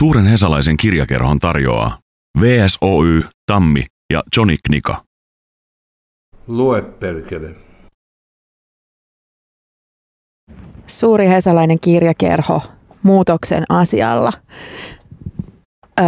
Suuren 0.00 0.26
Hesalaisen 0.26 0.76
kirjakerhon 0.76 1.38
tarjoaa 1.38 1.98
VSOY, 2.40 3.22
Tammi 3.46 3.84
ja 4.12 4.22
Johnny 4.36 4.56
Knika. 4.66 5.04
Lue 6.46 6.82
perkele. 6.82 7.54
Suuri 10.86 11.26
hesalainen 11.28 11.80
kirjakerho 11.80 12.62
muutoksen 13.02 13.64
asialla. 13.68 14.32
Ö, 16.00 16.02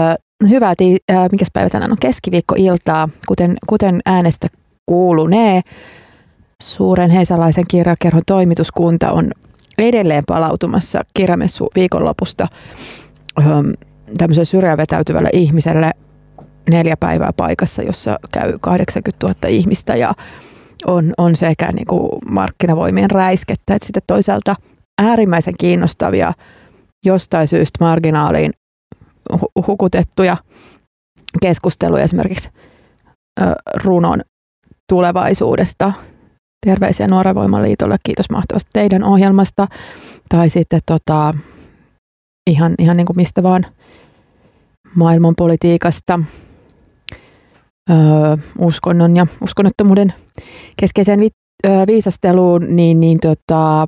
hyvää, 0.48 0.74
ti- 0.76 0.98
ö, 1.10 1.14
mikäs 1.32 1.48
päivä 1.52 1.70
tänään 1.70 1.92
on 1.92 1.98
keskiviikkoiltaa, 2.00 3.08
kuten, 3.26 3.56
kuten 3.66 4.00
äänestä 4.06 4.48
kuulunee. 4.86 5.60
Suuren 6.62 7.10
hesalaisen 7.10 7.64
kirjakerhon 7.68 8.22
toimituskunta 8.26 9.12
on 9.12 9.30
edelleen 9.78 10.24
palautumassa 10.26 11.00
kirjamessu 11.14 11.68
viikonlopusta 11.74 12.46
tämmöiselle 14.18 14.44
syrjään 14.44 14.78
vetäytyvälle 14.78 15.30
ihmiselle 15.32 15.90
neljä 16.70 16.96
päivää 17.00 17.30
paikassa, 17.36 17.82
jossa 17.82 18.18
käy 18.32 18.58
80 18.60 19.26
000 19.26 19.48
ihmistä 19.48 19.96
ja 19.96 20.12
on, 20.86 21.12
on 21.18 21.36
sekä 21.36 21.72
niin 21.72 21.86
kuin 21.86 22.10
markkinavoimien 22.30 23.10
räiskettä 23.10 23.74
että 23.74 23.86
sitten 23.86 24.02
toisaalta 24.06 24.56
äärimmäisen 25.02 25.54
kiinnostavia 25.58 26.32
jostain 27.06 27.48
syystä 27.48 27.84
marginaaliin 27.84 28.52
hu- 29.32 29.66
hukutettuja 29.66 30.36
keskusteluja 31.42 32.04
esimerkiksi 32.04 32.50
runon 33.84 34.20
tulevaisuudesta. 34.88 35.92
Terveisiä 36.66 37.06
Nuoren 37.06 37.34
Voimaliitolle, 37.34 37.96
kiitos 38.04 38.30
mahtavasti 38.30 38.70
teidän 38.72 39.04
ohjelmasta. 39.04 39.66
Tai 40.28 40.50
sitten 40.50 40.80
tota, 40.86 41.34
ihan, 42.50 42.74
ihan 42.78 42.96
niin 42.96 43.06
kuin 43.06 43.16
mistä 43.16 43.42
vaan 43.42 43.66
maailmanpolitiikasta, 44.94 46.20
ö, 47.90 47.94
uskonnon 48.58 49.16
ja 49.16 49.26
uskonnottomuuden 49.40 50.14
keskeiseen 50.76 51.20
vi, 51.20 51.28
ö, 51.66 51.70
viisasteluun, 51.86 52.76
niin, 52.76 53.00
niin 53.00 53.18
tota, 53.20 53.86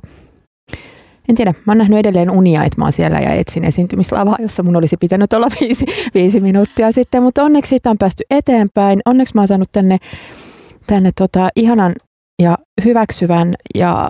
en 1.29 1.35
tiedä, 1.35 1.53
mä 1.65 1.71
oon 1.71 1.77
nähnyt 1.77 1.99
edelleen 1.99 2.31
unia, 2.31 2.63
että 2.63 2.81
mä 2.81 2.85
oon 2.85 2.93
siellä 2.93 3.19
ja 3.19 3.33
etsin 3.33 3.63
esiintymislavaa, 3.63 4.35
jossa 4.39 4.63
mun 4.63 4.75
olisi 4.75 4.97
pitänyt 4.97 5.33
olla 5.33 5.47
viisi, 5.61 5.85
viisi 6.13 6.39
minuuttia 6.39 6.91
sitten, 6.91 7.23
mutta 7.23 7.43
onneksi 7.43 7.69
siitä 7.69 7.89
on 7.89 7.97
päästy 7.97 8.23
eteenpäin. 8.29 8.99
Onneksi 9.05 9.35
mä 9.35 9.41
oon 9.41 9.47
saanut 9.47 9.71
tänne, 9.71 9.97
tänne 10.87 11.09
tota, 11.17 11.49
ihanan 11.55 11.95
ja 12.41 12.57
hyväksyvän 12.85 13.53
ja 13.75 14.07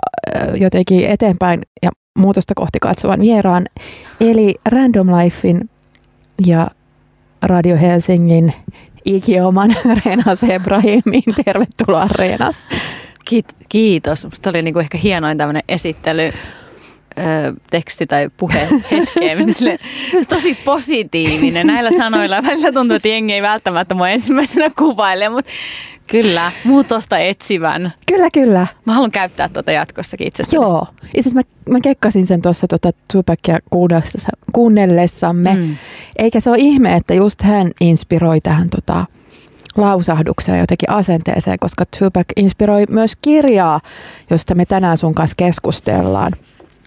jotenkin 0.54 1.06
eteenpäin 1.06 1.60
ja 1.82 1.90
muutosta 2.16 2.54
kohti 2.56 2.78
katsovan 2.80 3.20
vieraan, 3.20 3.66
eli 4.20 4.54
Random 4.68 5.06
Lifein 5.06 5.70
ja 6.46 6.70
Radio 7.42 7.76
Helsingin 7.76 8.52
ikioman 9.04 9.70
Reena 10.04 10.34
Sebrahimin. 10.34 11.22
Tervetuloa 11.44 12.08
Reenas. 12.14 12.68
Kiit- 13.30 13.66
kiitos. 13.68 14.24
Musta 14.24 14.50
oli 14.50 14.62
niinku 14.62 14.80
ehkä 14.80 14.98
hienoin 14.98 15.38
tämmöinen 15.38 15.62
esittely 15.68 16.22
ö, 16.26 16.32
teksti 17.70 18.06
tai 18.06 18.30
puhe 18.36 18.68
hetkeen. 18.90 19.54
Sille, 19.54 19.78
tosi 20.28 20.54
positiivinen. 20.64 21.66
Näillä 21.66 21.90
sanoilla 21.90 22.42
välillä 22.42 22.72
tuntuu, 22.72 22.96
että 22.96 23.08
jengi 23.08 23.32
ei 23.32 23.42
välttämättä 23.42 23.94
mua 23.94 24.08
ensimmäisenä 24.08 24.70
kuvaile, 24.78 25.28
mutta 25.28 25.50
kyllä, 26.06 26.52
muutosta 26.64 27.18
etsivän. 27.18 27.92
Kyllä, 28.06 28.30
kyllä. 28.30 28.66
Mä 28.84 28.92
haluan 28.92 29.10
käyttää 29.10 29.48
tuota 29.48 29.72
jatkossakin 29.72 30.28
itsestäni. 30.28 30.62
Joo. 30.62 30.86
Itse 31.02 31.20
asiassa 31.20 31.34
mä, 31.34 31.42
mä 31.70 31.80
kekkasin 31.80 32.26
sen 32.26 32.42
tuossa 32.42 32.66
tota 32.66 32.90
Tupacia 33.12 33.58
kuunnellessa- 33.70 34.48
kuunnellessamme. 34.52 35.54
Mm. 35.54 35.76
Eikä 36.16 36.40
se 36.40 36.50
ole 36.50 36.58
ihme, 36.60 36.94
että 36.94 37.14
just 37.14 37.42
hän 37.42 37.70
inspiroi 37.80 38.40
tähän 38.40 38.70
tota, 38.70 39.06
lausahdukseen 39.76 40.58
jotenkin 40.58 40.90
asenteeseen, 40.90 41.58
koska 41.60 41.84
Tupac 41.98 42.26
inspiroi 42.36 42.84
myös 42.90 43.16
kirjaa, 43.22 43.80
josta 44.30 44.54
me 44.54 44.64
tänään 44.66 44.98
sun 44.98 45.14
kanssa 45.14 45.34
keskustellaan. 45.36 46.32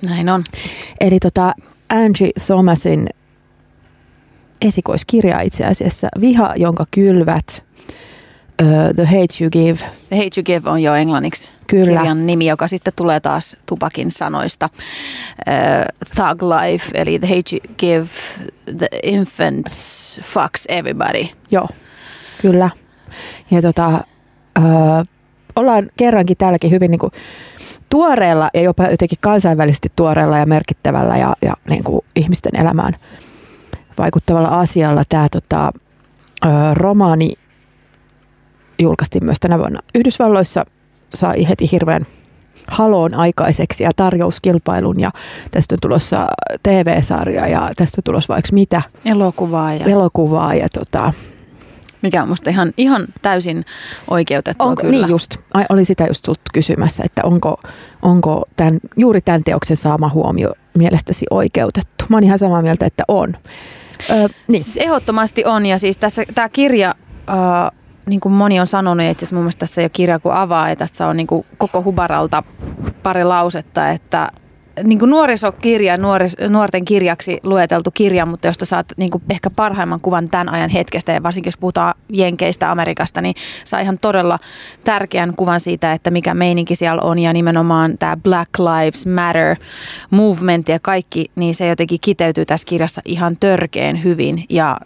Näin 0.09 0.29
on. 0.29 0.43
Eli 0.99 1.19
tota 1.19 1.53
Angie 1.89 2.29
Thomasin 2.45 3.09
esikoiskirja 4.61 5.41
itse 5.41 5.65
asiassa, 5.65 6.07
Viha, 6.21 6.53
jonka 6.55 6.85
kylvät, 6.91 7.63
uh, 8.61 8.95
The 8.95 9.05
Hate 9.05 9.41
You 9.41 9.49
Give. 9.51 9.79
The 10.09 10.17
Hate 10.17 10.39
You 10.39 10.43
Give 10.43 10.69
on 10.69 10.83
jo 10.83 10.95
englanniksi 10.95 11.51
Kyllä. 11.67 11.85
kirjan 11.85 12.27
nimi, 12.27 12.45
joka 12.45 12.67
sitten 12.67 12.93
tulee 12.95 13.19
taas 13.19 13.57
Tupakin 13.65 14.11
sanoista. 14.11 14.69
Uh, 14.73 16.07
Thug 16.15 16.41
Life, 16.41 16.91
eli 16.93 17.19
The 17.19 17.27
Hate 17.27 17.55
You 17.55 17.75
Give, 17.77 18.07
The 18.77 18.87
Infants 19.03 20.21
Fucks 20.23 20.65
Everybody. 20.69 21.27
Joo, 21.51 21.67
kyllä. 22.41 22.69
Ja 23.51 23.61
tota, 23.61 23.87
uh, 24.59 25.07
ollaan 25.55 25.89
kerrankin 25.97 26.37
täälläkin 26.37 26.71
hyvin 26.71 26.91
niin 26.91 26.99
kuin 26.99 27.11
tuoreella 27.89 28.49
ja 28.53 28.61
jopa 28.61 28.87
jotenkin 28.87 29.17
kansainvälisesti 29.21 29.91
tuoreella 29.95 30.37
ja 30.37 30.45
merkittävällä 30.45 31.17
ja, 31.17 31.33
ja 31.41 31.53
niin 31.69 31.83
kuin 31.83 32.01
ihmisten 32.15 32.61
elämään 32.61 32.95
vaikuttavalla 33.97 34.59
asialla. 34.59 35.03
Tämä 35.09 35.27
tota, 35.31 35.71
romaani 36.73 37.33
julkaistiin 38.79 39.25
myös 39.25 39.39
tänä 39.39 39.57
vuonna 39.57 39.79
Yhdysvalloissa, 39.95 40.65
sai 41.13 41.49
heti 41.49 41.71
hirveän 41.71 42.05
haloon 42.67 43.13
aikaiseksi 43.13 43.83
ja 43.83 43.91
tarjouskilpailun 43.95 44.99
ja 44.99 45.11
tästä 45.51 45.75
on 45.75 45.79
tulossa 45.81 46.27
TV-sarja 46.63 47.47
ja 47.47 47.71
tästä 47.75 47.99
on 47.99 48.03
tulossa 48.03 48.33
vaikka 48.33 48.49
mitä 48.53 48.81
Elokuvaa 49.05 49.73
ja 49.73 49.85
elokuvaa 49.85 50.53
ja 50.53 50.69
tota, 50.69 51.13
mikä 52.01 52.23
on 52.23 52.29
musta 52.29 52.49
ihan, 52.49 52.71
ihan 52.77 53.07
täysin 53.21 53.65
oikeutettua 54.07 54.67
onko, 54.67 54.81
kyllä. 54.81 54.91
niin 54.91 55.09
just, 55.09 55.35
ai, 55.53 55.65
oli 55.69 55.85
sitä 55.85 56.05
just 56.07 56.25
sulta 56.25 56.41
kysymässä, 56.53 57.03
että 57.05 57.21
onko, 57.23 57.61
onko 58.01 58.43
tämän, 58.55 58.79
juuri 58.97 59.21
tämän 59.21 59.43
teoksen 59.43 59.77
saama 59.77 60.09
huomio 60.09 60.53
mielestäsi 60.77 61.25
oikeutettu. 61.31 62.05
Mä 62.09 62.15
oon 62.15 62.23
ihan 62.23 62.39
samaa 62.39 62.61
mieltä, 62.61 62.85
että 62.85 63.03
on. 63.07 63.35
Ö, 64.09 64.29
niin. 64.47 64.63
Siis 64.63 64.77
ehdottomasti 64.77 65.45
on 65.45 65.65
ja 65.65 65.77
siis 65.77 65.97
tässä 65.97 66.23
tämä 66.35 66.49
kirja, 66.49 66.95
äh, 67.29 67.78
niin 68.09 68.19
kuin 68.19 68.33
moni 68.33 68.59
on 68.59 68.67
sanonut, 68.67 69.05
ja 69.05 69.11
itse 69.11 69.23
asiassa 69.23 69.35
mun 69.35 69.43
mielestä 69.43 69.59
tässä 69.59 69.81
ei 69.81 69.83
ole 69.83 69.89
kirja 69.93 70.19
kuin 70.19 70.35
avaa, 70.35 70.69
ja 70.69 70.75
tässä 70.75 71.07
on 71.07 71.17
niin 71.17 71.27
kuin 71.27 71.45
koko 71.57 71.83
Hubaralta 71.83 72.43
pari 73.03 73.23
lausetta, 73.23 73.89
että 73.89 74.31
niin 74.83 74.99
kuin 74.99 75.11
nuorisokirja, 75.11 75.97
nuoris, 75.97 76.35
nuorten 76.49 76.85
kirjaksi 76.85 77.39
lueteltu 77.43 77.91
kirja, 77.91 78.25
mutta 78.25 78.47
josta 78.47 78.65
saat 78.65 78.93
niin 78.97 79.11
kuin 79.11 79.23
ehkä 79.29 79.49
parhaimman 79.49 80.01
kuvan 80.01 80.29
tämän 80.29 80.49
ajan 80.49 80.69
hetkestä 80.69 81.11
ja 81.11 81.23
varsinkin 81.23 81.47
jos 81.47 81.57
puhutaan 81.57 81.93
Jenkeistä, 82.13 82.71
Amerikasta, 82.71 83.21
niin 83.21 83.35
saa 83.63 83.79
ihan 83.79 83.97
todella 84.01 84.39
tärkeän 84.83 85.33
kuvan 85.35 85.59
siitä, 85.59 85.93
että 85.93 86.11
mikä 86.11 86.33
meininki 86.33 86.75
siellä 86.75 87.01
on 87.01 87.19
ja 87.19 87.33
nimenomaan 87.33 87.97
tämä 87.97 88.17
Black 88.17 88.49
Lives 88.59 89.05
Matter 89.05 89.55
movement 90.11 90.69
ja 90.69 90.79
kaikki, 90.79 91.25
niin 91.35 91.55
se 91.55 91.67
jotenkin 91.67 91.99
kiteytyy 92.01 92.45
tässä 92.45 92.67
kirjassa 92.67 93.01
ihan 93.05 93.37
törkeen 93.37 94.03
hyvin 94.03 94.45
ja 94.49 94.77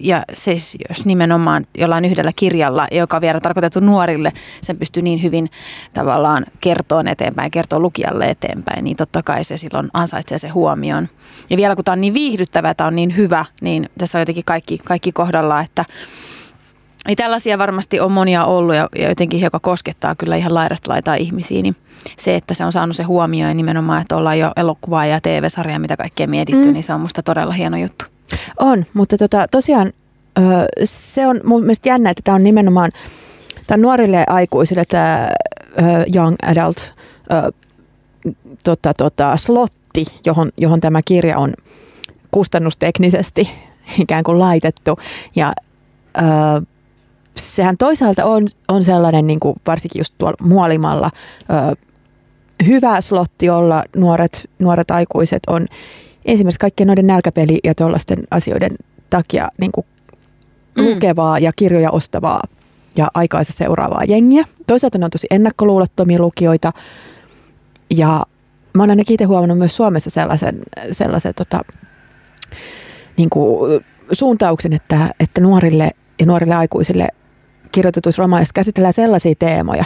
ja 0.00 0.22
siis 0.32 0.76
jos 0.88 1.06
nimenomaan 1.06 1.66
jollain 1.78 2.04
yhdellä 2.04 2.32
kirjalla, 2.36 2.86
joka 2.92 3.16
on 3.16 3.20
vielä 3.20 3.40
tarkoitettu 3.40 3.80
nuorille, 3.80 4.32
sen 4.60 4.78
pystyy 4.78 5.02
niin 5.02 5.22
hyvin 5.22 5.50
tavallaan 5.92 6.46
kertoa 6.60 7.02
eteenpäin, 7.06 7.50
kertoa 7.50 7.80
lukijalle 7.80 8.30
eteenpäin, 8.30 8.84
niin 8.84 8.96
totta 8.96 9.22
kai 9.22 9.44
se 9.44 9.56
silloin 9.56 9.88
ansaitsee 9.92 10.38
se 10.38 10.48
huomioon. 10.48 11.08
Ja 11.50 11.56
vielä 11.56 11.74
kun 11.74 11.84
tämä 11.84 11.92
on 11.92 12.00
niin 12.00 12.14
viihdyttävä, 12.14 12.74
tämä 12.74 12.88
on 12.88 12.96
niin 12.96 13.16
hyvä, 13.16 13.44
niin 13.60 13.88
tässä 13.98 14.18
on 14.18 14.22
jotenkin 14.22 14.44
kaikki, 14.44 14.78
kaikki 14.78 15.12
kohdalla, 15.12 15.60
että 15.60 15.84
ei 17.08 17.16
tällaisia 17.16 17.58
varmasti 17.58 18.00
on 18.00 18.12
monia 18.12 18.44
ollut 18.44 18.74
ja, 18.74 18.88
ja 18.98 19.08
jotenkin 19.08 19.40
joka 19.40 19.60
koskettaa 19.60 20.14
kyllä 20.14 20.36
ihan 20.36 20.54
laidasta 20.54 20.90
laitaa 20.90 21.14
ihmisiä, 21.14 21.62
niin 21.62 21.76
se, 22.16 22.36
että 22.36 22.54
se 22.54 22.64
on 22.64 22.72
saanut 22.72 22.96
se 22.96 23.02
huomioon 23.02 23.50
ja 23.50 23.54
nimenomaan, 23.54 24.02
että 24.02 24.16
ollaan 24.16 24.38
jo 24.38 24.52
elokuvaa 24.56 25.06
ja 25.06 25.20
TV-sarjaa, 25.20 25.78
mitä 25.78 25.96
kaikkea 25.96 26.26
mietitty, 26.26 26.66
mm. 26.66 26.72
niin 26.72 26.82
se 26.82 26.92
on 26.92 27.00
musta 27.00 27.22
todella 27.22 27.52
hieno 27.52 27.76
juttu. 27.76 28.04
On, 28.60 28.84
mutta 28.94 29.18
tota, 29.18 29.46
tosiaan 29.50 29.92
se 30.84 31.26
on 31.26 31.40
mun 31.44 31.60
mielestä 31.60 31.88
jännä, 31.88 32.10
että 32.10 32.22
tämä 32.24 32.34
on 32.34 32.44
nimenomaan 32.44 32.90
tämä 33.66 33.82
nuorille 33.82 34.24
aikuisille 34.26 34.84
tämä 34.84 35.28
young 36.14 36.36
adult 36.42 36.94
tota, 38.64 38.94
tota, 38.94 39.36
slotti, 39.36 40.04
johon, 40.26 40.50
johon 40.56 40.80
tämä 40.80 41.00
kirja 41.08 41.38
on 41.38 41.52
kustannusteknisesti 42.30 43.50
ikään 44.02 44.24
kuin 44.24 44.38
laitettu. 44.38 44.98
Ja 45.36 45.52
sehän 47.36 47.76
toisaalta 47.76 48.24
on, 48.24 48.48
on 48.68 48.84
sellainen, 48.84 49.26
niin 49.26 49.40
kuin 49.40 49.56
varsinkin 49.66 50.00
just 50.00 50.14
tuolla 50.18 50.36
muolimalla, 50.42 51.10
hyvä 52.66 53.00
slotti 53.00 53.50
olla 53.50 53.84
nuoret, 53.96 54.50
nuoret 54.58 54.90
aikuiset 54.90 55.42
on 55.46 55.66
ensimmäistä 56.28 56.60
kaikkien 56.60 56.86
noiden 56.86 57.06
nälkäpeli- 57.06 57.60
ja 57.64 57.74
tuollaisten 57.74 58.18
asioiden 58.30 58.70
takia 59.10 59.48
niin 59.60 59.72
kuin 59.72 59.86
Mm. 60.78 60.84
lukevaa 60.84 61.38
ja 61.38 61.52
kirjoja 61.56 61.90
ostavaa 61.90 62.42
ja 62.96 63.08
aikaansa 63.14 63.52
seuraavaa 63.52 64.04
jengiä. 64.04 64.44
Toisaalta 64.66 64.98
ne 64.98 65.04
on 65.04 65.10
tosi 65.10 65.26
ennakkoluulottomia 65.30 66.18
lukijoita 66.18 66.72
ja 67.90 68.22
mä 68.74 68.82
oon 68.82 68.90
ainakin 68.90 69.14
itse 69.14 69.24
huomannut 69.24 69.58
myös 69.58 69.76
Suomessa 69.76 70.10
sellaisen, 70.10 70.58
sellaisen 70.92 71.34
tota, 71.34 71.60
niin 73.16 73.30
kuin 73.30 73.84
suuntauksen, 74.12 74.72
että, 74.72 75.10
että 75.20 75.40
nuorille 75.40 75.90
ja 76.20 76.26
nuorille 76.26 76.54
aikuisille 76.54 77.08
kirjoitetuissa 77.72 78.22
romaaneissa 78.22 78.52
käsitellään 78.54 78.92
sellaisia 78.94 79.34
teemoja, 79.38 79.84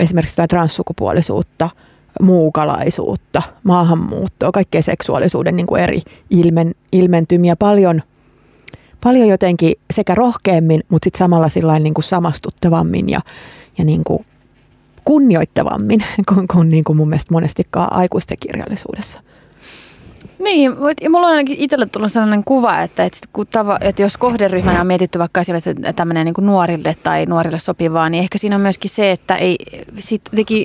esimerkiksi 0.00 0.42
transsukupuolisuutta, 0.48 1.70
muukalaisuutta, 2.22 3.42
maahanmuuttoa, 3.62 4.52
kaikkea 4.52 4.82
seksuaalisuuden 4.82 5.56
niin 5.56 5.66
kuin 5.66 5.82
eri 5.82 6.00
ilmen, 6.30 6.74
ilmentymiä 6.92 7.56
paljon, 7.56 8.02
paljon 9.04 9.28
jotenkin 9.28 9.72
sekä 9.90 10.14
rohkeammin, 10.14 10.82
mutta 10.88 11.06
sitten 11.06 11.18
samalla 11.18 11.78
niin 11.78 11.94
kuin 11.94 12.04
samastuttavammin 12.04 13.08
ja, 13.08 13.20
ja 13.78 13.84
niin 13.84 14.04
kuin 14.04 14.26
kunnioittavammin 15.04 16.04
kuin, 16.34 16.48
kuin, 16.48 16.70
niin 16.70 16.84
kuin 16.84 16.96
mun 16.96 17.08
mielestä 17.08 17.34
monestikaan 17.34 17.92
aikuisten 17.92 18.36
kirjallisuudessa. 18.40 19.22
Niin, 20.38 20.72
ja 21.00 21.10
mulla 21.10 21.26
on 21.26 21.32
ainakin 21.32 21.56
itselle 21.58 21.86
tullut 21.86 22.12
sellainen 22.12 22.44
kuva, 22.44 22.82
että, 22.82 23.04
että, 23.04 23.18
kun 23.32 23.46
tava, 23.46 23.78
että 23.80 24.02
jos 24.02 24.16
kohderyhmänä 24.16 24.80
on 24.80 24.86
mietitty 24.86 25.18
vaikka 25.18 25.40
tämmöinen 25.96 26.24
niin 26.24 26.46
nuorille 26.46 26.96
tai 27.02 27.26
nuorille 27.26 27.58
sopivaa, 27.58 28.08
niin 28.08 28.22
ehkä 28.22 28.38
siinä 28.38 28.56
on 28.56 28.62
myöskin 28.62 28.90
se, 28.90 29.10
että 29.10 29.36
ei 29.36 29.56
sit 29.98 30.22
jotenkin 30.32 30.64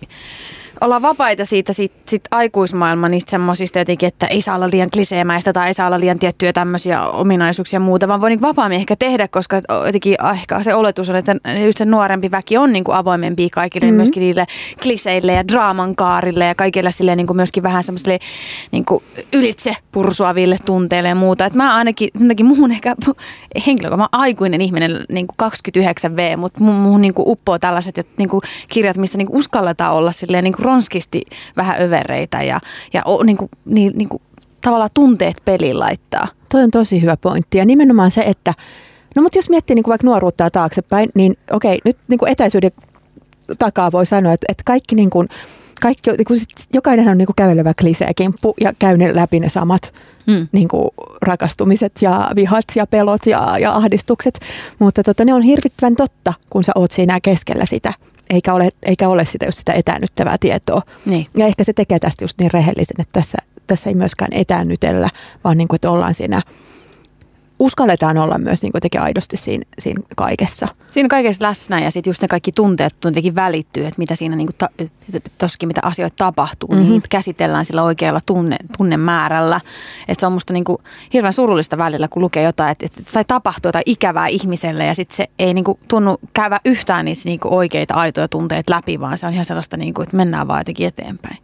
olla 0.81 1.01
vapaita 1.01 1.45
siitä 1.45 1.73
sit, 1.73 1.93
sit 2.07 2.21
aikuismaailman 2.31 3.11
niistä 3.11 3.31
semmoisista 3.31 3.79
jotenkin, 3.79 4.07
että 4.07 4.27
ei 4.27 4.41
saa 4.41 4.55
olla 4.55 4.69
liian 4.71 4.89
kliseemäistä 4.93 5.53
tai 5.53 5.67
ei 5.67 5.73
saa 5.73 5.87
olla 5.87 5.99
liian 5.99 6.19
tiettyjä 6.19 6.53
tämmöisiä 6.53 7.07
ominaisuuksia 7.07 7.77
ja 7.77 7.81
muuta, 7.81 8.07
vaan 8.07 8.21
voi 8.21 8.29
niin 8.29 8.41
vapaammin 8.41 8.79
ehkä 8.79 8.95
tehdä, 8.95 9.27
koska 9.27 9.61
jotenkin 9.85 10.15
ehkä 10.33 10.63
se 10.63 10.75
oletus 10.75 11.09
on, 11.09 11.15
että 11.15 11.35
just 11.65 11.77
se 11.77 11.85
nuorempi 11.85 12.31
väki 12.31 12.57
on 12.57 12.73
niin 12.73 12.83
kuin 12.83 12.95
avoimempi 12.95 13.49
kaikille, 13.49 13.85
mm-hmm. 13.85 13.95
myöskin 13.95 14.21
niille 14.21 14.45
kliseille 14.81 15.33
ja 15.33 15.47
draaman 15.47 15.95
kaarille 15.95 16.45
ja 16.45 16.55
kaikille 16.55 16.91
sille 16.91 17.15
niin 17.15 17.27
kuin 17.27 17.37
myöskin 17.37 17.63
vähän 17.63 17.83
semmoisille 17.83 18.19
niin 18.71 18.85
kuin 18.85 19.03
ylitse 19.33 19.75
pursuaville 19.91 20.57
tunteille 20.65 21.09
ja 21.09 21.15
muuta. 21.15 21.45
Et 21.45 21.53
mä 21.53 21.75
ainakin, 21.75 22.09
jotenkin 22.19 22.45
muhun 22.45 22.71
ehkä 22.71 22.95
henkilö, 23.67 23.97
mä 23.97 24.07
aikuinen 24.11 24.61
ihminen, 24.61 25.05
niin 25.11 25.27
kuin 25.27 25.51
29V, 25.51 26.37
mutta 26.37 26.63
muhun 26.63 27.01
niin 27.01 27.13
kuin 27.13 27.27
uppoo 27.27 27.59
tällaiset 27.59 28.07
niin 28.17 28.29
kuin 28.29 28.41
kirjat, 28.69 28.97
missä 28.97 29.17
niin 29.17 29.27
kuin 29.27 29.37
uskalletaan 29.37 29.93
olla 29.93 30.11
silleen 30.11 30.43
niin 30.43 30.53
kuin 30.53 30.65
ronskisti 30.71 31.21
vähän 31.57 31.81
övereitä 31.81 32.43
ja, 32.43 32.59
ja 32.93 33.03
niin 33.25 33.37
kuin, 33.37 33.49
niin, 33.65 33.93
niin 33.95 34.09
kuin, 34.09 34.21
tavallaan 34.61 34.89
tunteet 34.93 35.35
peliin 35.45 35.79
laittaa. 35.79 36.27
Toi 36.51 36.63
on 36.63 36.71
tosi 36.71 37.01
hyvä 37.01 37.17
pointti 37.17 37.57
ja 37.57 37.65
nimenomaan 37.65 38.11
se, 38.11 38.21
että 38.21 38.53
no 39.15 39.21
mutta 39.21 39.37
jos 39.37 39.49
miettii 39.49 39.75
niin 39.75 39.83
kuin 39.83 39.91
vaikka 39.91 40.07
nuoruutta 40.07 40.49
taaksepäin, 40.49 41.09
niin 41.15 41.33
okei, 41.51 41.79
nyt 41.85 41.97
niin 42.07 42.17
kuin 42.17 42.31
etäisyyden 42.31 42.71
takaa 43.59 43.91
voi 43.91 44.05
sanoa, 44.05 44.33
että, 44.33 44.45
että 44.49 44.63
kaikki 44.65 44.95
niin 44.95 45.09
kuin, 45.09 45.29
kaikki, 45.81 46.11
niin 46.11 46.25
kuin, 46.25 46.39
jokainen 46.73 47.07
on 47.07 47.17
niin 47.17 47.25
kuin 47.25 47.35
kävelevä 47.35 47.73
kliseekimppu 47.73 48.53
ja 48.61 48.73
käy 48.79 48.97
ne 48.97 49.15
läpi 49.15 49.39
ne 49.39 49.49
samat 49.49 49.93
mm. 50.27 50.47
niin 50.51 50.67
kuin 50.67 50.89
rakastumiset 51.21 51.91
ja 52.01 52.31
vihat 52.35 52.65
ja 52.75 52.87
pelot 52.87 53.25
ja, 53.25 53.57
ja 53.59 53.75
ahdistukset. 53.75 54.39
Mutta 54.79 55.03
tota, 55.03 55.25
ne 55.25 55.33
on 55.33 55.41
hirvittävän 55.41 55.95
totta, 55.95 56.33
kun 56.49 56.63
sä 56.63 56.71
oot 56.75 56.91
siinä 56.91 57.19
keskellä 57.23 57.65
sitä 57.65 57.93
eikä 58.31 58.53
ole, 58.53 58.69
eikä 58.83 59.09
ole 59.09 59.25
sitä, 59.25 59.45
just 59.45 59.57
sitä 59.57 59.73
etäännyttävää 59.73 60.37
tietoa. 60.39 60.81
Niin. 61.05 61.25
Ja 61.37 61.45
ehkä 61.45 61.63
se 61.63 61.73
tekee 61.73 61.99
tästä 61.99 62.23
just 62.23 62.39
niin 62.39 62.51
rehellisen, 62.51 63.01
että 63.01 63.19
tässä, 63.19 63.37
tässä 63.67 63.89
ei 63.89 63.95
myöskään 63.95 64.33
etäännytellä, 64.33 65.09
vaan 65.43 65.57
niin 65.57 65.67
kuin, 65.67 65.75
että 65.75 65.91
ollaan 65.91 66.13
siinä 66.13 66.41
uskalletaan 67.61 68.17
olla 68.17 68.37
myös 68.37 68.61
niin 68.61 68.71
kuitenkin 68.71 69.01
aidosti 69.01 69.37
siinä, 69.37 69.65
siinä 69.79 70.01
kaikessa. 70.15 70.67
Siinä 70.91 71.09
kaikessa 71.09 71.45
läsnä 71.45 71.79
ja 71.79 71.91
sitten 71.91 72.09
just 72.09 72.21
ne 72.21 72.27
kaikki 72.27 72.51
tunteet 72.51 72.93
jotenkin 73.05 73.35
välittyy, 73.35 73.85
että 73.85 73.99
mitä 73.99 74.15
siinä 74.15 74.35
niin 74.35 74.49
ta, 74.57 74.69
tossakin 75.37 75.67
mitä 75.67 75.81
asioita 75.83 76.15
tapahtuu, 76.17 76.69
mm-hmm. 76.69 76.89
niin 76.89 77.01
käsitellään 77.09 77.65
sillä 77.65 77.83
oikealla 77.83 78.19
tunne, 78.25 78.57
tunnemäärällä. 78.77 79.61
Että 80.07 80.19
se 80.19 80.25
on 80.25 80.33
musta 80.33 80.53
niin 80.53 80.63
kuin 80.63 80.77
hirveän 81.13 81.33
surullista 81.33 81.77
välillä, 81.77 82.07
kun 82.07 82.21
lukee 82.21 82.43
jotain, 82.43 82.71
että, 82.71 82.85
että 82.85 83.01
tai 83.13 83.25
tapahtuu 83.25 83.69
jotain 83.69 83.83
ikävää 83.85 84.27
ihmiselle 84.27 84.85
ja 84.85 84.95
sitten 84.95 85.17
se 85.17 85.27
ei 85.39 85.53
niin 85.53 85.65
kuin 85.65 85.79
tunnu 85.87 86.17
käyvä 86.33 86.59
yhtään 86.65 87.05
niitä 87.05 87.21
niin 87.25 87.39
kuin 87.39 87.53
oikeita 87.53 87.93
aitoja 87.93 88.27
tunteita 88.27 88.75
läpi, 88.75 88.99
vaan 88.99 89.17
se 89.17 89.27
on 89.27 89.33
ihan 89.33 89.45
sellaista, 89.45 89.77
niin 89.77 89.93
kuin, 89.93 90.03
että 90.03 90.17
mennään 90.17 90.47
vaan 90.47 90.59
jotenkin 90.59 90.87
eteenpäin. 90.87 91.37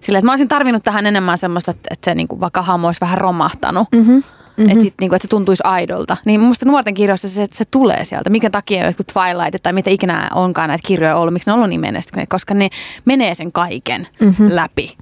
Sillä 0.00 0.18
että 0.18 0.26
mä 0.26 0.32
olisin 0.32 0.48
tarvinnut 0.48 0.84
tähän 0.84 1.06
enemmän 1.06 1.38
semmoista, 1.38 1.70
että, 1.70 1.88
että 1.90 2.10
se 2.10 2.14
niin 2.14 2.28
kuin 2.28 2.40
vaikka 2.40 2.62
hahmo 2.62 2.86
olisi 2.86 3.00
vähän 3.00 3.18
romahtanut. 3.18 3.88
Mm-hmm 3.92 4.22
Mm-hmm. 4.56 4.72
Että, 4.72 4.84
sit, 4.84 4.94
niinku, 5.00 5.14
että 5.14 5.24
se 5.24 5.30
tuntuisi 5.30 5.62
aidolta. 5.66 6.16
Niin 6.24 6.40
mun 6.40 6.46
mielestä 6.46 6.66
nuorten 6.66 6.94
kirjoissa 6.94 7.28
se, 7.28 7.46
se 7.50 7.64
tulee 7.70 8.04
sieltä. 8.04 8.30
Mikä 8.30 8.50
takia 8.50 8.86
jotkut 8.86 9.06
Twilight 9.06 9.62
tai 9.62 9.72
mitä 9.72 9.90
ikinä 9.90 10.30
onkaan 10.34 10.68
näitä 10.68 10.86
kirjoja 10.86 11.16
ollut, 11.16 11.32
miksi 11.32 11.50
ne 11.50 11.52
on 11.52 11.58
ollut 11.58 11.70
niin 11.70 11.80
menestyneet, 11.80 12.28
koska 12.28 12.54
ne 12.54 12.68
menee 13.04 13.34
sen 13.34 13.52
kaiken 13.52 14.06
mm-hmm. 14.20 14.48
läpi. 14.50 14.96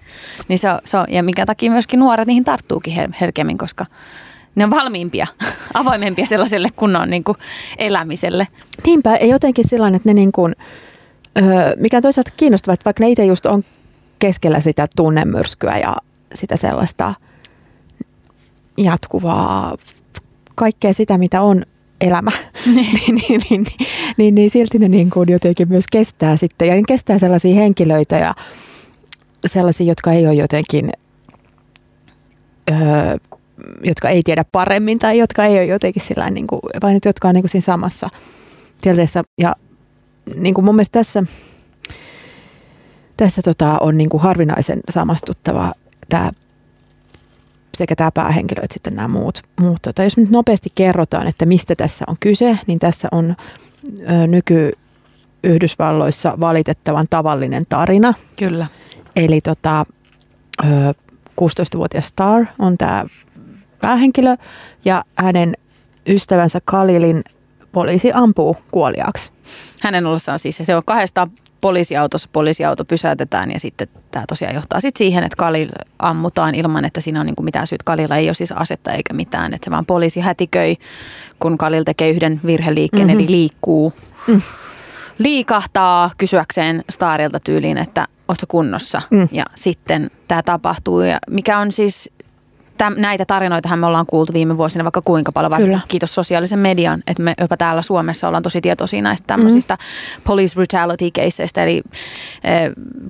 Niin 0.48 0.58
se 0.58 0.70
on, 0.70 0.78
se 0.84 0.96
on, 0.96 1.06
ja 1.08 1.22
mikä 1.22 1.46
takia 1.46 1.70
myöskin 1.70 2.00
nuoret 2.00 2.26
niihin 2.26 2.44
tarttuukin 2.44 2.94
her- 2.94 3.14
herkemmin, 3.20 3.58
koska 3.58 3.86
ne 4.54 4.64
on 4.64 4.70
valmiimpia, 4.70 5.26
avoimempia 5.74 6.26
sellaiselle 6.26 6.68
kunnon 6.76 7.10
niin 7.10 7.24
kuin 7.24 7.38
elämiselle. 7.78 8.48
Niinpä, 8.86 9.16
ei 9.16 9.28
jotenkin 9.28 9.68
sellainen, 9.68 9.96
että 9.96 10.08
ne 10.08 10.14
niin 10.14 10.32
kuin, 10.32 10.54
öö, 11.38 11.76
mikä 11.76 11.96
on 11.96 12.02
toisaalta 12.02 12.30
kiinnostavaa, 12.36 12.74
että 12.74 12.84
vaikka 12.84 13.04
ne 13.04 13.10
itse 13.10 13.24
just 13.24 13.46
on 13.46 13.64
keskellä 14.18 14.60
sitä 14.60 14.88
tunnemyrskyä 14.96 15.78
ja 15.78 15.96
sitä 16.34 16.56
sellaista– 16.56 17.14
jatkuvaa 18.84 19.76
kaikkea 20.54 20.94
sitä, 20.94 21.18
mitä 21.18 21.42
on 21.42 21.62
elämä, 22.00 22.30
niin, 22.74 22.94
niin, 23.04 23.14
niin, 23.28 23.40
niin, 23.50 23.66
niin, 24.16 24.34
niin 24.34 24.50
silti 24.50 24.78
ne 24.78 24.88
niin 24.88 25.10
kuin 25.10 25.28
jotenkin 25.32 25.68
myös 25.68 25.84
kestää 25.92 26.36
sitten. 26.36 26.68
Ja 26.68 26.74
kestää 26.88 27.18
sellaisia 27.18 27.54
henkilöitä 27.54 28.16
ja 28.16 28.34
sellaisia, 29.46 29.86
jotka 29.86 30.12
ei 30.12 30.26
ole 30.26 30.34
jotenkin, 30.34 30.90
öö, 32.70 33.16
jotka 33.82 34.08
ei 34.08 34.22
tiedä 34.22 34.44
paremmin 34.52 34.98
tai 34.98 35.18
jotka 35.18 35.44
ei 35.44 35.58
ole 35.58 35.66
jotenkin 35.66 36.02
sillä 36.02 36.30
niin 36.30 36.46
kuin, 36.46 36.60
vaan 36.82 37.00
jotka 37.04 37.28
on 37.28 37.34
niin 37.34 37.42
kuin 37.42 37.50
siinä 37.50 37.64
samassa 37.64 38.08
tilanteessa. 38.80 39.22
Ja 39.40 39.56
niin 40.34 40.54
kuin 40.54 40.64
mun 40.64 40.74
mielestä 40.74 40.98
tässä, 40.98 41.24
tässä 43.16 43.42
tota, 43.42 43.78
on 43.78 43.98
niin 43.98 44.08
kuin 44.10 44.22
harvinaisen 44.22 44.80
samastuttava 44.88 45.72
tämä 46.08 46.30
sekä 47.76 47.96
tämä 47.96 48.10
päähenkilö 48.10 48.62
että 48.62 48.74
sitten 48.74 48.96
nämä 48.96 49.08
muut. 49.08 49.42
muut 49.60 49.82
tota, 49.82 50.02
jos 50.02 50.16
nyt 50.16 50.30
nopeasti 50.30 50.70
kerrotaan, 50.74 51.26
että 51.26 51.46
mistä 51.46 51.74
tässä 51.74 52.04
on 52.08 52.16
kyse, 52.20 52.58
niin 52.66 52.78
tässä 52.78 53.08
on 53.12 53.34
ö, 54.00 54.26
nyky 54.26 54.72
Yhdysvalloissa 55.44 56.40
valitettavan 56.40 57.06
tavallinen 57.10 57.66
tarina. 57.68 58.14
Kyllä. 58.38 58.66
Eli 59.16 59.40
tota, 59.40 59.84
ö, 60.64 60.68
16-vuotias 61.40 62.06
Star 62.06 62.44
on 62.58 62.78
tämä 62.78 63.04
päähenkilö 63.80 64.36
ja 64.84 65.04
hänen 65.18 65.54
ystävänsä 66.08 66.58
Kalilin 66.64 67.22
poliisi 67.72 68.10
ampuu 68.14 68.56
kuoliaaksi. 68.70 69.32
Hänen 69.82 70.06
ollessaan 70.06 70.38
siis, 70.38 70.60
että 70.60 70.76
on 70.76 70.82
kahdesta 70.84 71.28
poliisiautossa 71.60 72.28
poliisiauto 72.32 72.84
pysäytetään 72.84 73.50
ja 73.50 73.60
sitten 73.60 73.88
tämä 74.12 74.24
tosiaan 74.28 74.54
johtaa 74.54 74.80
sitten 74.80 74.98
siihen, 74.98 75.24
että 75.24 75.36
Kalil 75.36 75.68
ammutaan 75.98 76.54
ilman, 76.54 76.84
että 76.84 77.00
siinä 77.00 77.20
on 77.20 77.26
niin 77.26 77.36
kuin 77.36 77.44
mitään 77.44 77.66
syyt. 77.66 77.82
Kalilla 77.82 78.16
ei 78.16 78.28
ole 78.28 78.34
siis 78.34 78.52
asetta 78.52 78.92
eikä 78.92 79.14
mitään, 79.14 79.54
että 79.54 79.64
se 79.64 79.70
vaan 79.70 79.86
poliisi 79.86 80.20
hätiköi, 80.20 80.76
kun 81.38 81.58
Kalil 81.58 81.84
tekee 81.84 82.10
yhden 82.10 82.40
virheliikkeen, 82.46 83.06
mm-hmm. 83.06 83.20
eli 83.20 83.30
liikkuu. 83.30 83.92
Mm. 84.26 84.40
Liikahtaa 85.18 86.10
kysyäkseen 86.18 86.84
Starilta 86.90 87.40
tyyliin, 87.40 87.78
että 87.78 88.06
ootko 88.28 88.46
kunnossa? 88.48 89.02
Mm. 89.10 89.28
Ja 89.32 89.44
sitten 89.54 90.10
tämä 90.28 90.42
tapahtuu, 90.42 91.00
ja 91.00 91.18
mikä 91.30 91.58
on 91.58 91.72
siis 91.72 92.10
täm, 92.78 92.94
näitä 92.96 93.24
tarinoitahan 93.24 93.78
me 93.78 93.86
ollaan 93.86 94.06
kuultu 94.06 94.32
viime 94.32 94.56
vuosina 94.56 94.84
vaikka 94.84 95.02
kuinka 95.02 95.32
paljon, 95.32 95.50
varsinkin 95.50 95.78
Kyllä. 95.78 95.88
kiitos 95.88 96.14
sosiaalisen 96.14 96.58
median, 96.58 97.02
että 97.06 97.22
me 97.22 97.34
jopa 97.40 97.56
täällä 97.56 97.82
Suomessa 97.82 98.28
ollaan 98.28 98.42
tosi 98.42 98.60
tietoisia 98.60 99.02
näistä 99.02 99.26
tämmöisistä 99.26 99.74
mm. 99.74 100.22
police 100.26 100.54
brutality 100.54 101.10
caseista, 101.10 101.62
eli 101.62 101.82
e, 102.44 102.50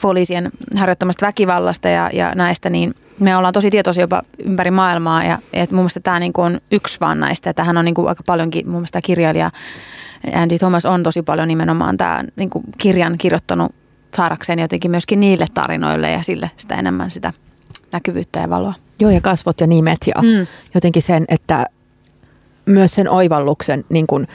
poliisien 0.03 0.51
harjoittamasta 0.79 1.27
väkivallasta 1.27 1.89
ja, 1.89 2.11
ja 2.13 2.35
näistä, 2.35 2.71
niin 2.71 2.95
me 3.21 3.37
ollaan 3.37 3.55
tosi 3.55 3.71
tietoisia 3.71 4.03
jopa 4.03 4.23
ympäri 4.45 4.71
maailmaa 4.71 5.25
ja 5.25 5.39
että 5.53 5.75
mun 5.75 5.83
mielestä 5.83 6.01
tämä 6.01 6.19
niin 6.19 6.33
on 6.37 6.61
yksi 6.71 7.01
vaan 7.01 7.21
näistä, 7.21 7.51
että 7.51 7.65
hän 7.65 7.79
on 7.79 7.85
niin 7.85 7.95
kuin 7.95 8.09
aika 8.09 8.23
paljonkin, 8.27 8.67
mun 8.67 8.75
mielestä 8.75 9.01
kirjailija 9.01 9.51
Andy 10.35 10.59
Thomas 10.59 10.87
on 10.87 11.03
tosi 11.03 11.23
paljon 11.23 11.49
nimenomaan 11.49 11.97
tämä 11.97 12.25
niin 12.37 12.51
kuin 12.51 12.65
kirjan 12.79 13.19
kirjoittanut 13.19 13.75
saadakseen 14.17 14.59
jotenkin 14.59 14.91
myöskin 14.91 15.21
niille 15.21 15.47
tarinoille 15.55 16.11
ja 16.11 16.23
sille 16.23 16.51
sitä 16.57 16.75
enemmän 16.75 17.11
sitä 17.11 17.33
näkyvyyttä 17.93 18.41
ja 18.41 18.51
valoa. 18.51 18.75
Joo, 19.01 19.11
ja 19.11 19.21
kasvot 19.21 19.61
ja 19.61 19.67
nimet 19.67 19.99
ja 20.07 20.23
mm. 20.23 20.47
jotenkin 20.75 21.03
sen, 21.03 21.25
että 21.29 21.67
myös 22.67 22.95
sen 22.95 23.09
oivalluksen 23.09 23.85
niin 23.89 24.07
kuin 24.07 24.27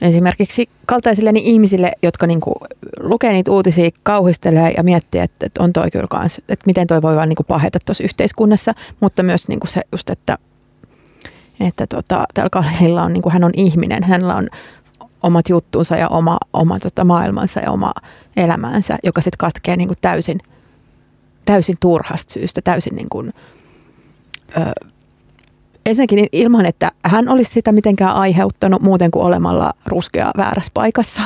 esimerkiksi 0.00 0.68
kaltaisille 0.86 1.32
ihmisille, 1.34 1.92
jotka 2.02 2.26
niin 2.26 2.40
kuin 2.40 2.54
lukee 3.00 3.32
niitä 3.32 3.50
uutisia, 3.50 3.90
kauhistelee 4.02 4.74
ja 4.76 4.82
miettii, 4.82 5.20
että, 5.20 5.46
että 5.46 5.62
on 5.62 5.72
toi 5.72 5.90
kyllä 5.90 6.06
kans, 6.10 6.38
että 6.38 6.66
miten 6.66 6.86
toi 6.86 7.02
voi 7.02 7.16
vaan 7.16 7.28
niin 7.28 7.36
kuin 7.36 7.46
paheta 7.46 7.78
tuossa 7.84 8.04
yhteiskunnassa, 8.04 8.72
mutta 9.00 9.22
myös 9.22 9.48
niin 9.48 9.60
kuin 9.60 9.70
se 9.70 9.80
just, 9.92 10.10
että, 10.10 10.38
että 11.60 11.86
tota, 11.86 12.24
täällä 12.34 12.50
Kalilla 12.50 13.02
on, 13.02 13.12
niin 13.12 13.22
kuin 13.22 13.32
hän 13.32 13.44
on 13.44 13.52
ihminen, 13.56 14.04
hänellä 14.04 14.34
on 14.34 14.48
omat 15.22 15.48
juttunsa 15.48 15.96
ja 15.96 16.08
oma, 16.08 16.38
oma 16.52 16.78
tota, 16.78 17.04
maailmansa 17.04 17.60
ja 17.60 17.70
oma 17.70 17.92
elämänsä, 18.36 18.96
joka 19.04 19.20
sitten 19.20 19.38
katkee 19.38 19.76
niin 19.76 19.88
kuin 19.88 19.98
täysin, 20.00 20.38
täysin 21.46 21.76
turhasta 21.80 22.32
syystä, 22.32 22.60
täysin 22.62 22.96
niin 22.96 23.08
kuin, 23.08 23.32
ö, 24.56 24.60
ensinnäkin 25.86 26.26
ilman, 26.32 26.66
että 26.66 26.92
hän 27.04 27.28
olisi 27.28 27.52
sitä 27.52 27.72
mitenkään 27.72 28.14
aiheuttanut 28.14 28.82
muuten 28.82 29.10
kuin 29.10 29.24
olemalla 29.24 29.72
ruskea 29.86 30.30
väärässä 30.36 30.70
paikassa. 30.74 31.22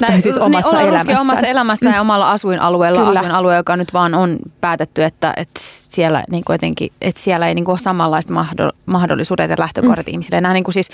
Näin, 0.00 0.12
tai 0.12 0.20
siis 0.20 0.38
omassa 0.38 0.76
niin, 0.76 0.88
elämässä. 0.88 1.20
omassa 1.20 1.46
elämässä 1.46 1.90
ja 1.90 2.00
omalla 2.00 2.30
asuinalueella, 2.30 3.00
Kyllä. 3.00 3.20
asuinalue, 3.20 3.56
joka 3.56 3.76
nyt 3.76 3.92
vaan 3.92 4.14
on 4.14 4.36
päätetty, 4.60 5.04
että, 5.04 5.32
että, 5.36 5.60
siellä, 5.88 6.24
niin 6.30 6.42
jotenkin, 6.48 6.92
että 7.00 7.20
siellä 7.20 7.48
ei 7.48 7.54
niin 7.54 7.64
kuin 7.64 7.72
ole 7.72 7.78
samanlaiset 7.78 8.30
mahdo- 8.30 8.76
mahdollisuudet 8.86 9.50
ja 9.50 9.56
lähtökohdat 9.58 10.06
mm. 10.06 10.10
ihmisille. 10.10 10.40
Nämä 10.40 10.54
niin 10.54 10.64
kuin 10.64 10.74
siis 10.74 10.90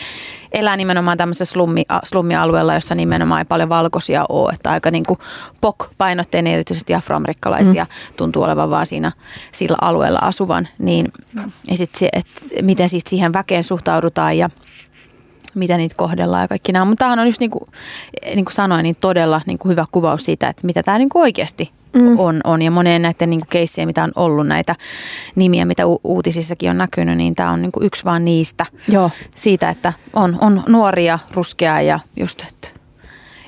elää 0.52 0.76
nimenomaan 0.76 1.18
tämmöisessä 1.18 1.44
slummi, 1.44 1.82
slummialueella, 2.04 2.74
jossa 2.74 2.94
nimenomaan 2.94 3.40
ei 3.40 3.44
paljon 3.44 3.68
valkoisia 3.68 4.24
ole, 4.28 4.52
että 4.52 4.70
aika 4.70 4.90
niin 4.90 5.04
kuin 5.06 5.18
POK-painotteinen, 5.60 6.52
erityisesti 6.52 6.94
afroamerikkalaisia 6.94 7.84
mm. 7.84 8.16
tuntuu 8.16 8.42
olevan 8.42 8.70
vaan 8.70 8.86
siinä 8.86 9.12
sillä 9.52 9.76
alueella 9.80 10.18
asuvan, 10.22 10.68
niin 10.78 11.06
ja 11.70 11.76
sit 11.76 11.94
se, 11.94 12.08
että 12.12 12.30
miten 12.62 12.88
siitä 12.88 13.10
siihen 13.10 13.32
väkeen 13.32 13.64
suhtaudutaan 13.64 14.38
ja 14.38 14.50
miten 15.56 15.78
niitä 15.78 15.94
kohdellaan 15.98 16.42
ja 16.42 16.48
kaikki 16.48 16.72
nämä. 16.72 16.84
Mutta 16.84 16.98
tämähän 16.98 17.18
on 17.18 17.26
just 17.26 17.40
niin 17.40 17.50
kuin, 17.50 17.64
niin 18.34 18.44
kuin 18.44 18.54
sanoin, 18.54 18.82
niin 18.82 18.96
todella 19.00 19.40
niin 19.46 19.58
kuin 19.58 19.70
hyvä 19.70 19.84
kuvaus 19.92 20.24
siitä, 20.24 20.48
että 20.48 20.66
mitä 20.66 20.82
tämä 20.82 20.98
niin 20.98 21.08
kuin 21.08 21.22
oikeasti 21.22 21.70
mm. 21.92 22.18
on, 22.18 22.40
on. 22.44 22.62
Ja 22.62 22.70
moneen 22.70 23.02
näiden 23.02 23.30
niin 23.30 23.40
kuin 23.40 23.48
keissien, 23.48 23.88
mitä 23.88 24.04
on 24.04 24.12
ollut, 24.16 24.46
näitä 24.46 24.74
nimiä, 25.36 25.64
mitä 25.64 25.86
u- 25.86 26.00
uutisissakin 26.04 26.70
on 26.70 26.78
näkynyt, 26.78 27.16
niin 27.16 27.34
tämä 27.34 27.50
on 27.50 27.62
niin 27.62 27.72
kuin 27.72 27.86
yksi 27.86 28.04
vaan 28.04 28.24
niistä. 28.24 28.66
Joo. 28.88 29.10
Siitä, 29.34 29.70
että 29.70 29.92
on, 30.12 30.38
on 30.40 30.62
nuoria, 30.68 31.18
ruskea 31.34 31.80
ja 31.80 32.00
just, 32.16 32.40
että 32.40 32.68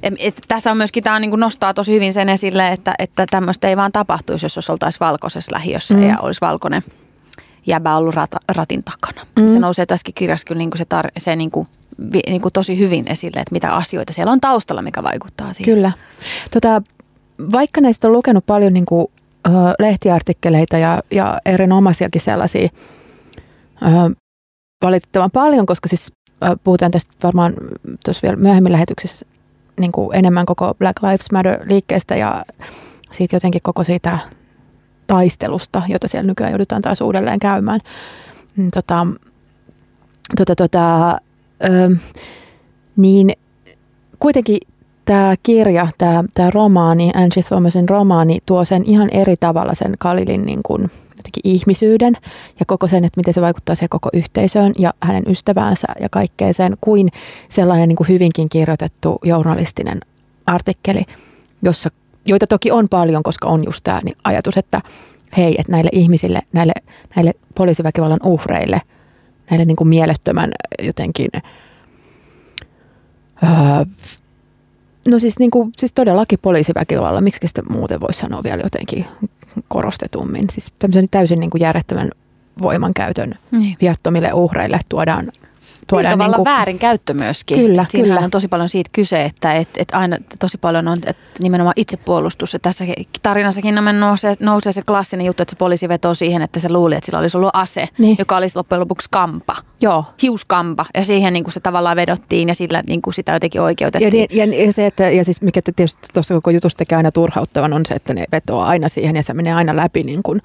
et, 0.02 0.14
et, 0.20 0.40
tässä 0.48 0.70
on 0.70 0.76
myöskin, 0.76 1.04
tämä 1.04 1.20
niin 1.20 1.40
nostaa 1.40 1.74
tosi 1.74 1.92
hyvin 1.92 2.12
sen 2.12 2.28
esille, 2.28 2.68
että, 2.68 2.94
että 2.98 3.26
tämmöistä 3.30 3.68
ei 3.68 3.76
vaan 3.76 3.92
tapahtuisi, 3.92 4.46
jos 4.46 4.70
oltaisiin 4.70 5.00
valkoisessa 5.00 5.54
lähiössä 5.54 5.94
mm. 5.94 6.08
ja 6.08 6.18
olisi 6.18 6.40
valkoinen 6.40 6.82
jäbä 7.68 7.96
ollut 7.96 8.14
rat, 8.14 8.30
ratin 8.48 8.84
takana. 8.84 9.26
Mm. 9.38 9.48
Se 9.48 9.58
nousee 9.58 9.86
tässäkin 9.86 10.14
kirjassa 10.14 10.46
kyllä 10.46 10.58
niin 10.58 10.70
kuin 10.70 10.78
se, 10.78 10.84
tar- 10.84 11.10
se 11.18 11.36
niin 11.36 11.50
kuin, 11.50 11.66
vi, 12.12 12.20
niin 12.26 12.40
kuin 12.40 12.52
tosi 12.52 12.78
hyvin 12.78 13.08
esille, 13.08 13.40
että 13.40 13.52
mitä 13.52 13.74
asioita 13.74 14.12
siellä 14.12 14.32
on 14.32 14.40
taustalla, 14.40 14.82
mikä 14.82 15.02
vaikuttaa 15.02 15.52
siihen. 15.52 15.74
Kyllä. 15.74 15.92
Tota, 16.50 16.82
vaikka 17.52 17.80
näistä 17.80 18.08
on 18.08 18.12
lukenut 18.12 18.46
paljon 18.46 18.72
niin 18.72 18.86
kuin, 18.86 19.06
ö, 19.46 19.50
lehtiartikkeleita 19.78 20.78
ja, 20.78 21.00
ja 21.10 21.38
erinomaisiakin 21.44 22.20
sellaisia 22.20 22.68
ö, 23.82 23.86
valitettavan 24.84 25.30
paljon, 25.30 25.66
koska 25.66 25.88
siis 25.88 26.12
ö, 26.44 26.56
puhutaan 26.64 26.90
tästä 26.90 27.14
varmaan 27.22 27.54
tuossa 28.04 28.22
vielä 28.22 28.36
myöhemmin 28.36 28.72
lähetyksessä 28.72 29.26
niin 29.80 29.92
kuin 29.92 30.16
enemmän 30.16 30.46
koko 30.46 30.74
Black 30.74 31.02
Lives 31.02 31.32
Matter-liikkeestä 31.32 32.16
ja 32.16 32.44
siitä 33.10 33.36
jotenkin 33.36 33.62
koko 33.62 33.84
siitä 33.84 34.18
taistelusta, 35.08 35.82
jota 35.88 36.08
siellä 36.08 36.26
nykyään 36.26 36.52
joudutaan 36.52 36.82
taas 36.82 37.00
uudelleen 37.00 37.38
käymään. 37.38 37.80
Mm, 38.56 38.70
Tota, 38.70 39.06
tota, 40.36 40.54
tota, 40.56 41.10
ö, 41.64 41.96
niin 42.96 43.32
kuitenkin 44.18 44.58
tämä 45.04 45.34
kirja, 45.42 45.88
tämä, 45.98 46.50
romaani, 46.50 47.10
Angie 47.14 47.42
Thomasin 47.42 47.88
romaani, 47.88 48.38
tuo 48.46 48.64
sen 48.64 48.84
ihan 48.86 49.08
eri 49.12 49.36
tavalla 49.40 49.74
sen 49.74 49.94
Kalilin 49.98 50.46
niin 50.46 50.60
kuin 50.62 50.90
ihmisyyden 51.44 52.14
ja 52.60 52.66
koko 52.66 52.88
sen, 52.88 53.04
että 53.04 53.20
miten 53.20 53.34
se 53.34 53.40
vaikuttaa 53.40 53.74
siihen 53.74 53.88
koko 53.88 54.08
yhteisöön 54.12 54.72
ja 54.78 54.94
hänen 55.02 55.24
ystäväänsä 55.28 55.86
ja 56.00 56.08
kaikkeen 56.08 56.54
sen, 56.54 56.76
kuin 56.80 57.08
sellainen 57.48 57.88
niin 57.88 58.08
hyvinkin 58.08 58.48
kirjoitettu 58.48 59.18
journalistinen 59.22 60.00
artikkeli, 60.46 61.04
jossa, 61.62 61.90
joita 62.26 62.46
toki 62.46 62.70
on 62.70 62.88
paljon, 62.88 63.22
koska 63.22 63.48
on 63.48 63.64
just 63.64 63.84
tämä 63.84 64.00
niin 64.04 64.16
ajatus, 64.24 64.56
että 64.56 64.80
hei, 65.36 65.54
että 65.58 65.72
näille 65.72 65.90
ihmisille, 65.92 66.40
näille, 66.52 66.72
näille 67.16 67.32
poliisiväkivallan 67.54 68.20
uhreille, 68.24 68.80
näille 69.50 69.64
niin 69.64 69.76
kuin 69.76 69.88
mielettömän 69.88 70.52
jotenkin 70.82 71.30
öö, 73.42 73.84
No 75.08 75.18
siis, 75.18 75.38
niin 75.38 75.50
kuin, 75.50 75.72
siis 75.76 75.92
todellakin 75.92 76.38
poliisiväkivallalla, 76.42 77.20
miksi 77.20 77.48
sitä 77.48 77.62
muuten 77.70 78.00
voisi 78.00 78.18
sanoa 78.20 78.42
vielä 78.42 78.62
jotenkin 78.62 79.06
korostetummin. 79.68 80.46
Siis 80.50 80.72
tämmöisen 80.78 81.08
täysin 81.10 81.40
niin 81.40 81.50
kuin 81.50 81.60
järjettömän 81.60 82.10
voimankäytön 82.62 83.34
Niin. 83.50 83.76
viattomille 83.80 84.32
uhreille 84.32 84.80
tuodaan, 84.88 85.28
Tuodaan 85.88 86.02
tuodaan 86.02 86.18
tavallaan 86.18 86.38
niin 86.38 86.44
kuin, 86.44 86.54
väärinkäyttö 86.56 87.14
myöskin. 87.14 87.58
Kyllä, 87.58 87.82
Et 87.82 87.90
siinähän 87.90 88.16
kyllä. 88.16 88.24
on 88.24 88.30
tosi 88.30 88.48
paljon 88.48 88.68
siitä 88.68 88.90
kyse, 88.92 89.24
että 89.24 89.52
et, 89.52 89.68
et 89.78 89.88
aina 89.92 90.16
tosi 90.38 90.58
paljon 90.58 90.88
on 90.88 90.98
et 91.06 91.16
nimenomaan 91.40 91.72
itsepuolustus. 91.76 92.54
Et 92.54 92.62
tässä 92.62 92.84
tarinassakin 93.22 93.74
nousee, 94.00 94.34
nousee 94.40 94.72
se 94.72 94.82
klassinen 94.82 95.26
juttu, 95.26 95.42
että 95.42 95.50
se 95.52 95.56
poliisi 95.56 95.88
vetoo 95.88 96.14
siihen, 96.14 96.42
että 96.42 96.60
se 96.60 96.68
luuli, 96.72 96.94
että 96.94 97.06
sillä 97.06 97.18
olisi 97.18 97.36
ollut 97.36 97.50
ase, 97.52 97.88
Niin. 97.98 98.16
joka 98.18 98.36
olisi 98.36 98.56
loppujen 98.56 98.80
lopuksi 98.80 99.08
kampa. 99.10 99.56
Joo. 99.80 100.04
Hiuskampa. 100.22 100.86
Ja 100.96 101.04
siihen 101.04 101.32
niin 101.32 101.44
kuin 101.44 101.52
se 101.52 101.60
tavallaan 101.60 101.96
vedottiin 101.96 102.48
ja 102.48 102.54
sillä 102.54 102.82
niin 102.86 103.02
kuin 103.02 103.14
sitä 103.14 103.32
jotenkin 103.32 103.58
Ja, 103.58 103.62
oikeutettiin. 103.62 104.12
niin- 104.12 104.56
ja, 104.58 104.64
ja, 104.66 104.72
se, 104.72 104.86
että, 104.86 105.10
ja 105.10 105.24
siis 105.24 105.42
mikä 105.42 105.60
tietysti 105.76 106.08
tuossa 106.14 106.34
koko 106.34 106.50
jutusta 106.50 106.78
tekee 106.78 106.96
aina 106.96 107.10
turhauttavan 107.12 107.72
on 107.72 107.86
se, 107.86 107.94
että 107.94 108.14
ne 108.14 108.24
vetoaa 108.32 108.66
aina 108.68 108.88
siihen 108.88 109.16
ja 109.16 109.22
se 109.22 109.34
menee 109.34 109.52
aina 109.52 109.76
läpi 109.76 110.02
niin 110.02 110.22
kuin, 110.22 110.40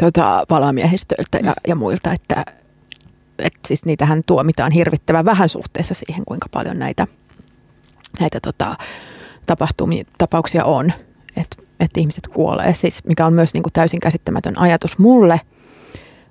tota, 0.00 0.44
valamiehistöltä 0.50 1.38
ja, 1.44 1.54
ja 1.68 1.74
muilta, 1.74 2.12
että 2.12 2.44
et 3.38 3.54
siis 3.66 3.84
niitähän 3.84 4.22
tuomitaan 4.26 4.72
hirvittävän 4.72 5.24
vähän 5.24 5.48
suhteessa 5.48 5.94
siihen, 5.94 6.24
kuinka 6.24 6.46
paljon 6.50 6.78
näitä, 6.78 7.06
näitä 8.20 8.40
tota, 8.40 8.76
tapahtumia, 9.46 10.04
tapauksia 10.18 10.64
on, 10.64 10.92
että 11.36 11.62
et 11.80 11.90
ihmiset 11.96 12.28
kuolee, 12.28 12.74
siis 12.74 13.04
mikä 13.04 13.26
on 13.26 13.32
myös 13.32 13.54
niin 13.54 13.62
kuin 13.62 13.72
täysin 13.72 14.00
käsittämätön 14.00 14.58
ajatus 14.58 14.98
mulle. 14.98 15.40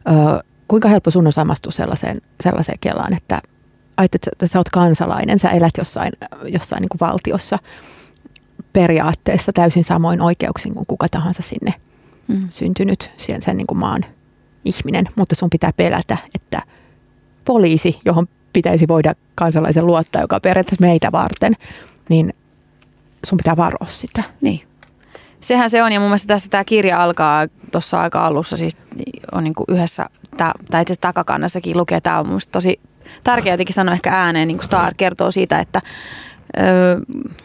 Ö, 0.09 0.43
kuinka 0.67 0.89
helppo 0.89 1.11
sun 1.11 1.25
on 1.25 1.33
samastua 1.33 1.71
sellaiseen, 1.71 2.21
sellaiseen 2.43 2.77
kelaan, 2.81 3.13
että 3.13 3.41
ajattelet, 3.97 4.27
että 4.31 4.47
sä 4.47 4.59
oot 4.59 4.69
kansalainen, 4.69 5.39
sä 5.39 5.49
elät 5.49 5.73
jossain, 5.77 6.13
jossain 6.53 6.81
niin 6.81 6.89
kuin 6.89 7.09
valtiossa 7.09 7.59
periaatteessa 8.73 9.53
täysin 9.53 9.83
samoin 9.83 10.21
oikeuksin 10.21 10.73
kuin 10.73 10.87
kuka 10.87 11.07
tahansa 11.09 11.41
sinne 11.43 11.73
Mm. 12.27 12.47
syntynyt 12.49 13.11
sen, 13.17 13.41
sen 13.41 13.57
niin 13.57 13.67
kuin 13.67 13.77
maan 13.77 14.05
ihminen, 14.65 15.05
mutta 15.15 15.35
sun 15.35 15.49
pitää 15.49 15.71
pelätä, 15.77 16.17
että 16.35 16.61
poliisi, 17.47 17.99
johon 18.05 18.27
pitäisi 18.53 18.87
voida 18.87 19.13
kansalaisen 19.35 19.85
luottaa, 19.85 20.21
joka 20.21 20.35
on 20.35 20.41
periaatteessa 20.41 20.85
meitä 20.85 21.11
varten, 21.11 21.53
niin 22.09 22.33
sun 23.25 23.37
pitää 23.37 23.57
varoa 23.57 23.87
sitä. 23.87 24.23
Niin. 24.41 24.61
Sehän 25.39 25.69
se 25.69 25.83
on, 25.83 25.91
ja 25.91 25.99
mun 25.99 26.09
mielestä 26.09 26.27
tässä 26.27 26.49
tämä 26.49 26.63
kirja 26.63 27.03
alkaa 27.03 27.47
tuossa 27.71 28.01
aika 28.01 28.25
alussa, 28.25 28.57
siis 28.57 28.77
on 29.31 29.43
niin 29.43 29.55
kuin 29.55 29.65
yhdessä, 29.67 30.09
tää, 30.37 30.51
tai 30.71 30.81
itse 30.81 30.91
asiassa 30.91 31.01
takakannassakin 31.01 31.77
lukee, 31.77 32.01
tämä 32.01 32.19
on 32.19 32.27
mun 32.27 32.39
tosi 32.51 32.79
tärkeää 33.23 33.53
jotenkin 33.53 33.75
sanoa 33.75 33.93
ehkä 33.93 34.11
ääneen, 34.11 34.47
niin 34.47 34.57
kuin 34.57 34.65
Star 34.65 34.93
kertoo 34.97 35.31
siitä, 35.31 35.59
että 35.59 35.81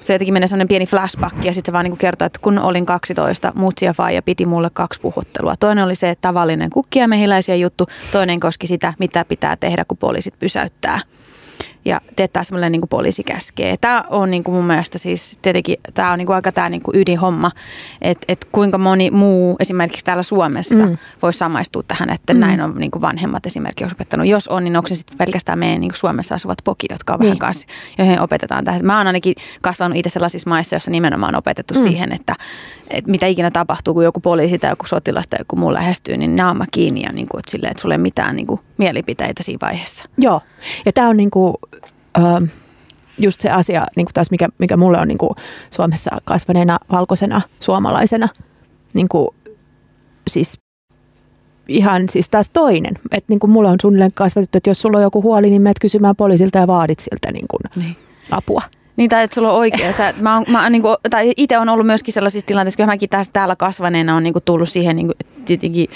se 0.00 0.12
jotenkin 0.12 0.35
menee 0.35 0.47
sellainen 0.47 0.68
pieni 0.68 0.87
flashback 0.87 1.44
ja 1.44 1.52
sitten 1.54 1.73
se 1.73 1.73
vaan 1.73 1.85
niin 1.85 1.97
kertoo, 1.97 2.26
että 2.26 2.38
kun 2.42 2.59
olin 2.59 2.87
12, 2.87 3.52
mutsi 3.54 3.85
ja 3.85 3.92
faija 3.94 4.23
piti 4.23 4.47
mulle 4.47 4.71
kaksi 4.73 5.00
puhuttelua. 5.00 5.56
Toinen 5.56 5.85
oli 5.85 5.94
se 5.94 6.14
tavallinen 6.21 6.71
kukkia 6.71 7.09
mehiläisiä 7.09 7.56
juttu, 7.56 7.87
toinen 8.12 8.40
koski 8.40 8.66
sitä, 8.66 8.94
mitä 8.99 9.25
pitää 9.25 9.56
tehdä, 9.56 9.85
kun 9.85 9.99
poliisit 9.99 10.35
pysäyttää. 10.38 11.00
Ja 11.84 12.00
teettää 12.16 12.44
semmoinen 12.44 12.72
niin 12.72 12.80
kuin 12.80 12.88
poliisi 12.88 13.22
käskee. 13.22 13.76
Tämä 13.76 14.04
on 14.10 14.30
niin 14.30 14.44
kuin 14.44 14.54
mun 14.54 14.64
mielestä 14.64 14.98
siis 14.98 15.38
tietenkin 15.42 15.76
tämä 15.94 16.12
on 16.12 16.18
niin 16.18 16.26
kuin 16.26 16.34
aika 16.36 16.52
tämä 16.52 16.68
niin 16.68 16.82
kuin 16.82 16.96
ydinhomma, 16.98 17.50
että 18.02 18.24
et 18.28 18.44
kuinka 18.52 18.78
moni 18.78 19.10
muu 19.10 19.56
esimerkiksi 19.60 20.04
täällä 20.04 20.22
Suomessa 20.22 20.86
Mm. 20.86 20.96
voisi 21.22 21.38
samaistua 21.38 21.82
tähän, 21.82 22.10
että 22.10 22.34
Mm. 22.34 22.40
näin 22.40 22.60
on 22.60 22.74
niin 22.78 22.90
kuin 22.90 23.02
vanhemmat 23.02 23.46
esimerkiksi 23.46 23.94
opettanut. 23.94 24.26
Jos 24.26 24.48
on, 24.48 24.64
niin 24.64 24.76
onko 24.76 24.86
se 24.88 24.94
sitten 24.94 25.18
pelkästään 25.18 25.58
meidän 25.58 25.80
niin 25.80 25.90
kuin 25.90 25.98
Suomessa 25.98 26.34
asuvat 26.34 26.58
pokit, 26.64 26.90
jotka 26.90 27.12
on 27.12 27.18
Niin. 27.20 27.26
vähän 27.26 27.38
kanssa, 27.38 27.66
joihin 27.98 28.20
opetetaan 28.20 28.64
tähän. 28.64 28.86
Mä 28.86 28.98
oon 28.98 29.06
ainakin 29.06 29.34
kasvanut 29.62 29.96
itse 29.98 30.10
sellaisissa 30.10 30.50
maissa, 30.50 30.74
joissa 30.76 30.90
nimenomaan 30.90 31.34
on 31.34 31.38
opetettu 31.38 31.74
Mm. 31.74 31.82
siihen, 31.82 32.12
että, 32.12 32.34
että 32.90 33.10
mitä 33.10 33.26
ikinä 33.26 33.50
tapahtuu, 33.50 33.94
kun 33.94 34.04
joku 34.04 34.20
poliisi 34.20 34.58
tai 34.58 34.70
joku 34.70 34.86
sotilas 34.86 35.28
tai 35.28 35.40
joku 35.40 35.56
muu 35.56 35.72
lähestyy, 35.72 36.16
niin 36.16 36.36
naama 36.36 36.64
kiinni 36.72 37.02
ja 37.02 37.12
niin 37.12 37.28
kuin, 37.28 37.38
että, 37.38 37.50
silleen, 37.50 37.70
että 37.70 37.80
sulla 37.80 37.94
ei 37.94 37.98
mitään 37.98 38.36
niin 38.36 38.46
kuin, 38.46 38.60
mielipiteitä 38.78 39.42
siinä 39.42 39.58
vaiheessa. 39.66 40.04
Joo, 40.18 40.40
ja 40.86 40.92
tämä 40.92 41.08
on 41.08 41.16
niinku, 41.16 41.54
ö, 42.18 42.46
just 43.18 43.40
se 43.40 43.50
asia, 43.50 43.86
niinku 43.96 44.10
taas 44.14 44.30
mikä, 44.30 44.48
mikä 44.58 44.76
mulle 44.76 44.98
on 44.98 45.08
niinku 45.08 45.36
Suomessa 45.70 46.10
kasvaneena 46.24 46.78
valkoisena 46.92 47.40
suomalaisena, 47.60 48.28
niinku, 48.94 49.34
siis 50.28 50.58
ihan 51.68 52.08
siis 52.08 52.28
taas 52.28 52.50
toinen. 52.52 52.94
Että 53.10 53.26
niinku 53.28 53.46
mulle 53.46 53.68
on 53.68 53.78
suunnilleen 53.82 54.12
kasvatettu, 54.14 54.58
että 54.58 54.70
jos 54.70 54.80
sulla 54.80 54.96
on 54.98 55.02
joku 55.02 55.22
huoli, 55.22 55.50
niin 55.50 55.62
menet 55.62 55.78
kysymään 55.80 56.16
poliisilta 56.16 56.58
ja 56.58 56.66
vaadit 56.66 57.00
siltä 57.00 57.32
niinku 57.32 57.56
Niin. 57.76 57.96
apua. 58.30 58.62
Niin, 58.96 59.11
tai 59.11 59.25
että 59.25 59.34
sulla 59.34 59.52
on 59.52 59.58
oikea. 59.58 59.92
Sä, 59.92 60.14
mä 60.20 60.34
oon, 60.34 60.44
mä, 60.49 60.70
niin 60.70 60.82
kuin, 60.82 60.96
tai 61.11 61.32
itse 61.37 61.58
on 61.58 61.68
ollut 61.68 61.87
myöskin 61.87 62.14
sellaisissa 62.14 62.46
tilanteissa, 62.46 62.76
kun 62.76 62.87
mäkin 62.87 63.08
täällä 63.32 63.56
kasvaneena 63.56 64.16
on 64.16 64.22
niin 64.22 64.32
kuin 64.32 64.42
tullut 64.44 64.68
siihen, 64.68 64.96
niin 64.96 65.06
kuin, 65.06 65.16
tietenkin, 65.44 65.88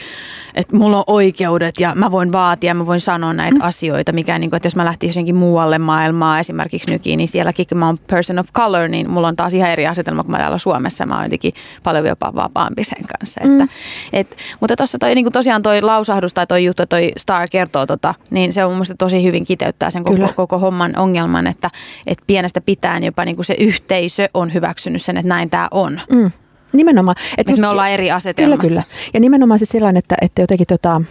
että 0.55 0.77
mulla 0.77 0.97
on 0.97 1.05
oikeudet 1.07 1.75
ja 1.81 1.93
mä 1.95 2.11
voin 2.11 2.33
vaatia, 2.33 2.75
mä 2.75 2.87
voin 2.87 3.01
sanoa 3.01 3.33
näitä 3.33 3.57
mm. 3.57 3.67
asioita, 3.67 4.13
mikä 4.13 4.39
niin 4.39 4.51
kuin, 4.51 4.57
että 4.57 4.67
jos 4.67 4.77
mä 4.77 4.85
lähtisin 4.85 5.21
johonkin 5.21 5.37
muualle 5.37 5.79
maailmaa, 5.79 6.39
esimerkiksi 6.39 6.91
nykiin, 6.91 7.17
niin 7.17 7.29
sielläkin 7.29 7.67
kun 7.67 7.79
mä 7.79 7.87
oon 7.87 7.99
person 8.11 8.39
of 8.39 8.53
color, 8.53 8.89
niin 8.89 9.11
mulla 9.11 9.29
on 9.29 9.37
taas 9.37 9.55
ihan 9.55 9.71
eri 9.71 9.87
asetelma 9.87 10.23
kuin 10.23 10.31
mä 10.31 10.39
täällä 10.39 10.59
Suomessa. 10.59 11.07
Mä 11.07 11.15
oon 11.15 11.25
jotenkin 11.25 11.55
paljon 11.83 12.07
jopa 12.07 12.33
vapaampi 12.35 12.85
sen 12.85 13.05
kanssa. 13.19 13.41
Mm. 13.45 13.61
Että, 13.61 13.75
et, 14.13 14.37
mutta 14.61 14.77
tuossa 14.77 14.99
toi, 14.99 15.15
niin 15.15 15.25
kuin 15.25 15.33
tosiaan 15.33 15.63
toi 15.63 15.83
lausahdus 15.83 16.35
tai 16.35 16.47
toi 16.47 16.65
juttu, 16.65 16.87
toi 16.87 17.13
Star 17.17 17.49
kertoo 17.49 17.87
tota, 17.87 18.15
niin 18.31 18.53
se 18.53 18.65
on 18.65 18.71
mun 18.71 18.77
mielestä 18.77 18.95
tosi 18.99 19.23
hyvin 19.23 19.45
kiteyttää 19.45 19.91
sen 19.91 20.05
koko, 20.05 20.29
koko 20.37 20.59
homman 20.59 20.97
ongelman, 20.97 21.47
että, 21.47 21.71
että 22.07 22.25
pienestä 22.27 22.61
pitäen 22.87 23.05
jopa 23.05 23.25
niin 23.25 23.37
kuin 23.37 23.47
se 23.47 23.57
yhteisö 23.59 24.29
on 24.35 24.55
hyväksynyt 24.55 25.03
sen, 25.03 25.17
että 25.17 25.29
näin 25.29 25.51
tämä 25.51 25.69
on. 25.71 26.01
Mm. 26.13 26.31
Nimenomaan. 26.73 27.17
Että 27.39 27.53
just, 27.53 27.61
me 27.61 27.69
ollaan 27.69 27.91
eri 27.91 28.11
asetelmassa. 28.11 28.63
Kyllä, 28.63 28.83
kyllä. 28.83 29.11
Ja 29.15 29.21
nimenomaan 29.21 29.59
siis 29.59 29.69
sillä 29.69 29.93
että, 29.97 30.15
että 30.21 30.43
jotenkin 30.43 30.67
tota, 30.67 31.03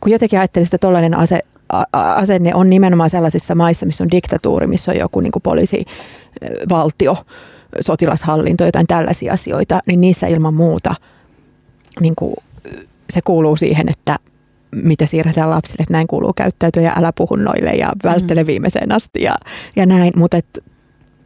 kun 0.00 0.12
jotenkin 0.12 0.38
ajattelin, 0.38 0.66
että 0.66 0.78
tollainen 0.78 1.14
ase, 1.14 1.40
asenne 1.92 2.54
on 2.54 2.70
nimenomaan 2.70 3.10
sellaisissa 3.10 3.54
maissa, 3.54 3.86
missä 3.86 4.04
on 4.04 4.10
diktatuuri, 4.10 4.66
missä 4.66 4.92
on 4.92 4.98
joku 4.98 5.20
niin 5.20 5.32
kuin 5.32 5.42
poliisi, 5.42 5.84
valtio, 6.70 7.16
sotilashallinto, 7.80 8.64
jotain 8.64 8.86
tällaisia 8.86 9.32
asioita, 9.32 9.80
niin 9.86 10.00
niissä 10.00 10.26
ilman 10.26 10.54
muuta 10.54 10.94
niin 12.00 12.14
kuin, 12.16 12.34
se 13.10 13.20
kuuluu 13.24 13.56
siihen, 13.56 13.88
että 13.88 14.16
mitä 14.72 15.06
siirretään 15.06 15.50
lapsille, 15.50 15.82
että 15.82 15.92
näin 15.92 16.06
kuuluu 16.06 16.32
käyttäytyä 16.32 16.82
ja 16.82 16.92
älä 16.96 17.12
puhu 17.12 17.36
noille 17.36 17.70
ja 17.70 17.92
välttele 18.04 18.42
mm. 18.42 18.46
viimeiseen 18.46 18.92
asti 18.92 19.22
ja, 19.22 19.34
ja 19.76 19.86
näin. 19.86 20.12
Mutta 20.16 20.36
et, 20.36 20.64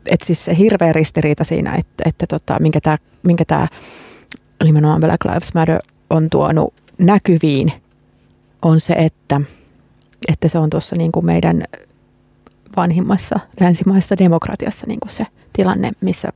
et 0.06 0.22
siis 0.22 0.44
se 0.44 0.56
hirveä 0.58 0.92
ristiriita 0.92 1.44
siinä, 1.44 1.74
että, 1.74 2.02
että 2.06 2.26
tota, 2.26 2.56
minkä 2.60 2.80
tämä 2.80 2.96
minkä 3.22 3.44
tää, 3.44 3.68
nimenomaan 4.64 5.00
Black 5.00 5.24
Lives 5.24 5.54
Matter 5.54 5.80
on 6.10 6.30
tuonut 6.30 6.74
näkyviin, 6.98 7.72
on 8.62 8.80
se, 8.80 8.92
että, 8.92 9.40
että 10.28 10.48
se 10.48 10.58
on 10.58 10.70
tuossa 10.70 10.96
niin 10.96 11.12
kuin 11.12 11.26
meidän 11.26 11.64
vanhimmassa 12.76 13.40
länsimaissa 13.60 14.18
demokratiassa 14.18 14.86
niin 14.86 15.00
kuin 15.00 15.12
se 15.12 15.26
tilanne, 15.52 15.90
missä 16.00 16.28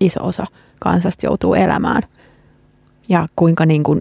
iso 0.00 0.24
osa 0.24 0.46
kansasta 0.80 1.26
joutuu 1.26 1.54
elämään. 1.54 2.02
Ja 3.08 3.28
kuinka 3.36 3.66
niin 3.66 3.82
kuin, 3.82 4.00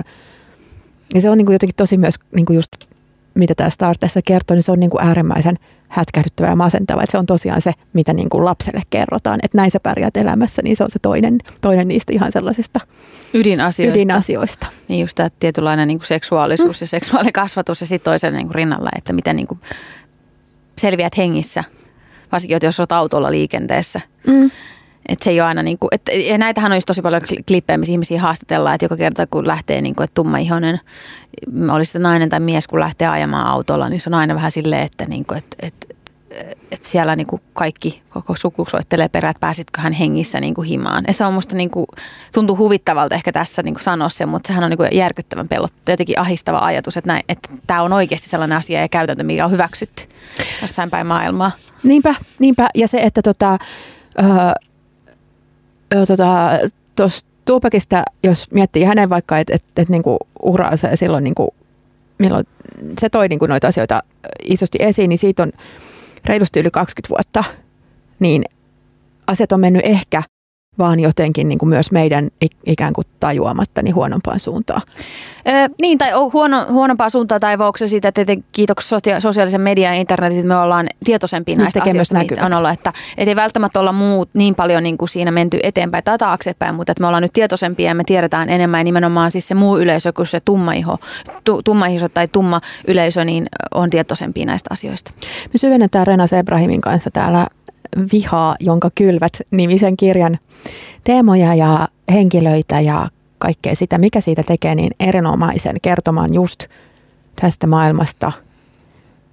ja 1.14 1.22
se 1.22 1.30
on 1.30 1.38
niin 1.38 1.46
kuin 1.46 1.54
jotenkin 1.54 1.76
tosi 1.76 1.98
myös 1.98 2.16
niin 2.36 2.46
kuin 2.46 2.56
just 2.56 2.72
mitä 3.36 3.56
tämä 3.56 3.70
Star 3.70 3.96
tässä 4.00 4.22
kertoo, 4.26 4.56
niin 4.56 4.64
se 4.64 4.72
on 4.72 4.80
niin 4.80 4.90
kuin 4.90 5.08
äärimmäisen 5.08 5.56
hätkähdyttävä 5.88 6.48
ja 6.48 6.56
masentava. 6.56 7.04
Että 7.04 7.12
se 7.12 7.18
on 7.18 7.26
tosiaan 7.26 7.62
se, 7.62 7.72
mitä 7.94 8.14
niin 8.14 8.30
kuin 8.30 8.46
lapselle 8.46 8.82
kerrotaan, 8.90 9.40
että 9.44 9.58
näin 9.58 9.72
sä 9.72 9.80
pärjäät 9.80 10.18
elämässä, 10.18 10.62
niin 10.62 10.76
se 10.76 10.84
on 10.84 10.90
se 10.90 11.00
toinen, 11.02 11.38
toinen 11.62 11.88
niistä 11.88 12.14
ihan 12.14 12.32
sellaisista 12.32 12.80
ydinasioista. 13.34 13.96
ydinasioista. 13.96 14.68
Niin 14.88 15.02
just 15.02 15.16
tämä 15.16 15.30
tietynlainen 15.40 15.88
niin 15.88 15.98
kuin 15.98 16.08
seksuaalisuus 16.08 16.80
mm. 16.80 16.84
ja 16.84 16.88
seksuaalikasvatus 16.88 17.82
ja 17.82 17.88
sitten 17.88 18.12
toisen 18.12 18.34
niin 18.34 18.48
kuin 18.48 18.56
rinnalla, 18.56 18.90
että 18.98 19.14
miten 19.14 19.36
niin 19.36 19.48
kuin 19.48 19.60
selviät 20.78 21.18
hengissä, 21.18 21.64
varsinkin 22.32 22.60
jos 22.64 22.80
olet 22.80 22.92
autolla 22.92 23.32
liikenteessä. 23.32 24.02
Mm. 24.28 24.52
Et 25.10 25.22
se 25.22 25.30
ei 25.30 25.42
ole 25.42 25.48
aina 25.48 25.64
niin 25.64 25.80
kuin, 25.80 25.90
et, 25.92 26.02
ja 26.28 26.38
näitähän 26.38 26.72
on 26.72 26.78
just 26.78 26.86
tosi 26.86 27.02
paljon 27.02 27.22
klippejä, 27.48 27.78
missä 27.78 27.92
ihmisiä 27.92 28.22
haastatellaan, 28.22 28.76
että 28.76 28.86
joka 28.86 28.98
kerta 28.98 29.28
kun 29.28 29.48
lähtee, 29.48 29.82
niin 29.82 29.96
kuin, 29.96 30.04
että 30.04 30.22
ihonen, 30.42 30.80
oli 31.72 31.86
sitten 31.86 32.02
nainen 32.02 32.30
tai 32.30 32.40
mies, 32.40 32.68
kun 32.68 32.80
lähtee 32.80 33.08
ajamaan 33.08 33.48
autolla, 33.48 33.90
niin 33.90 34.00
se 34.00 34.10
on 34.10 34.14
aina 34.14 34.36
vähän 34.36 34.52
silleen, 34.52 34.86
että, 34.86 35.06
niin 35.06 35.26
kuin, 35.26 35.38
että, 35.38 35.58
että 35.60 35.96
että 36.72 36.90
siellä 36.90 37.16
niin 37.16 37.28
kuin 37.28 37.42
kaikki, 37.54 38.02
koko 38.10 38.36
suku 38.36 38.66
soittelee 38.66 39.10
perään, 39.10 39.32
että 39.32 39.40
pääsitkö 39.40 39.82
hän 39.82 39.94
hengissä 39.94 40.40
niin 40.40 40.54
kuin 40.54 40.68
himaan. 40.68 41.04
Ja 41.08 41.14
se 41.14 41.26
on 41.26 41.34
musta 41.34 41.56
niin 41.56 41.70
kuin, 41.70 41.86
tuntuu 42.34 42.58
huvittavalta 42.58 43.16
ehkä 43.16 43.32
tässä 43.32 43.64
niin 43.64 43.74
kuin 43.74 43.84
sanoa 43.84 44.10
se, 44.10 44.26
mutta 44.26 44.48
sehän 44.48 44.64
on 44.64 44.70
niin 44.70 44.78
kuin 44.78 44.90
järkyttävän 44.92 45.48
pelottava, 45.48 45.94
jotenkin 45.94 46.20
ahistava 46.20 46.60
ajatus, 46.60 46.98
että, 46.98 47.08
näin, 47.08 47.24
että 47.30 47.50
tämä 47.68 47.82
on 47.82 47.94
oikeasti 47.94 48.30
sellainen 48.30 48.58
asia 48.58 48.82
ja 48.82 48.90
käytäntö, 48.90 49.24
mikä 49.24 49.46
on 49.46 49.52
hyväksytty 49.52 50.04
jossain 50.62 50.90
päin 50.90 51.08
maailmaa. 51.08 51.52
Niinpä, 51.84 52.16
niinpä. 52.40 52.68
Ja 52.76 52.88
se, 52.88 52.98
että 52.98 53.22
tota, 53.22 53.58
öö, 54.20 54.28
tota, 56.08 56.50
tuosta 56.96 57.30
Tupakista, 57.46 58.04
jos 58.24 58.52
miettii 58.52 58.84
hänen 58.84 59.10
vaikka, 59.10 59.38
että 59.38 59.56
et, 59.56 59.64
et, 59.78 59.90
niinku 59.90 60.18
uraansa 60.44 60.88
ja 60.88 60.98
silloin 60.98 61.24
niinku, 61.24 61.54
milloin 62.20 62.48
se 63.00 63.10
toi 63.10 63.28
niinku 63.28 63.46
noita 63.46 63.68
asioita 63.68 64.04
isosti 64.44 64.78
esiin, 64.82 65.10
niin 65.10 65.18
siitä 65.18 65.44
on 65.44 65.52
reilusti 66.26 66.60
yli 66.60 66.72
20 66.72 67.10
vuotta, 67.10 67.44
niin 68.20 68.44
asiat 69.28 69.52
on 69.52 69.60
mennyt 69.60 69.82
ehkä 69.86 70.24
vaan 70.80 71.00
jotenkin 71.00 71.48
niin 71.48 71.60
kuin 71.60 71.70
myös 71.70 71.92
meidän 71.92 72.28
ikään 72.66 72.94
kuin 72.94 73.06
tajuamatta 73.20 73.82
niin 73.82 73.96
huonompaan 73.96 74.40
suuntaan. 74.40 74.82
Ee, 75.46 75.70
niin, 75.82 75.98
tai 75.98 76.12
huono, 76.34 76.66
huonompaa 76.70 77.10
suuntaan, 77.10 77.42
tai 77.42 77.54
onko 77.54 77.78
se 77.78 77.88
siitä, 77.88 78.08
että 78.08 78.24
kiitoksia 78.52 79.20
sosiaalisen 79.20 79.62
median 79.62 79.94
ja 79.94 80.02
internetin, 80.02 80.40
että 80.40 80.48
me 80.48 80.58
ollaan 80.58 80.88
tietoisempia 81.04 81.56
näistä 81.56 81.84
asioista. 81.84 82.16
Myös 82.16 82.46
on 82.46 82.54
olla, 82.54 82.72
että, 82.72 82.94
että 83.18 83.32
ei 83.32 83.36
välttämättä 83.36 83.80
olla 83.80 83.92
muut 83.92 84.30
niin 84.34 84.56
paljon 84.56 84.84
niin 84.84 84.98
kuin 84.98 85.10
siinä 85.10 85.32
menty 85.32 85.60
eteenpäin 85.64 86.04
tai 86.04 86.18
taaksepäin, 86.18 86.76
mutta 86.76 86.92
että 86.92 87.02
me 87.02 87.08
ollaan 87.08 87.24
nyt 87.24 87.34
tietoisempia 87.34 87.88
ja 87.88 87.96
me 87.96 88.04
tiedetään 88.04 88.50
enemmän 88.50 88.80
ja 88.80 88.84
nimenomaan 88.84 89.32
siis 89.32 89.48
se 89.48 89.56
muu 89.56 89.78
yleisö 89.78 90.14
kuin 90.14 90.28
se 90.28 90.40
tummaiho, 90.40 90.98
tu, 91.44 91.62
tummaiho 91.64 92.10
tai 92.10 92.28
tumma 92.28 92.62
yleisö, 92.88 93.26
niin 93.26 93.46
on 93.74 93.90
tietoisempia 93.90 94.46
näistä 94.46 94.70
asioista. 94.72 95.12
Me 95.54 95.58
syvennetään 95.58 96.08
Rena 96.08 96.28
Sebrahimin 96.28 96.82
kanssa 96.82 97.12
täällä 97.12 97.48
Vihaa, 98.14 98.56
jonka 98.60 98.90
kylvät 98.96 99.42
nimisen 99.52 99.98
kirjan 99.98 100.38
teemoja 101.04 101.56
ja 101.56 101.88
henkilöitä 102.12 102.80
ja 102.80 103.08
kaikkea 103.38 103.76
sitä, 103.76 103.98
mikä 103.98 104.22
siitä 104.22 104.44
tekee 104.44 104.76
niin 104.76 104.92
erinomaisen 105.00 105.76
kertomaan 105.82 106.34
just 106.34 106.64
tästä 107.36 107.68
maailmasta 107.68 108.32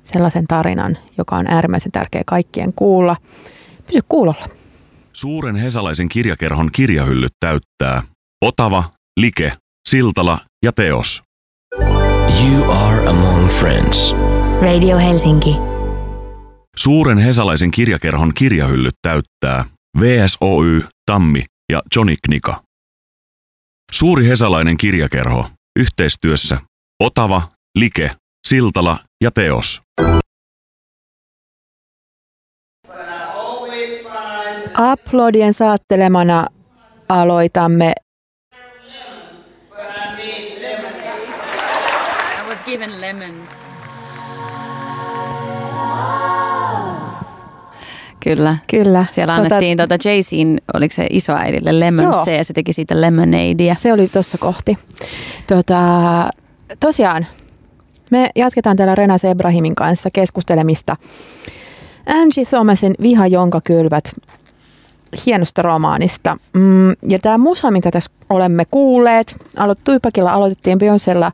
sellaisen 0.02 0.46
tarinan, 0.46 0.98
joka 1.18 1.36
on 1.36 1.46
äärimmäisen 1.48 1.92
tärkeä 1.92 2.22
kaikkien 2.26 2.72
kuulla. 2.72 3.16
Pysy 3.86 4.00
kuulolla. 4.08 4.48
Suuren 5.12 5.56
hesalaisen 5.56 6.08
kirjakerhon 6.08 6.68
kirjahyllyt 6.72 7.32
täyttää 7.40 8.02
Otava, 8.44 8.84
Like, 9.20 9.52
Siltala 9.88 10.38
ja 10.64 10.72
Teos. 10.72 11.22
You 12.50 12.70
are 12.70 13.06
among 13.06 13.48
friends. 13.48 14.16
Radio 14.60 14.98
Helsinki. 14.98 15.56
Suuren 16.76 17.18
hesalaisen 17.18 17.70
kirjakerhon 17.70 18.32
kirjahyllyt 18.34 18.94
täyttää 19.02 19.64
VSOY, 20.00 20.82
Tammi 21.06 21.44
ja 21.72 21.82
Johnny 21.96 22.14
Knika. 22.26 22.62
Suuri 23.92 24.28
hesalainen 24.28 24.76
kirjakerho 24.76 25.50
yhteistyössä 25.78 26.60
Otava, 27.02 27.48
Like, 27.78 28.10
Siltala 28.48 28.98
ja 29.24 29.30
Teos. 29.30 29.82
Aplodien 34.74 35.52
saattelemana 35.52 36.46
aloitamme 37.08 37.92
I 42.40 42.48
was 42.48 42.62
given 42.64 43.00
lemons. 43.00 43.61
Kyllä. 48.22 48.56
Kyllä. 48.70 49.06
Siellä 49.10 49.36
tota- 49.36 49.40
annettiin 49.40 49.76
tuota 49.76 49.96
Jayceen, 50.04 50.60
oliko 50.74 50.94
se 50.94 51.06
isoäidille 51.10 51.80
lemon 51.80 52.04
Joo. 52.04 52.24
ja 52.36 52.44
se 52.44 52.54
teki 52.54 52.72
siitä 52.72 53.00
lemonadea. 53.00 53.74
Se 53.74 53.92
oli 53.92 54.08
tuossa 54.08 54.38
kohti. 54.38 54.78
Tota, 55.46 55.80
tosiaan, 56.80 57.26
me 58.10 58.30
jatketaan 58.36 58.76
täällä 58.76 58.94
Rena 58.94 59.18
Sebrahimin 59.18 59.74
kanssa 59.74 60.08
keskustelemista 60.12 60.96
Angie 62.06 62.44
Thomasin 62.44 62.94
Viha, 63.02 63.26
jonka 63.26 63.60
kylvät 63.64 64.12
hienosta 65.26 65.62
romaanista. 65.62 66.36
Mm, 66.52 66.90
ja 67.08 67.18
tämä 67.22 67.38
musa, 67.38 67.70
mitä 67.70 67.90
tässä 67.90 68.10
olemme 68.30 68.64
kuulleet, 68.70 69.36
Tuipakilla 69.84 70.32
aloitettiin 70.32 70.78
Beyoncella 70.78 71.32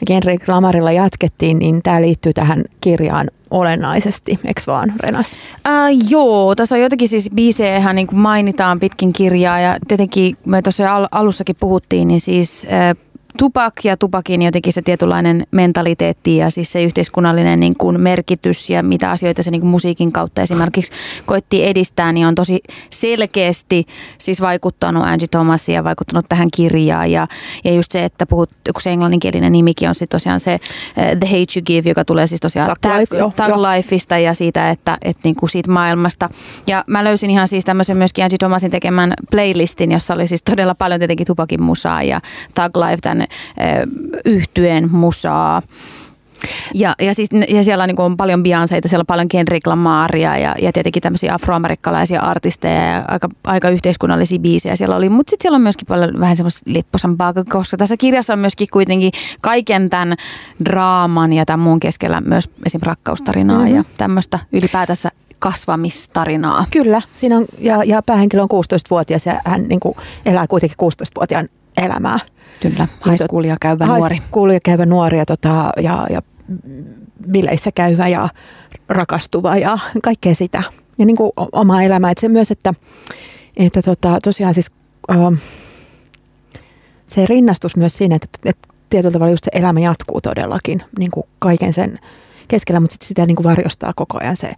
ja 0.00 0.06
Kendrick 0.06 0.48
Lamarilla 0.48 0.92
jatkettiin, 0.92 1.58
niin 1.58 1.82
tämä 1.82 2.00
liittyy 2.00 2.32
tähän 2.32 2.64
kirjaan 2.80 3.28
olennaisesti, 3.56 4.38
eikö 4.44 4.60
vaan 4.66 4.92
Renas? 5.00 5.36
Äh, 5.68 5.88
joo, 6.10 6.54
tässä 6.54 6.74
on 6.74 6.80
jotenkin 6.80 7.08
siis 7.08 7.30
biisejä 7.34 7.92
niin 7.92 8.06
kuin 8.06 8.18
mainitaan 8.18 8.80
pitkin 8.80 9.12
kirjaa 9.12 9.60
ja 9.60 9.76
tietenkin 9.88 10.36
me 10.46 10.62
tuossa 10.62 10.94
al- 10.94 11.08
alussakin 11.10 11.56
puhuttiin, 11.60 12.08
niin 12.08 12.20
siis 12.20 12.66
äh, 12.72 13.05
Tupak 13.36 13.74
ja 13.84 13.96
Tupakin 13.96 14.42
jotenkin 14.42 14.72
se 14.72 14.82
tietynlainen 14.82 15.46
mentaliteetti 15.50 16.36
ja 16.36 16.50
siis 16.50 16.72
se 16.72 16.82
yhteiskunnallinen 16.82 17.60
niin 17.60 17.76
kuin 17.78 18.00
merkitys 18.00 18.70
ja 18.70 18.82
mitä 18.82 19.10
asioita 19.10 19.42
se 19.42 19.50
niin 19.50 19.60
kuin 19.60 19.70
musiikin 19.70 20.12
kautta 20.12 20.42
esimerkiksi 20.42 20.92
koitti 21.26 21.64
edistää, 21.64 22.12
niin 22.12 22.26
on 22.26 22.34
tosi 22.34 22.60
selkeästi 22.90 23.86
siis 24.18 24.40
vaikuttanut 24.40 25.02
Angie 25.06 25.28
Thomasia 25.30 25.74
ja 25.74 25.84
vaikuttanut 25.84 26.26
tähän 26.28 26.48
kirjaan 26.56 27.10
ja, 27.10 27.28
ja 27.64 27.72
just 27.72 27.92
se, 27.92 28.04
että 28.04 28.26
puhut, 28.26 28.50
kun 28.72 28.82
se 28.82 28.90
englanninkielinen 28.90 29.52
nimikin 29.52 29.88
on 29.88 29.94
sitten 29.94 30.16
tosiaan 30.16 30.40
se 30.40 30.54
uh, 30.54 31.18
The 31.18 31.26
Hate 31.26 31.52
You 31.56 31.62
Give, 31.66 31.90
joka 31.90 32.04
tulee 32.04 32.26
siis 32.26 32.40
tosiaan 32.40 32.76
Thug 32.80 32.94
Life, 32.98 33.16
joo, 33.16 33.32
Thug 33.36 33.56
Lifeista 33.56 34.18
ja 34.18 34.34
siitä, 34.34 34.70
että, 34.70 34.98
että 35.02 35.20
niin 35.24 35.36
kuin 35.36 35.50
siitä 35.50 35.70
maailmasta. 35.70 36.28
Ja 36.66 36.84
mä 36.86 37.04
löysin 37.04 37.30
ihan 37.30 37.48
siis 37.48 37.64
tämmöisen 37.64 37.96
myöskin 37.96 38.24
Angie 38.24 38.38
Thomasin 38.38 38.70
tekemän 38.70 39.14
playlistin, 39.30 39.92
jossa 39.92 40.14
oli 40.14 40.26
siis 40.26 40.42
todella 40.42 40.74
paljon 40.74 41.00
tietenkin 41.00 41.26
Tupakin 41.26 41.62
musaa 41.62 42.02
ja 42.02 42.20
Thug 42.54 42.76
Life 42.76 42.98
tämän 43.02 43.25
yhtyeen 44.24 44.92
musaa. 44.92 45.62
Ja, 46.74 46.94
ja, 47.00 47.14
siis, 47.14 47.28
ja 47.48 47.64
siellä 47.64 47.82
on, 47.82 47.88
niin 47.88 48.00
on 48.00 48.16
paljon 48.16 48.42
Beyoncéita, 48.42 48.88
siellä 48.88 49.02
on 49.02 49.06
paljon 49.06 49.28
Kendrick 49.28 49.66
Lamaria 49.66 50.38
ja, 50.38 50.54
ja 50.62 50.72
tietenkin 50.72 51.02
tämmöisiä 51.02 51.34
afroamerikkalaisia 51.34 52.20
artisteja 52.20 52.82
ja 52.82 53.04
aika, 53.08 53.28
aika 53.44 53.68
yhteiskunnallisia 53.68 54.38
biisejä 54.38 54.76
siellä 54.76 54.96
oli. 54.96 55.08
Mutta 55.08 55.30
sitten 55.30 55.42
siellä 55.44 55.56
on 55.56 55.62
myöskin 55.62 55.86
paljon 55.86 56.20
vähän 56.20 56.36
semmoista 56.36 56.70
lipposampaa, 56.70 57.32
koska 57.48 57.76
tässä 57.76 57.96
kirjassa 57.96 58.32
on 58.32 58.38
myöskin 58.38 58.68
kuitenkin 58.72 59.12
kaiken 59.40 59.90
tämän 59.90 60.14
draaman 60.64 61.32
ja 61.32 61.44
tämän 61.44 61.60
muun 61.60 61.80
keskellä 61.80 62.20
myös 62.20 62.50
esim. 62.66 62.80
rakkaustarinaa 62.82 63.58
mm-hmm. 63.58 63.76
ja 63.76 63.84
tämmöistä 63.96 64.38
ylipäätänsä 64.52 65.10
kasvamistarinaa. 65.38 66.64
Kyllä, 66.70 67.02
siinä 67.14 67.36
on, 67.36 67.44
ja, 67.58 67.84
ja 67.84 68.02
päähenkilö 68.02 68.42
on 68.42 68.48
16-vuotias 68.50 69.26
ja 69.26 69.40
hän 69.44 69.68
niin 69.68 69.80
kuin, 69.80 69.96
elää 70.26 70.46
kuitenkin 70.46 70.76
16-vuotiaan 70.82 71.48
elämää. 71.76 72.18
Kyllä, 72.62 72.88
high 73.06 73.22
schoolia 73.22 73.56
käyvä 73.60 73.84
high 73.84 73.96
nuori. 73.96 74.16
High 74.16 74.26
schoolia 74.26 74.60
käyvä 74.64 74.86
nuori 74.86 75.18
ja, 75.18 75.26
tota, 75.26 75.70
ja, 75.82 76.06
ja 76.10 76.22
bileissä 77.30 77.70
käyvä 77.74 78.08
ja 78.08 78.28
rakastuva 78.88 79.56
ja 79.56 79.78
kaikkea 80.02 80.34
sitä. 80.34 80.62
Ja 80.98 81.06
niin 81.06 81.16
kuin 81.16 81.32
oma 81.52 81.82
elämä. 81.82 82.10
Että 82.10 82.20
se 82.20 82.28
myös, 82.28 82.50
että, 82.50 82.74
että 83.56 83.82
tota, 83.82 84.18
tosiaan 84.24 84.54
siis 84.54 84.70
ö, 85.10 85.36
se 87.06 87.26
rinnastus 87.26 87.76
myös 87.76 87.96
siinä, 87.96 88.16
että, 88.16 88.38
että 88.44 88.68
tietyllä 88.90 89.12
tavalla 89.12 89.30
just 89.30 89.44
se 89.44 89.58
elämä 89.60 89.80
jatkuu 89.80 90.20
todellakin 90.20 90.82
niin 90.98 91.10
kuin 91.10 91.26
kaiken 91.38 91.72
sen 91.72 91.98
keskellä, 92.48 92.80
mutta 92.80 92.94
sitten 92.94 93.08
sitä 93.08 93.26
niin 93.26 93.36
kuin 93.36 93.44
varjostaa 93.44 93.92
koko 93.96 94.18
ajan 94.20 94.36
se, 94.36 94.52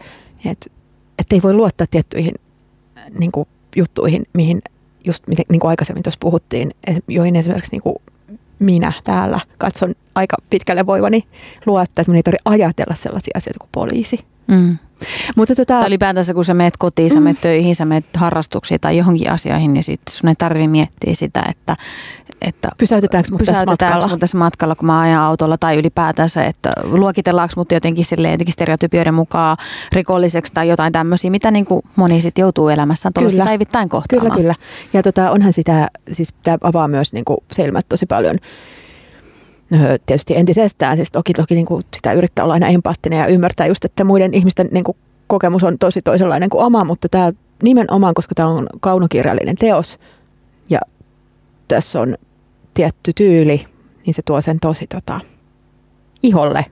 että, 0.44 0.70
että 1.18 1.34
ei 1.34 1.42
voi 1.42 1.54
luottaa 1.54 1.86
tiettyihin 1.90 2.34
niin 3.18 3.32
kuin 3.32 3.48
juttuihin, 3.76 4.22
mihin 4.34 4.60
just 5.04 5.24
niin 5.28 5.60
kuin 5.60 5.68
aikaisemmin 5.68 6.02
tuossa 6.02 6.18
puhuttiin, 6.20 6.70
joihin 7.08 7.36
esimerkiksi 7.36 7.72
niin 7.72 7.82
kuin 7.82 7.96
minä 8.58 8.92
täällä 9.04 9.40
katson 9.58 9.94
aika 10.14 10.36
pitkälle 10.50 10.86
voivani 10.86 11.24
luottaa, 11.66 12.02
että 12.02 12.10
minun 12.10 12.16
ei 12.16 12.22
tarvitse 12.22 12.42
ajatella 12.44 12.94
sellaisia 12.94 13.32
asioita 13.36 13.58
kuin 13.58 13.70
poliisi. 13.72 14.18
Mm. 14.48 14.78
Mutta 15.36 15.54
tota, 15.54 15.78
tai 15.78 15.86
ylipäätänsä 15.86 16.34
kun 16.34 16.44
sä 16.44 16.54
meet 16.54 16.74
kotiin, 16.78 17.10
sä 17.10 17.20
meet 17.20 17.36
mm. 17.36 17.40
töihin, 17.40 17.74
sä 17.74 17.84
meet 17.84 18.04
harrastuksiin 18.16 18.80
tai 18.80 18.96
johonkin 18.96 19.30
asioihin, 19.30 19.72
niin 19.72 19.82
sit 19.82 20.00
sun 20.10 20.28
ei 20.28 20.34
tarvitse 20.34 20.66
miettiä 20.66 21.14
sitä, 21.14 21.42
että, 21.48 21.76
että 22.42 22.68
pysäytetäänkö 22.78 23.30
mut 23.30 23.42
tässä 23.44 23.64
matkalla? 23.64 24.08
Mut 24.08 24.20
tässä 24.20 24.38
matkalla, 24.38 24.74
kun 24.74 24.86
mä 24.86 25.00
ajan 25.00 25.22
autolla 25.22 25.58
tai 25.58 25.76
ylipäätänsä, 25.76 26.44
että 26.44 26.72
luokitellaanko 26.82 27.52
mut 27.56 27.72
jotenkin, 27.72 28.04
silleen, 28.04 28.32
jotenkin 28.32 28.52
stereotypioiden 28.52 29.14
mukaan 29.14 29.56
rikolliseksi 29.92 30.52
tai 30.52 30.68
jotain 30.68 30.92
tämmöisiä, 30.92 31.30
mitä 31.30 31.50
niin 31.50 31.64
kuin 31.64 31.82
moni 31.96 32.20
sitten 32.20 32.42
joutuu 32.42 32.68
elämässään 32.68 33.12
tuollaisen 33.12 33.44
päivittäin 33.44 33.88
kohtaamaan. 33.88 34.30
Kyllä, 34.30 34.42
kyllä. 34.42 34.54
Ja 34.92 35.02
tota, 35.02 35.30
onhan 35.30 35.52
sitä, 35.52 35.88
siis 36.12 36.34
tämä 36.42 36.58
avaa 36.62 36.88
myös 36.88 37.12
niin 37.12 37.24
kuin 37.24 37.38
silmät 37.52 37.86
tosi 37.88 38.06
paljon 38.06 38.36
tietysti 40.06 40.36
entisestään, 40.36 40.96
siis 40.96 41.10
toki, 41.10 41.32
toki 41.32 41.54
niin 41.54 41.66
kuin 41.66 41.84
sitä 41.96 42.12
yrittää 42.12 42.44
olla 42.44 42.54
aina 42.54 42.68
empaattinen 42.68 43.18
ja 43.18 43.26
ymmärtää 43.26 43.66
just, 43.66 43.84
että 43.84 44.04
muiden 44.04 44.34
ihmisten 44.34 44.68
niin 44.72 44.84
kuin 44.84 44.96
kokemus 45.26 45.64
on 45.64 45.78
tosi 45.78 46.02
toisenlainen 46.02 46.50
kuin 46.50 46.64
oma, 46.64 46.84
mutta 46.84 47.08
tämä 47.08 47.32
nimenomaan, 47.62 48.14
koska 48.14 48.34
tämä 48.34 48.48
on 48.48 48.66
kaunokirjallinen 48.80 49.56
teos 49.56 49.98
ja 50.70 50.80
tässä 51.68 52.00
on 52.00 52.16
tietty 52.74 53.12
tyyli, 53.12 53.64
niin 54.06 54.14
se 54.14 54.22
tuo 54.24 54.40
sen 54.40 54.60
tosi 54.60 54.86
tota, 54.86 55.20
iholle 56.22 56.64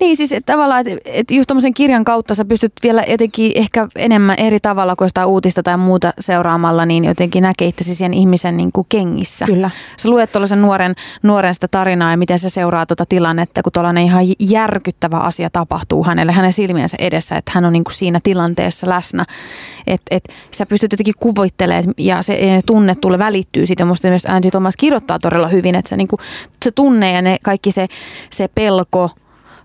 niin 0.00 0.16
siis 0.16 0.32
että 0.32 0.52
tavallaan, 0.52 0.80
että, 0.88 1.00
että 1.04 1.34
just 1.34 1.46
tuommoisen 1.46 1.74
kirjan 1.74 2.04
kautta 2.04 2.34
sä 2.34 2.44
pystyt 2.44 2.72
vielä 2.82 3.04
jotenkin 3.08 3.52
ehkä 3.54 3.88
enemmän 3.96 4.36
eri 4.38 4.60
tavalla 4.60 4.96
kuin 4.96 5.08
sitä 5.08 5.26
uutista 5.26 5.62
tai 5.62 5.76
muuta 5.76 6.12
seuraamalla, 6.20 6.86
niin 6.86 7.04
jotenkin 7.04 7.42
näkee 7.42 7.68
itsesi 7.68 7.94
sen 7.94 8.14
ihmisen 8.14 8.56
niin 8.56 8.72
kuin 8.72 8.86
kengissä. 8.88 9.44
Kyllä. 9.44 9.70
Sä 9.96 10.10
luet 10.10 10.32
tuollaisen 10.32 10.62
nuoren, 10.62 10.94
nuoren 11.22 11.54
sitä 11.54 11.68
tarinaa 11.68 12.10
ja 12.10 12.16
miten 12.16 12.38
se 12.38 12.48
seuraa 12.48 12.86
tuota 12.86 13.06
tilannetta, 13.06 13.62
kun 13.62 13.72
tuollainen 13.72 14.04
ihan 14.04 14.24
järkyttävä 14.40 15.18
asia 15.18 15.50
tapahtuu 15.50 16.04
hänelle, 16.04 16.32
hänen 16.32 16.52
silmiensä 16.52 16.96
edessä, 17.00 17.36
että 17.36 17.52
hän 17.54 17.64
on 17.64 17.72
niin 17.72 17.84
kuin 17.84 17.94
siinä 17.94 18.20
tilanteessa 18.22 18.88
läsnä. 18.88 19.24
Että 19.86 20.16
et, 20.16 20.28
sä 20.54 20.66
pystyt 20.66 20.92
jotenkin 20.92 21.14
kuvittelemaan 21.20 21.94
ja 21.98 22.22
se 22.22 22.60
tunne 22.66 22.94
tulee 22.94 23.18
välittyy 23.18 23.66
siitä. 23.66 23.84
Musta 23.84 24.08
myös 24.08 24.26
Angie 24.26 24.50
Thomas 24.50 24.76
kirjoittaa 24.76 25.18
todella 25.18 25.48
hyvin, 25.48 25.74
että 25.74 25.88
se, 25.88 25.96
niin 25.96 26.08
kuin, 26.08 26.20
se 26.64 26.70
tunne 26.70 27.12
ja 27.12 27.22
ne, 27.22 27.38
kaikki 27.44 27.72
se, 27.72 27.86
se 28.30 28.48
pelko, 28.54 29.10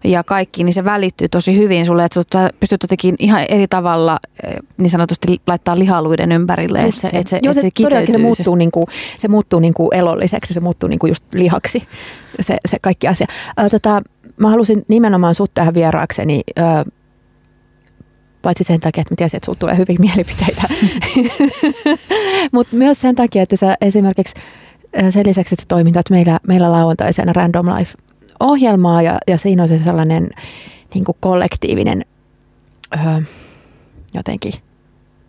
ja 0.04 0.24
kaikki, 0.24 0.64
niin 0.64 0.74
se 0.74 0.86
välittyy 0.86 1.30
tosi 1.30 1.58
hyvin 1.58 1.86
sulle, 1.86 2.06
että 2.06 2.24
sä 2.34 2.50
pystyt 2.60 2.84
jotenkin 2.84 3.16
ihan 3.20 3.46
eri 3.50 3.68
tavalla 3.68 4.20
eh, 4.44 4.56
niin 4.78 4.90
sanotusti 4.90 5.42
laittaa 5.48 5.80
lihaluiden 5.80 6.32
ympärille. 6.32 6.80
Että 6.80 7.02
se, 7.02 7.08
että 7.08 7.30
se, 7.30 7.40
Joo, 7.42 7.54
se, 7.54 7.62
se 7.62 7.70
todellakin 7.82 8.12
se 8.12 8.18
muuttuu, 8.18 8.56
niin 8.56 8.72
kuin, 8.72 8.86
se 9.18 9.28
muuttuu 9.28 9.60
niin 9.60 9.74
kuin 9.74 9.90
elolliseksi, 9.92 10.54
se 10.54 10.60
muuttuu 10.60 10.90
niin 10.90 11.00
kuin 11.00 11.10
just 11.10 11.24
lihaksi, 11.34 11.84
se, 12.40 12.58
se 12.68 12.78
kaikki 12.82 13.08
asia. 13.08 13.28
Ö, 13.60 13.70
tota, 13.70 14.02
mä 14.38 14.50
halusin 14.50 14.82
nimenomaan 14.88 15.36
sut 15.36 15.52
tähän 15.54 15.74
vieraakseni, 15.74 16.42
ö, 16.60 16.92
paitsi 18.42 18.64
sen 18.64 18.80
takia, 18.80 19.02
että 19.02 19.14
mä 19.14 19.16
tiesin, 19.16 19.38
että 19.38 19.46
sulla 19.46 19.60
tulee 19.60 19.78
hyvin 19.78 19.98
mielipiteitä, 20.06 20.62
mutta 22.54 22.76
myös 22.76 23.02
sen 23.02 23.16
takia, 23.16 23.44
että 23.44 23.56
sä 23.56 23.78
esimerkiksi 23.82 24.34
sen 25.10 25.24
lisäksi, 25.26 25.56
että 25.56 25.66
toimintat 25.68 26.10
meillä, 26.10 26.40
meillä 26.48 26.72
lauantaisena 26.72 27.34
Random 27.34 27.66
Life 27.78 27.94
ohjelmaa 28.44 29.02
ja, 29.02 29.18
ja 29.28 29.38
siinä 29.38 29.64
on 29.64 29.70
se 29.70 29.80
sellainen 29.80 30.30
niin 30.94 31.04
kuin 31.04 31.18
kollektiivinen 31.20 32.02
öö, 32.96 33.22
jotenkin 34.14 34.54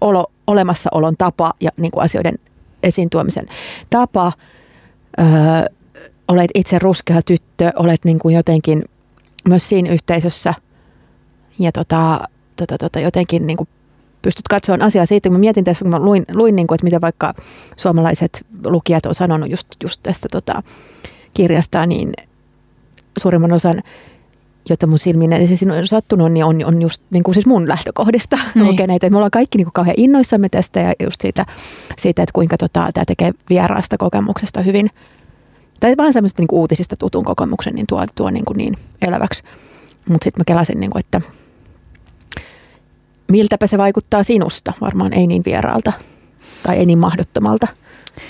olo, 0.00 0.26
olemassaolon 0.46 1.16
tapa 1.16 1.52
ja 1.60 1.70
niin 1.76 1.90
kuin 1.90 2.04
asioiden 2.04 2.34
esiin 2.82 3.10
tuomisen 3.10 3.46
tapa. 3.90 4.32
Öö, 5.20 5.26
olet 6.28 6.50
itse 6.54 6.78
ruskea 6.78 7.22
tyttö, 7.22 7.72
olet 7.76 8.04
niin 8.04 8.18
kuin 8.18 8.34
jotenkin 8.34 8.84
myös 9.48 9.68
siinä 9.68 9.90
yhteisössä 9.90 10.54
ja 11.58 11.72
tota, 11.72 12.28
tota, 12.56 12.78
tota, 12.78 13.00
jotenkin 13.00 13.46
niin 13.46 13.56
kuin 13.56 13.68
pystyt 14.22 14.48
katsomaan 14.48 14.82
asiaa 14.82 15.06
siitä, 15.06 15.28
kun 15.28 15.36
mä 15.36 15.40
mietin 15.40 15.64
tässä, 15.64 15.84
kun 15.84 15.90
mä 15.90 15.98
luin, 15.98 16.24
luin 16.34 16.56
niin 16.56 16.66
kuin, 16.66 16.76
että 16.76 16.84
miten 16.84 17.00
vaikka 17.00 17.34
suomalaiset 17.76 18.46
lukijat 18.64 19.06
on 19.06 19.14
sanonut 19.14 19.50
just, 19.50 19.66
just 19.82 20.00
tästä 20.02 20.28
tota, 20.30 20.62
kirjasta, 21.34 21.86
niin 21.86 22.12
suurimman 23.18 23.52
osan 23.52 23.82
jotta 24.68 24.86
mun 24.86 24.98
silmiin 24.98 25.58
se 25.58 25.72
on 25.72 25.86
sattunut, 25.86 26.32
niin 26.32 26.44
on, 26.44 26.64
on 26.64 26.82
just 26.82 27.02
niin 27.10 27.22
kuin 27.22 27.34
siis 27.34 27.46
mun 27.46 27.68
lähtökohdista 27.68 28.38
niin. 28.54 28.66
lukeneita. 28.68 29.10
Me 29.10 29.16
ollaan 29.16 29.30
kaikki 29.30 29.58
niin 29.58 29.66
kuin 29.66 29.72
kauhean 29.72 29.94
innoissamme 29.98 30.48
tästä 30.48 30.80
ja 30.80 30.92
just 31.04 31.20
siitä, 31.20 31.46
siitä 31.98 32.22
että 32.22 32.32
kuinka 32.32 32.56
tota, 32.56 32.90
tämä 32.94 33.04
tekee 33.04 33.32
vieraasta 33.50 33.98
kokemuksesta 33.98 34.60
hyvin, 34.60 34.90
tai 35.80 35.96
vaan 35.96 36.12
semmoista 36.12 36.42
niin 36.42 36.48
uutisista 36.52 36.96
tutun 36.96 37.24
kokemuksen, 37.24 37.74
niin 37.74 37.86
tuo, 37.86 38.04
tuo 38.14 38.30
niin, 38.30 38.44
kuin 38.44 38.56
niin 38.56 38.74
eläväksi. 39.02 39.42
Mutta 40.08 40.24
sitten 40.24 40.40
mä 40.40 40.44
kelasin, 40.46 40.80
niin 40.80 40.90
kuin, 40.90 41.00
että 41.00 41.20
miltäpä 43.28 43.66
se 43.66 43.78
vaikuttaa 43.78 44.22
sinusta. 44.22 44.72
Varmaan 44.80 45.12
ei 45.12 45.26
niin 45.26 45.42
vieraalta 45.46 45.92
tai 46.62 46.76
ei 46.76 46.86
niin 46.86 46.98
mahdottomalta. 46.98 47.66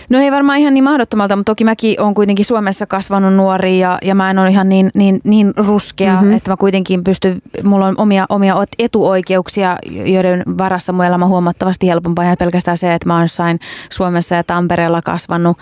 No 0.08 0.18
ei 0.18 0.32
varmaan 0.32 0.58
ihan 0.58 0.74
niin 0.74 0.84
mahdottomalta, 0.84 1.36
mutta 1.36 1.50
toki 1.50 1.64
mäkin 1.64 2.00
olen 2.00 2.14
kuitenkin 2.14 2.44
Suomessa 2.44 2.86
kasvanut 2.86 3.34
nuori 3.34 3.78
ja, 3.78 3.98
ja 4.02 4.14
mä 4.14 4.30
en 4.30 4.38
ole 4.38 4.48
ihan 4.48 4.68
niin, 4.68 4.90
niin, 4.94 5.20
niin 5.24 5.52
ruskea, 5.56 6.12
mm-hmm. 6.12 6.32
että 6.32 6.50
mä 6.50 6.56
kuitenkin 6.56 7.04
pystyn, 7.04 7.42
mulla 7.64 7.86
on 7.86 7.94
omia, 7.98 8.26
omia 8.28 8.56
etuoikeuksia, 8.78 9.76
joiden 9.90 10.42
varassa 10.58 10.92
mun 10.92 11.04
elämä 11.04 11.24
on 11.24 11.30
huomattavasti 11.30 11.88
helpompaa. 11.88 12.24
Ihan 12.24 12.36
pelkästään 12.38 12.78
se, 12.78 12.94
että 12.94 13.08
mä 13.08 13.14
oon 13.14 13.24
jossain 13.24 13.58
Suomessa 13.90 14.34
ja 14.34 14.44
Tampereella 14.44 15.02
kasvanut 15.02 15.58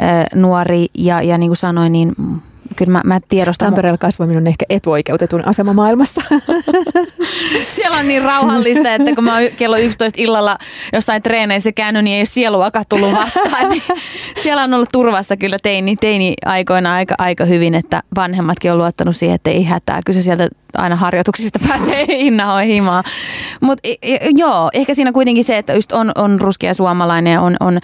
äh, 0.00 0.24
nuori 0.34 0.86
ja, 0.94 1.22
ja 1.22 1.38
niin 1.38 1.48
kuin 1.48 1.56
sanoin, 1.56 1.92
niin 1.92 2.12
kyllä 2.76 2.92
mä, 2.92 3.02
mä 3.04 3.20
tiedostan. 3.28 3.66
Tampereella 3.66 3.98
kasvaminen 3.98 4.42
on 4.42 4.46
ehkä 4.46 4.64
etuoikeutetun 4.68 5.48
asema 5.48 5.72
maailmassa. 5.72 6.22
Siellä 7.74 7.98
on 7.98 8.08
niin 8.08 8.22
rauhallista, 8.22 8.94
että 8.94 9.14
kun 9.14 9.24
mä 9.24 9.34
oon 9.34 9.42
kello 9.56 9.76
11 9.76 10.22
illalla 10.22 10.58
jossain 10.94 11.22
treeneissä 11.22 11.72
käynyt, 11.72 12.04
niin 12.04 12.14
ei 12.14 12.20
ole 12.20 12.24
sieluakaan 12.24 12.84
tullut 12.88 13.12
vastaan. 13.12 13.70
Niin 13.70 13.82
siellä 14.42 14.64
on 14.64 14.74
ollut 14.74 14.88
turvassa 14.92 15.36
kyllä 15.36 15.56
teini, 15.62 15.96
teini 15.96 16.34
aikoina 16.44 16.94
aika, 16.94 17.14
aika 17.18 17.44
hyvin, 17.44 17.74
että 17.74 18.02
vanhemmatkin 18.16 18.72
on 18.72 18.78
luottanut 18.78 19.16
siihen, 19.16 19.34
että 19.34 19.50
ei 19.50 19.64
hätää. 19.64 20.00
Kyllä 20.06 20.20
se 20.20 20.22
sieltä 20.22 20.48
aina 20.76 20.96
harjoituksista 20.96 21.58
pääsee 21.68 22.04
innahoin 22.26 22.68
himaan. 22.68 23.04
Mut, 23.60 23.78
joo, 24.36 24.70
ehkä 24.72 24.94
siinä 24.94 25.12
kuitenkin 25.12 25.44
se, 25.44 25.58
että 25.58 25.74
just 25.74 25.92
on, 25.92 26.12
on 26.14 26.40
ruskea 26.40 26.74
suomalainen 26.74 27.40
on, 27.40 27.56
on 27.60 27.78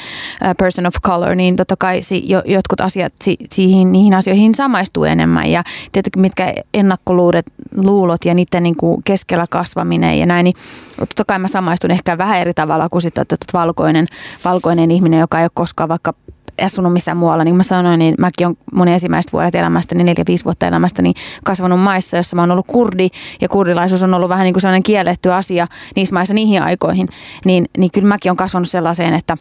person 0.59 0.87
of 0.87 0.94
color, 1.07 1.35
niin 1.35 1.57
totta 1.57 1.76
kai 1.79 2.03
si, 2.03 2.22
jo, 2.26 2.42
jotkut 2.46 2.81
asiat 2.81 3.12
si, 3.22 3.37
siihen, 3.50 3.92
niihin 3.92 4.14
asioihin 4.14 4.55
samaistuu 4.55 5.05
enemmän. 5.05 5.50
Ja 5.50 5.64
tietenkin 5.92 6.20
mitkä 6.20 6.55
ennakkoluulot 6.74 7.46
luulot 7.76 8.24
ja 8.24 8.35
niiden 8.35 8.62
niin 8.62 8.76
kuin 8.76 9.03
keskellä 9.05 9.44
kasvaminen 9.50 10.18
ja 10.18 10.26
näin, 10.26 10.44
niin 10.44 10.55
totta 10.98 11.24
kai 11.24 11.38
mä 11.38 11.48
samaistun 11.48 11.90
ehkä 11.90 12.18
vähän 12.18 12.40
eri 12.40 12.55
tavalla 12.55 12.88
kuin 12.88 13.03
sitten 13.03 13.24
valkoinen, 13.53 14.07
valkoinen 14.44 14.90
ihminen, 14.90 15.20
joka 15.20 15.38
ei 15.38 15.44
ole 15.44 15.50
koskaan 15.55 15.88
vaikka 15.88 16.14
asunut 16.62 16.92
missään 16.92 17.16
muualla. 17.16 17.44
Niin 17.44 17.53
kuin 17.53 17.57
mä 17.57 17.62
sanoin, 17.62 17.99
niin 17.99 18.14
mäkin 18.18 18.46
on 18.46 18.57
mun 18.73 18.88
ensimmäiset 18.88 19.33
vuodet 19.33 19.55
niin 19.94 20.07
neljä, 20.07 20.25
viisi 20.29 20.44
vuotta 20.44 20.66
elämästä, 20.66 21.03
niin 21.03 21.14
kasvanut 21.44 21.81
maissa, 21.81 22.16
jossa 22.16 22.37
mä 22.37 22.42
oon 22.42 22.51
ollut 22.51 22.66
kurdi 22.66 23.09
ja 23.40 23.49
kurdilaisuus 23.49 24.03
on 24.03 24.14
ollut 24.14 24.29
vähän 24.29 24.44
niin 24.44 24.55
kuin 24.55 24.61
sellainen 24.61 24.83
kielletty 24.83 25.33
asia 25.33 25.66
niissä 25.96 26.14
maissa 26.14 26.35
niihin 26.35 26.62
aikoihin. 26.62 27.09
Niin, 27.44 27.66
niin 27.79 27.90
kyllä 27.90 28.09
mäkin 28.09 28.31
on 28.31 28.37
kasvanut 28.37 28.68
sellaiseen, 28.68 29.14
että 29.14 29.37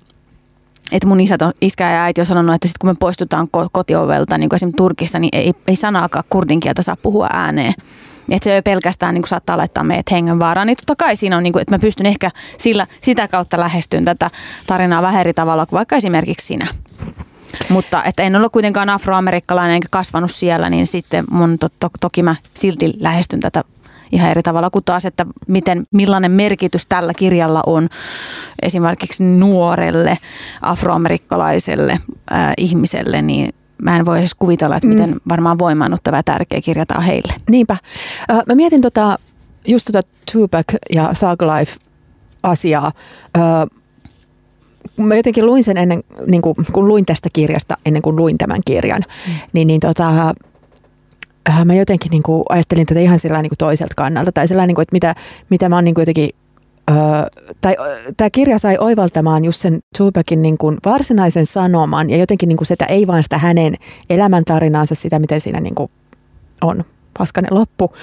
että 0.91 1.07
mun 1.07 1.21
isät 1.21 1.41
on, 1.41 1.53
iskä 1.61 1.91
ja 1.91 2.03
äiti 2.03 2.21
on 2.21 2.25
sanonut, 2.25 2.55
että 2.55 2.67
sit 2.67 2.77
kun 2.77 2.89
me 2.89 2.95
poistutaan 2.99 3.47
kotiovelta, 3.71 4.37
niin 4.37 4.49
kuin 4.49 4.55
esimerkiksi 4.55 4.77
Turkissa, 4.77 5.19
niin 5.19 5.29
ei, 5.33 5.53
ei 5.67 5.75
sanaakaan 5.75 6.23
kurdin 6.29 6.59
kieltä 6.59 6.81
saa 6.81 6.95
puhua 7.01 7.27
ääneen. 7.33 7.73
Että 8.29 8.43
se 8.43 8.55
ei 8.55 8.61
pelkästään 8.61 9.13
niin 9.13 9.21
kuin 9.21 9.29
saattaa 9.29 9.57
laittaa 9.57 9.83
meidät 9.83 10.11
hengenvaaraan. 10.11 10.67
Niin 10.67 10.77
totta 10.77 10.95
kai 10.95 11.15
siinä 11.15 11.37
on, 11.37 11.43
niin 11.43 11.53
kuin, 11.53 11.61
että 11.61 11.75
mä 11.75 11.79
pystyn 11.79 12.05
ehkä 12.05 12.31
sillä, 12.57 12.87
sitä 13.01 13.27
kautta 13.27 13.59
lähestyyn 13.59 14.05
tätä 14.05 14.31
tarinaa 14.67 15.01
vähän 15.01 15.21
eri 15.21 15.33
tavalla 15.33 15.65
kuin 15.65 15.77
vaikka 15.77 15.95
esimerkiksi 15.95 16.47
sinä. 16.47 16.67
Mutta 17.69 18.03
että 18.03 18.23
en 18.23 18.35
ole 18.35 18.49
kuitenkaan 18.49 18.89
afroamerikkalainen 18.89 19.75
enkä 19.75 19.87
kasvanut 19.91 20.31
siellä, 20.31 20.69
niin 20.69 20.87
sitten 20.87 21.25
mun 21.31 21.59
to, 21.59 21.67
to, 21.79 21.89
toki 22.01 22.23
mä 22.23 22.35
silti 22.53 22.93
lähestyn 22.99 23.39
tätä 23.39 23.63
ihan 24.11 24.31
eri 24.31 24.43
tavalla 24.43 24.69
kuin 24.69 24.85
taas, 24.85 25.05
että 25.05 25.25
miten, 25.47 25.83
millainen 25.91 26.31
merkitys 26.31 26.85
tällä 26.85 27.13
kirjalla 27.13 27.63
on 27.65 27.89
esimerkiksi 28.61 29.23
nuorelle 29.23 30.17
afroamerikkalaiselle 30.61 31.91
äh, 31.91 32.53
ihmiselle, 32.57 33.21
niin 33.21 33.53
mä 33.81 33.97
en 33.97 34.05
voi 34.05 34.19
edes 34.19 34.35
kuvitella, 34.35 34.75
että 34.75 34.87
miten 34.87 35.09
mm. 35.09 35.19
varmaan 35.29 35.59
voimaannuttava 35.59 36.15
ja 36.15 36.23
tärkeä 36.23 36.61
kirjata 36.61 36.95
on 36.97 37.03
heille. 37.03 37.33
Niinpä. 37.49 37.77
Äh, 38.31 38.41
mä 38.47 38.55
mietin 38.55 38.81
tota, 38.81 39.19
just 39.67 39.85
tota 39.91 40.07
Tupac 40.33 40.73
ja 40.93 41.13
Thug 41.19 41.41
Life 41.41 41.77
asiaa. 42.43 42.91
Äh, 43.37 43.78
mä 44.97 45.15
jotenkin 45.15 45.45
luin 45.45 45.63
sen 45.63 45.77
ennen, 45.77 46.03
niin 46.27 46.41
kuin, 46.41 46.55
kun 46.71 46.87
luin 46.87 47.05
tästä 47.05 47.29
kirjasta, 47.33 47.77
ennen 47.85 48.01
kuin 48.01 48.15
luin 48.15 48.37
tämän 48.37 48.61
kirjan, 48.65 49.01
mm. 49.27 49.33
niin, 49.53 49.67
niin 49.67 49.79
tota, 49.79 50.33
äh, 51.49 51.65
mä 51.65 51.75
jotenkin 51.75 52.11
niin 52.11 52.23
kuin, 52.23 52.43
ajattelin 52.49 52.85
tätä 52.85 52.99
ihan 52.99 53.19
sillä 53.19 53.41
niin 53.41 53.49
kuin 53.49 53.57
toiselta 53.57 53.93
kannalta. 53.97 54.31
Tai 54.31 54.47
sellainen, 54.47 54.67
niin 54.67 54.75
kuin, 54.75 54.83
että 54.83 54.95
mitä, 54.95 55.15
mitä 55.49 55.69
mä 55.69 55.75
oon 55.75 55.85
niin 55.85 55.95
kuin 55.95 56.01
jotenkin 56.01 56.29
tai 57.61 57.75
tämä 58.17 58.29
kirja 58.29 58.57
sai 58.57 58.77
oivaltamaan 58.79 59.45
just 59.45 59.61
sen 59.61 59.79
Tupacin 59.97 60.41
niin 60.41 60.57
kuin 60.57 60.77
varsinaisen 60.85 61.45
sanoman 61.45 62.09
ja 62.09 62.17
jotenkin 62.17 62.49
niin 62.49 62.57
kuin 62.57 62.67
sitä 62.67 62.85
ei 62.85 63.07
vaan 63.07 63.23
sitä 63.23 63.37
hänen 63.37 63.75
elämäntarinaansa, 64.09 64.95
sitä 64.95 65.19
miten 65.19 65.41
siinä 65.41 65.59
niin 65.59 65.75
kuin 65.75 65.91
on 66.61 66.83
paskanen 67.17 67.55
loppu 67.55 67.93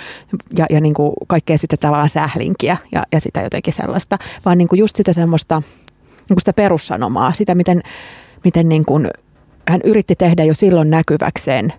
ja, 0.58 0.66
ja 0.70 0.80
niin 0.80 0.94
kuin 0.94 1.12
kaikkea 1.26 1.58
sitten 1.58 1.78
tavallaan 1.78 2.08
sählinkiä 2.08 2.76
ja, 2.92 3.02
ja 3.12 3.20
sitä 3.20 3.42
jotenkin 3.42 3.72
sellaista, 3.72 4.18
vaan 4.44 4.58
niin 4.58 4.68
kuin 4.68 4.78
just 4.78 4.96
sitä 4.96 5.12
semmoista 5.12 5.62
niin 6.28 6.40
sitä 6.40 6.52
perussanomaa, 6.52 7.32
sitä 7.32 7.54
miten, 7.54 7.80
miten 8.44 8.68
niin 8.68 8.84
kuin 8.84 9.08
hän 9.68 9.80
yritti 9.84 10.14
tehdä 10.16 10.44
jo 10.44 10.54
silloin 10.54 10.90
näkyväkseen, 10.90 11.72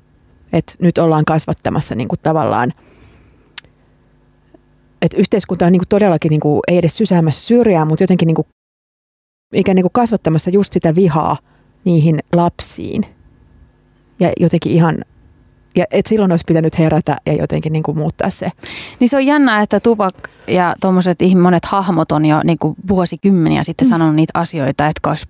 että 0.53 0.73
nyt 0.81 0.97
ollaan 0.97 1.25
kasvattamassa 1.25 1.95
niin 1.95 2.07
kuin 2.07 2.19
tavallaan– 2.23 2.73
että 5.01 5.17
yhteiskunta 5.17 5.65
on 5.65 5.71
niin 5.71 5.79
kuin 5.79 5.87
todellakin 5.87 6.29
niin 6.29 6.39
kuin, 6.39 6.59
ei 6.67 6.77
edes 6.77 6.97
sysäämässä 6.97 7.47
syrjään, 7.47 7.87
mutta 7.87 8.03
jotenkin 8.03 8.27
niin 8.27 8.35
kuin, 8.35 8.47
ikään 9.53 9.75
niin 9.75 9.83
kuin 9.83 9.91
kasvattamassa 9.93 10.49
just 10.49 10.73
sitä 10.73 10.95
vihaa 10.95 11.37
niihin 11.85 12.19
lapsiin. 12.33 13.03
Ja 14.19 14.31
jotenkin 14.39 14.71
ihan 14.71 14.97
ja 15.77 15.85
et 15.91 16.05
silloin 16.05 16.31
olisi 16.31 16.45
pitänyt 16.47 16.79
herätä 16.79 17.17
ja 17.25 17.33
jotenkin 17.33 17.73
niin 17.73 17.83
kuin 17.83 17.97
muuttaa 17.97 18.29
se. 18.29 18.49
Niin 18.99 19.09
se 19.09 19.15
on 19.15 19.25
jännä, 19.25 19.61
että 19.61 19.79
Tupak 19.79 20.15
ja 20.47 20.75
tuommoiset 20.81 21.19
monet 21.41 21.65
hahmot 21.65 22.11
on 22.11 22.25
jo 22.25 22.41
niin 22.43 22.57
kuin 22.57 22.75
vuosikymmeniä 22.87 23.63
sitten 23.63 23.87
mm. 23.87 23.89
sanonut 23.89 24.15
niitä 24.15 24.39
asioita, 24.39 24.87
että 24.87 25.09
olisi 25.09 25.27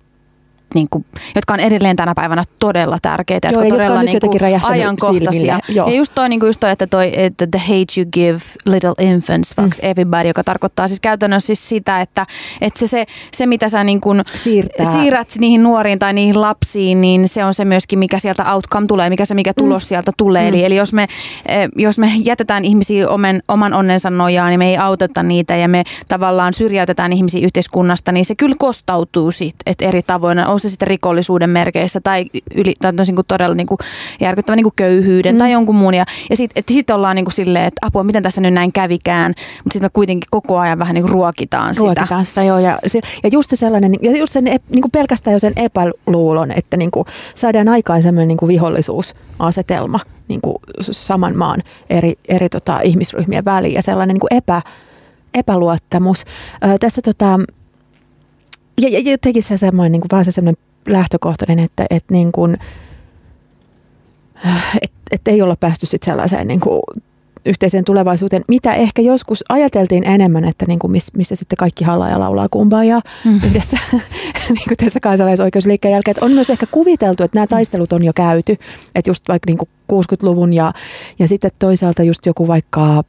niin 0.74 0.86
kuin, 0.90 1.04
jotka 1.34 1.54
on 1.54 1.60
edelleen 1.60 1.96
tänä 1.96 2.14
päivänä 2.14 2.42
todella 2.58 2.98
tärkeitä, 3.02 3.48
Joo, 3.48 3.62
jotka, 3.62 3.74
jotka 3.74 3.82
todella 3.82 4.00
on 4.00 4.06
niin 4.06 4.20
kuin 4.20 4.64
ajankohtaisia. 4.64 5.58
Ja 5.68 5.90
just 5.90 6.12
toi, 6.14 6.28
niin 6.28 6.40
kuin 6.40 6.48
just 6.48 6.60
toi, 6.60 6.70
että 6.70 6.86
toi, 6.86 7.12
että 7.14 7.46
the 7.46 7.58
hate 7.58 8.00
you 8.00 8.06
give 8.12 8.40
little 8.66 8.94
infants 8.98 9.54
fucks 9.54 9.82
mm. 9.82 9.88
everybody, 9.88 10.28
joka 10.28 10.44
tarkoittaa 10.44 10.88
siis 10.88 11.00
käytännössä 11.00 11.46
siis 11.46 11.68
sitä, 11.68 12.00
että, 12.00 12.26
että 12.60 12.78
se, 12.80 12.86
se, 12.86 13.06
se 13.32 13.46
mitä 13.46 13.68
sä 13.68 13.84
niin 13.84 14.00
kuin 14.00 14.22
Siirtää. 14.34 14.92
siirrät 14.92 15.28
niihin 15.38 15.62
nuoriin 15.62 15.98
tai 15.98 16.12
niihin 16.12 16.40
lapsiin, 16.40 17.00
niin 17.00 17.28
se 17.28 17.44
on 17.44 17.54
se 17.54 17.64
myöskin, 17.64 17.98
mikä 17.98 18.18
sieltä 18.18 18.54
outcome 18.54 18.86
tulee, 18.86 19.10
mikä 19.10 19.24
se 19.24 19.34
mikä 19.34 19.54
tulos 19.54 19.82
mm. 19.82 19.86
sieltä 19.86 20.12
tulee. 20.16 20.42
Mm. 20.42 20.48
Eli, 20.48 20.64
eli 20.64 20.76
jos, 20.76 20.92
me, 20.92 21.06
eh, 21.48 21.68
jos 21.76 21.98
me 21.98 22.12
jätetään 22.24 22.64
ihmisiä 22.64 23.08
oman, 23.08 23.42
oman 23.48 23.74
onnensa 23.74 24.10
nojaan, 24.10 24.48
niin 24.48 24.58
me 24.58 24.68
ei 24.68 24.76
auteta 24.76 25.22
niitä 25.22 25.56
ja 25.56 25.68
me 25.68 25.84
tavallaan 26.08 26.54
syrjäytetään 26.54 27.12
ihmisiä 27.12 27.44
yhteiskunnasta, 27.44 28.12
niin 28.12 28.24
se 28.24 28.34
kyllä 28.34 28.56
kostautuu 28.58 29.30
sitten, 29.30 29.62
että 29.66 29.84
eri 29.84 30.02
tavoin 30.02 30.38
on 30.58 30.60
se 30.60 30.68
sitten 30.68 30.88
rikollisuuden 30.88 31.50
merkeissä 31.50 32.00
tai, 32.00 32.24
yli, 32.54 32.74
tai 32.80 32.92
niin 32.92 33.14
kuin 33.14 33.26
todella 33.26 33.54
niin 33.54 33.66
kuin 33.66 33.78
järkyttävän 34.20 34.56
niin 34.56 34.64
kuin 34.64 34.72
köyhyyden 34.76 35.34
mm. 35.34 35.38
tai 35.38 35.52
jonkun 35.52 35.74
muun. 35.74 35.94
Ja, 35.94 36.04
ja 36.30 36.36
sitten 36.36 36.64
sit 36.70 36.90
ollaan 36.90 37.16
niin 37.16 37.24
kuin 37.24 37.32
silleen, 37.32 37.64
että 37.64 37.86
apua, 37.86 38.04
miten 38.04 38.22
tässä 38.22 38.40
nyt 38.40 38.54
näin 38.54 38.72
kävikään, 38.72 39.34
mutta 39.36 39.72
sitten 39.72 39.86
me 39.86 39.90
kuitenkin 39.92 40.28
koko 40.30 40.58
ajan 40.58 40.78
vähän 40.78 40.94
niin 40.94 41.02
kuin 41.02 41.12
ruokitaan 41.12 41.74
sitä. 41.74 41.84
Ruokitaan 41.84 42.26
sitä, 42.26 42.42
joo. 42.42 42.58
Ja, 42.58 42.78
se, 42.86 43.00
ja 43.22 43.28
just 43.32 43.50
se 43.50 43.56
sellainen, 43.56 43.94
ja 44.02 44.16
just 44.16 44.32
sen, 44.32 44.44
niin 44.44 44.82
kuin 44.82 44.90
pelkästään 44.92 45.32
jo 45.32 45.38
sen 45.38 45.52
epäluulon, 45.56 46.52
että 46.52 46.76
niin 46.76 46.90
kuin 46.90 47.04
saadaan 47.34 47.68
aikaan 47.68 48.02
sellainen 48.02 48.28
niin 48.28 48.38
kuin 48.38 48.48
vihollisuusasetelma 48.48 50.00
niin 50.28 50.40
kuin 50.40 50.56
saman 50.80 51.36
maan 51.36 51.62
eri, 51.90 52.14
eri 52.28 52.48
tota, 52.48 52.80
ihmisryhmien 52.80 53.44
väliin 53.44 53.74
ja 53.74 53.82
sellainen 53.82 54.14
niin 54.14 54.20
kuin 54.20 54.34
epä, 54.34 54.62
epäluottamus. 55.34 56.24
Ö, 56.64 56.78
tässä 56.80 57.02
tota, 57.02 57.38
ja, 58.78 58.88
ja 58.88 59.10
jotenkin 59.10 59.42
se 59.42 59.56
semmoinen, 59.56 59.92
niin 59.92 60.00
kuin, 60.00 60.10
vaan 60.12 60.24
se 60.24 60.30
semmoinen 60.30 60.62
lähtökohtainen, 60.88 61.58
että, 61.58 61.86
että 61.90 62.14
niin 62.14 62.32
kuin, 62.32 62.56
et, 64.82 64.92
et 65.10 65.28
ei 65.28 65.42
olla 65.42 65.56
päästy 65.56 65.86
sitten 65.86 66.12
sellaiseen 66.12 66.48
niin 66.48 66.60
kuin, 66.60 66.82
yhteiseen 67.46 67.84
tulevaisuuteen, 67.84 68.44
mitä 68.48 68.74
ehkä 68.74 69.02
joskus 69.02 69.44
ajateltiin 69.48 70.04
enemmän, 70.04 70.44
että 70.44 70.64
niin 70.68 70.78
kuin 70.78 70.90
miss, 70.90 71.14
missä 71.16 71.36
sitten 71.36 71.56
kaikki 71.56 71.84
hallaa 71.84 72.08
ja 72.10 72.20
laulaa 72.20 72.46
kumpaa 72.50 72.84
ja 72.84 73.00
mm. 73.24 73.40
yhdessä 73.46 73.78
niin 74.48 74.64
kuin 74.68 74.76
tässä 74.76 75.00
kansalaisoikeusliikkeen 75.00 75.92
jälkeen. 75.92 76.12
Että 76.12 76.24
on 76.24 76.32
myös 76.32 76.50
ehkä 76.50 76.66
kuviteltu, 76.66 77.22
että 77.22 77.36
nämä 77.36 77.46
taistelut 77.46 77.92
on 77.92 78.04
jo 78.04 78.12
käyty, 78.14 78.52
että 78.94 79.10
just 79.10 79.28
vaikka 79.28 79.46
niin 79.46 79.58
kuin 79.58 79.68
60-luvun 79.92 80.52
ja, 80.52 80.72
ja 81.18 81.28
sitten 81.28 81.50
toisaalta 81.58 82.02
just 82.02 82.26
joku 82.26 82.48
vaikka, 82.48 83.04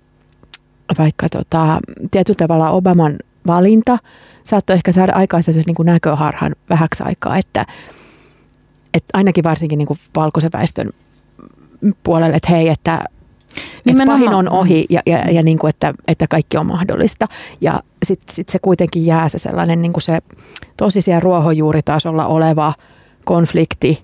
vaikka 0.98 1.30
tota, 1.30 1.80
tietyllä 2.12 2.38
tavalla 2.38 2.70
Obaman 2.70 3.16
valinta 3.48 3.98
saattoi 4.50 4.76
ehkä 4.76 4.92
saada 4.92 5.14
aikaan 5.16 5.44
niin 5.48 5.76
kuin 5.76 5.86
näköharhan 5.86 6.56
vähäksi 6.70 7.04
aikaa, 7.04 7.38
että, 7.38 7.66
että 8.94 9.10
ainakin 9.14 9.44
varsinkin 9.44 9.78
niin 9.78 9.88
kuin 9.88 10.00
valkoisen 10.16 10.52
väestön 10.54 10.90
puolelle, 12.04 12.36
että 12.36 12.52
hei, 12.52 12.70
että, 12.70 13.06
että 13.86 14.06
pahin 14.06 14.34
on 14.34 14.50
ohi 14.50 14.86
ja, 14.90 15.02
ja, 15.06 15.18
ja 15.18 15.44
niin 15.44 15.60
kuin, 15.60 15.70
että, 15.70 15.94
että 16.08 16.28
kaikki 16.28 16.58
on 16.58 16.66
mahdollista. 16.66 17.28
Ja 17.62 17.80
sitten 18.06 18.36
sit 18.36 18.50
se 18.50 18.60
kuitenkin 18.60 19.06
jää 19.06 19.30
se 19.30 19.38
sellainen 19.38 19.82
niin 19.82 19.94
kuin 19.94 20.02
se 20.02 20.20
tosi 20.78 21.02
siellä 21.02 21.20
ruohonjuuritasolla 21.20 22.28
oleva 22.28 22.74
konflikti, 23.26 24.04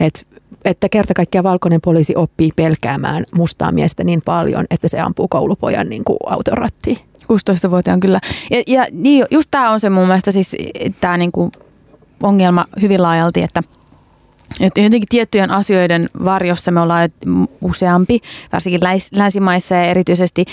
että 0.00 0.22
että 0.64 0.88
kerta 0.88 1.14
kaikkiaan 1.14 1.44
valkoinen 1.44 1.80
poliisi 1.80 2.16
oppii 2.16 2.50
pelkäämään 2.56 3.24
mustaa 3.34 3.72
miestä 3.72 4.04
niin 4.04 4.22
paljon, 4.24 4.64
että 4.70 4.88
se 4.88 5.00
ampuu 5.00 5.28
koulupojan 5.28 5.88
niin 5.88 6.04
kuin 6.04 6.18
auton 6.26 6.58
rattiin. 6.58 6.98
16-vuotiaan 7.22 8.00
kyllä. 8.00 8.20
Ja, 8.50 8.62
ja 8.66 8.86
niin, 8.92 9.24
just 9.30 9.48
tämä 9.50 9.70
on 9.70 9.80
se 9.80 9.90
mun 9.90 10.06
mielestä 10.06 10.30
siis 10.30 10.56
tämä 11.00 11.16
niinku 11.16 11.52
ongelma 12.22 12.64
hyvin 12.80 13.02
laajalti, 13.02 13.42
että 13.42 13.62
että 14.60 14.80
jotenkin 14.80 15.08
tiettyjen 15.08 15.50
asioiden 15.50 16.10
varjossa 16.24 16.70
me 16.70 16.80
ollaan 16.80 17.08
useampi, 17.60 18.20
varsinkin 18.52 18.80
länsimaissa 19.12 19.74
ja 19.74 19.84
erityisesti 19.84 20.44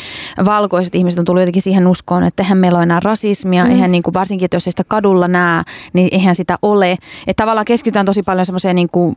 valkoiset 0.46 0.96
ihmiset 0.96 1.20
on 1.20 1.26
tullut 1.26 1.42
jotenkin 1.42 1.62
siihen 1.62 1.88
uskoon, 1.88 2.24
että 2.24 2.44
eihän 2.44 2.58
meillä 2.58 2.78
ole 2.78 2.84
enää 2.84 3.00
rasismia, 3.04 3.64
mm. 3.64 3.72
eihän 3.72 3.92
niin 3.92 4.04
kuin, 4.04 4.14
varsinkin, 4.14 4.46
että 4.46 4.56
jos 4.56 4.68
ei 4.68 4.72
sitä 4.72 4.84
kadulla 4.88 5.28
näe, 5.28 5.64
niin 5.94 6.08
eihän 6.12 6.36
sitä 6.36 6.58
ole. 6.62 6.92
Että 7.28 7.44
tavallaan 7.44 7.66
keskitytään 7.66 8.06
tosi 8.06 8.24
paljon 8.24 8.46
semmoiseen 8.46 8.76
niin 8.76 8.90
kuin 8.90 9.14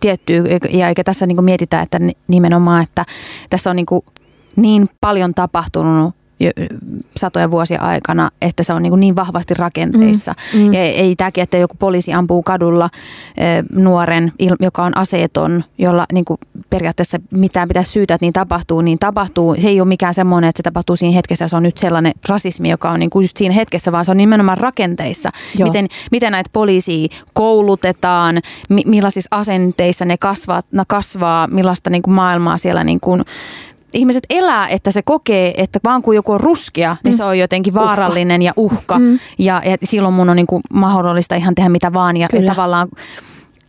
tiettyyn, 0.00 0.46
ja 0.70 0.88
eikä 0.88 1.04
tässä 1.04 1.26
niin 1.26 1.36
kuin 1.36 1.44
mietitä, 1.44 1.80
että 1.80 1.98
nimenomaan, 2.28 2.82
että 2.82 3.04
tässä 3.50 3.70
on 3.70 3.76
niin, 3.76 3.86
kuin 3.86 4.04
niin 4.56 4.88
paljon 5.00 5.34
tapahtunut 5.34 6.14
satoja 7.16 7.50
vuosia 7.50 7.80
aikana, 7.80 8.30
että 8.42 8.62
se 8.62 8.72
on 8.72 8.82
niin, 8.82 9.00
niin 9.00 9.16
vahvasti 9.16 9.54
rakenteissa. 9.54 10.34
Mm. 10.54 10.60
Mm. 10.60 10.72
Ja 10.74 10.80
ei 10.80 11.16
tämäkin, 11.16 11.42
että 11.42 11.56
joku 11.56 11.76
poliisi 11.78 12.12
ampuu 12.12 12.42
kadulla 12.42 12.90
nuoren, 13.72 14.32
joka 14.60 14.84
on 14.84 14.96
aseeton, 14.96 15.64
jolla 15.78 16.06
niin 16.12 16.24
kuin 16.24 16.38
periaatteessa 16.70 17.18
mitään 17.30 17.68
pitäisi 17.68 17.92
syytä, 17.92 18.14
että 18.14 18.24
niin 18.24 18.32
tapahtuu, 18.32 18.80
niin 18.80 18.98
tapahtuu. 18.98 19.56
Se 19.58 19.68
ei 19.68 19.80
ole 19.80 19.88
mikään 19.88 20.14
semmoinen, 20.14 20.48
että 20.48 20.58
se 20.58 20.62
tapahtuu 20.62 20.96
siinä 20.96 21.14
hetkessä, 21.14 21.48
se 21.48 21.56
on 21.56 21.62
nyt 21.62 21.78
sellainen 21.78 22.12
rasismi, 22.28 22.70
joka 22.70 22.90
on 22.90 23.00
niin 23.00 23.10
kuin 23.10 23.24
just 23.24 23.36
siinä 23.36 23.54
hetkessä, 23.54 23.92
vaan 23.92 24.04
se 24.04 24.10
on 24.10 24.16
nimenomaan 24.16 24.58
rakenteissa. 24.58 25.30
Miten, 25.64 25.86
miten 26.10 26.32
näitä 26.32 26.50
poliisia 26.52 27.08
koulutetaan, 27.32 28.40
millaisissa 28.86 29.28
asenteissa 29.30 30.04
ne 30.04 30.16
kasvaa, 30.16 30.62
ne 30.72 30.82
kasvaa 30.88 31.46
millaista 31.46 31.90
niin 31.90 32.02
kuin 32.02 32.14
maailmaa 32.14 32.58
siellä 32.58 32.84
niin 32.84 33.00
kuin 33.00 33.24
ihmiset 33.94 34.24
elää, 34.30 34.68
että 34.68 34.90
se 34.90 35.02
kokee, 35.02 35.62
että 35.62 35.80
vaan 35.84 36.02
kun 36.02 36.16
joku 36.16 36.32
on 36.32 36.40
ruskea, 36.40 36.96
niin 37.04 37.14
mm. 37.14 37.16
se 37.16 37.24
on 37.24 37.38
jotenkin 37.38 37.74
vaarallinen 37.74 38.40
uhka. 38.40 38.46
ja 38.46 38.52
uhka. 38.56 38.98
Mm. 38.98 39.18
Ja, 39.38 39.62
ja 39.64 39.76
silloin 39.84 40.14
mun 40.14 40.30
on 40.30 40.36
niin 40.36 40.46
kuin 40.46 40.62
mahdollista 40.72 41.34
ihan 41.34 41.54
tehdä 41.54 41.68
mitä 41.68 41.92
vaan. 41.92 42.16
Ja, 42.16 42.26
ja 42.32 42.42
tavallaan 42.46 42.88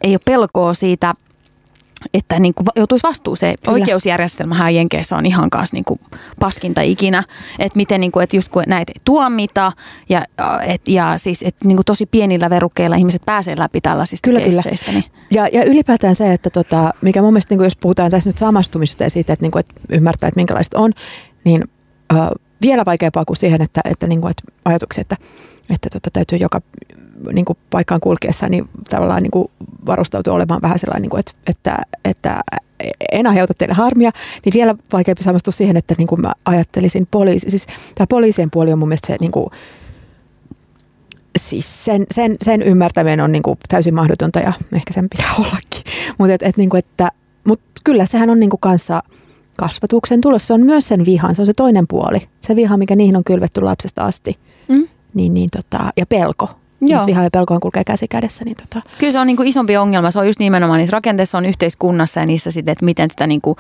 ei 0.02 0.14
ole 0.14 0.20
pelkoa 0.26 0.74
siitä 0.74 1.14
että 2.14 2.40
niin 2.40 2.54
kuin 2.54 2.68
joutuisi 2.76 3.08
vastuuseen. 3.08 3.56
Kyllä. 3.66 3.74
Oikeusjärjestelmähän 3.74 4.76
Jenkeissä 4.76 5.16
on 5.16 5.26
ihan 5.26 5.50
kanssa 5.50 5.76
niin 5.76 5.86
kuin 5.86 6.00
paskinta 6.40 6.82
ikinä, 6.82 7.24
että 7.60 7.78
miten 7.78 8.02
niin 8.02 8.12
kuin, 8.12 8.24
että 8.24 8.36
just 8.36 8.50
kun 8.50 8.64
näitä 8.68 8.92
ei 8.96 9.02
tuomita 9.06 9.72
ja, 10.10 10.26
et, 10.68 10.88
ja 10.88 11.14
siis 11.18 11.44
että 11.44 11.68
niin 11.68 11.78
kuin 11.78 11.86
tosi 11.86 12.06
pienillä 12.06 12.50
verukkeilla 12.50 12.96
ihmiset 12.96 13.22
pääsee 13.26 13.56
läpi 13.58 13.82
tällaisista 13.82 14.30
kyllä. 14.30 14.40
Kyllä. 14.40 14.62
Niin. 14.92 15.04
Ja, 15.32 15.48
ja 15.54 15.64
ylipäätään 15.64 16.16
se, 16.16 16.34
että 16.34 16.50
tota, 16.50 16.94
mikä 17.02 17.22
mun 17.22 17.34
mielestä 17.34 17.52
niin 17.52 17.60
kuin 17.60 17.66
jos 17.66 17.78
puhutaan 17.78 18.12
tässä 18.12 18.30
nyt 18.30 18.38
samastumisesta 18.38 19.04
ja 19.04 19.10
siitä, 19.10 19.34
että, 19.34 19.44
niin 19.44 19.52
kuin, 19.52 19.60
että 19.60 19.74
ymmärtää, 19.90 20.28
että 20.28 20.40
minkälaista 20.40 20.80
on, 20.80 20.92
niin 21.44 21.64
äh, 22.14 22.30
vielä 22.62 22.86
vaikeampaa 22.86 23.26
kuin 23.26 23.38
siihen, 23.38 23.62
että, 23.62 23.82
että, 23.86 24.08
niin 24.08 24.22
kuin, 24.22 24.32
että 24.32 24.44
ajatuksia, 24.66 25.02
että, 25.02 25.16
että 25.70 25.90
tota, 25.94 26.10
täytyy 26.14 26.38
joka 26.38 26.62
niin 27.34 27.46
kuin 27.46 27.58
paikkaan 27.70 28.02
kulkeessa 28.02 28.50
niin 28.50 28.70
tavallaan 28.90 29.24
niin 29.24 29.32
kuin 29.32 29.52
varustautua 29.86 30.34
olemaan 30.34 30.62
vähän 30.62 30.80
sellainen, 30.80 31.02
niin 31.02 31.10
kuin, 31.10 31.20
että, 31.20 31.34
että, 31.48 31.78
että 32.06 32.42
en 33.12 33.28
aiheuta 33.28 33.54
teille 33.54 33.74
harmia, 33.74 34.12
niin 34.46 34.54
vielä 34.54 34.76
vaikeampi 34.94 35.24
samastua 35.24 35.52
siihen, 35.52 35.78
että 35.78 35.96
niin 35.98 36.08
kuin 36.08 36.22
mä 36.22 36.34
ajattelisin 36.46 37.08
poliisi. 37.12 37.50
Siis 37.50 37.68
tämä 37.96 38.08
poliisien 38.08 38.52
puoli 38.52 38.74
on 38.74 38.80
mun 38.80 38.88
mielestä 38.88 39.08
se, 39.08 39.18
niin 39.20 39.32
kuin, 39.32 39.48
siis 41.40 41.86
sen, 41.86 42.06
sen, 42.12 42.36
sen 42.42 42.62
ymmärtäminen 42.62 43.22
on 43.22 43.32
niin 43.32 43.44
kuin 43.44 43.60
täysin 43.70 43.96
mahdotonta 43.96 44.40
ja 44.40 44.54
ehkä 44.74 44.94
sen 44.94 45.10
pitää 45.10 45.34
ollakin. 45.40 45.84
Mutta 46.18 46.34
et, 46.34 46.44
et, 46.44 46.58
niin 46.58 46.70
kuin, 46.70 46.80
että, 46.80 47.12
mut 47.44 47.62
kyllä 47.84 48.06
sehän 48.06 48.30
on 48.30 48.40
niin 48.40 48.50
kuin 48.50 48.60
kanssa 48.60 49.04
kasvatuksen 49.58 50.22
tulos. 50.22 50.48
Se 50.48 50.54
on 50.54 50.66
myös 50.66 50.88
sen 50.88 51.06
vihan, 51.06 51.36
se 51.36 51.42
on 51.42 51.46
se 51.46 51.54
toinen 51.54 51.88
puoli. 51.88 52.22
Se 52.42 52.56
viha, 52.56 52.78
mikä 52.78 52.96
niihin 52.96 53.16
on 53.16 53.24
kylvetty 53.24 53.62
lapsesta 53.62 54.06
asti. 54.06 54.40
Mm. 54.68 54.88
Niin, 55.16 55.34
niin 55.34 55.50
tota, 55.52 55.90
ja 55.98 56.06
pelko 56.06 56.50
Joo. 56.88 57.00
Jos 57.00 57.08
viha 57.08 57.24
ja 57.24 57.30
pelkoon 57.32 57.60
kulkee 57.60 57.84
käsi 57.84 58.08
kädessä. 58.08 58.46
Niin 58.46 58.56
tota. 58.56 58.90
Kyllä 59.00 59.12
se 59.12 59.20
on 59.20 59.28
niin 59.28 59.38
kuin 59.38 59.48
isompi 59.48 59.78
ongelma. 59.78 60.12
Se 60.12 60.20
on 60.20 60.28
just 60.28 60.40
nimenomaan 60.40 60.80
niissä 60.80 60.96
rakenteissa 60.96 61.38
on 61.38 61.46
yhteiskunnassa 61.46 62.20
ja 62.20 62.26
niissä 62.26 62.52
sitten, 62.52 62.72
että 62.72 62.86
miten, 62.86 63.12
sitä 63.12 63.28
niin 63.28 63.42
kuin, 63.42 63.58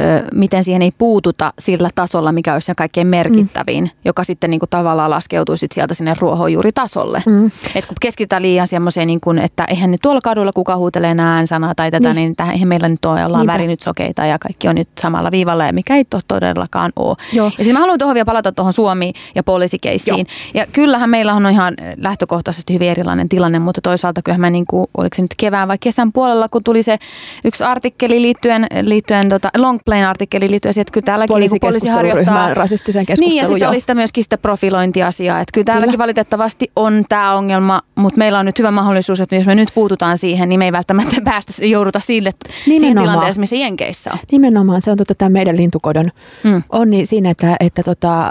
ö, 0.00 0.02
miten 0.34 0.64
siihen 0.64 0.82
ei 0.82 0.92
puututa 0.98 1.52
sillä 1.58 1.88
tasolla, 1.94 2.32
mikä 2.32 2.52
olisi 2.52 2.66
se 2.66 2.74
kaikkein 2.74 3.06
merkittävin, 3.06 3.84
mm. 3.84 3.90
joka 4.04 4.24
sitten 4.24 4.50
niin 4.50 4.60
kuin 4.60 4.70
tavallaan 4.70 5.10
laskeutuu 5.10 5.56
sit 5.56 5.72
sieltä 5.72 5.94
sinne 5.94 6.14
ruohonjuuritasolle. 6.18 7.22
Mm. 7.26 7.50
Et 7.74 7.86
kun 7.86 7.96
keskitytään 8.00 8.42
liian 8.42 8.68
semmoiseen, 8.68 9.06
niin 9.06 9.20
kuin, 9.20 9.38
että 9.38 9.64
eihän 9.64 9.90
nyt 9.90 10.00
tuolla 10.02 10.20
kadulla 10.20 10.52
kuka 10.52 10.76
huutelee 10.76 11.10
enää 11.10 11.36
äänsanaa 11.36 11.74
tai 11.74 11.90
tätä, 11.90 12.08
niin, 12.08 12.16
niin 12.16 12.36
tähän, 12.36 12.52
eihän 12.52 12.68
meillä 12.68 12.88
nyt 12.88 13.04
ole, 13.04 13.24
ollaan 13.24 13.46
värinyt 13.46 13.82
sokeita 13.82 14.26
ja 14.26 14.38
kaikki 14.38 14.68
on 14.68 14.74
nyt 14.74 14.88
samalla 15.00 15.30
viivalla 15.30 15.64
ja 15.64 15.72
mikä 15.72 15.96
ei 15.96 16.04
todellakaan 16.28 16.92
ole. 16.96 17.16
Joo. 17.32 17.50
Ja 17.58 17.64
siis 17.64 17.72
mä 17.72 17.80
haluan 17.80 17.98
tuohon 17.98 18.14
vielä 18.14 18.24
palata 18.24 18.52
tuohon 18.52 18.72
Suomi- 18.72 19.12
ja 19.34 19.42
poliisikeissiin. 19.42 20.26
Ja 20.54 20.66
kyllähän 20.72 21.10
meillä 21.10 21.34
on 21.34 21.50
ihan 21.50 21.74
lähtökohtaisesti 21.96 22.59
lähtökohtaisesti 22.60 22.74
hyvin 22.74 22.90
erilainen 22.90 23.28
tilanne, 23.28 23.58
mutta 23.58 23.80
toisaalta 23.80 24.22
kyllä 24.22 24.38
mä 24.38 24.50
niin 24.50 24.66
kuin, 24.66 24.86
oliko 24.96 25.14
se 25.14 25.22
nyt 25.22 25.34
kevään 25.36 25.68
vai 25.68 25.78
kesän 25.78 26.12
puolella, 26.12 26.48
kun 26.48 26.64
tuli 26.64 26.82
se 26.82 26.98
yksi 27.44 27.64
artikkeli 27.64 28.22
liittyen, 28.22 28.66
liittyen 28.82 29.28
tota, 29.28 29.50
Longplain 29.56 30.04
artikkeli 30.04 30.50
liittyen 30.50 30.74
siihen, 30.74 30.82
että 30.82 30.92
kyllä 30.92 31.04
täälläkin 31.04 31.36
niin 31.40 31.60
poliisi 31.60 31.88
harjoittaa. 31.88 32.54
rasistisen 32.54 33.06
keskustelun. 33.06 33.30
Niin 33.30 33.42
ja 33.42 33.48
sitten 33.48 33.68
oli 33.68 33.80
sitä 33.80 33.94
myöskin 33.94 34.24
sitä 34.24 34.38
profilointiasiaa, 34.38 35.40
että 35.40 35.52
kyllä 35.54 35.64
täälläkin 35.64 35.90
kyllä. 35.90 36.02
valitettavasti 36.02 36.70
on 36.76 37.04
tämä 37.08 37.34
ongelma, 37.34 37.80
mutta 37.94 38.18
meillä 38.18 38.38
on 38.38 38.46
nyt 38.46 38.58
hyvä 38.58 38.70
mahdollisuus, 38.70 39.20
että 39.20 39.36
jos 39.36 39.46
me 39.46 39.54
nyt 39.54 39.68
puututaan 39.74 40.18
siihen, 40.18 40.48
niin 40.48 40.58
me 40.58 40.64
ei 40.64 40.72
välttämättä 40.72 41.16
päästä 41.30 41.66
jouduta 41.66 42.00
sille 42.00 42.32
siinä 42.64 43.00
tilanteessa, 43.02 43.40
missä 43.40 43.56
Jenkeissä 43.56 44.10
on. 44.12 44.18
Nimenomaan, 44.32 44.82
se 44.82 44.90
on 44.90 44.96
tota, 44.96 45.14
tämä 45.14 45.28
meidän 45.28 45.56
lintukodon 45.56 46.10
mm. 46.44 46.62
on 46.70 46.90
niin 46.90 47.06
siinä, 47.06 47.30
että, 47.30 47.56
että 47.60 47.82
tota, 47.82 48.30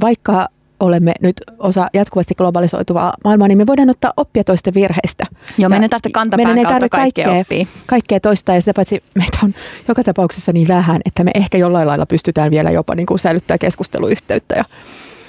vaikka 0.00 0.48
olemme 0.80 1.12
nyt 1.20 1.36
osa 1.58 1.88
jatkuvasti 1.94 2.34
globalisoituvaa 2.34 3.14
maailmaa, 3.24 3.48
niin 3.48 3.58
me 3.58 3.66
voidaan 3.66 3.90
ottaa 3.90 4.12
oppia 4.16 4.44
toisten 4.44 4.74
virheistä. 4.74 5.26
Joo, 5.58 5.68
meidän 5.68 5.82
ei 5.82 5.88
tarvitse 5.88 6.10
kantapään 6.10 6.58
ei 6.58 6.64
tarvitse 6.64 6.88
kaikkea, 6.88 7.24
kaikkea 7.24 7.40
oppia. 7.40 7.66
Kaikkea 7.86 8.20
toista 8.20 8.54
ja 8.54 8.60
sitä 8.60 8.74
paitsi 8.74 9.02
meitä 9.14 9.38
on 9.44 9.54
joka 9.88 10.04
tapauksessa 10.04 10.52
niin 10.52 10.68
vähän, 10.68 11.00
että 11.04 11.24
me 11.24 11.30
ehkä 11.34 11.58
jollain 11.58 11.88
lailla 11.88 12.06
pystytään 12.06 12.50
vielä 12.50 12.70
jopa 12.70 12.94
niin 12.94 13.06
kuin 13.06 13.18
säilyttää 13.18 13.58
keskusteluyhteyttä 13.58 14.54
ja, 14.54 14.64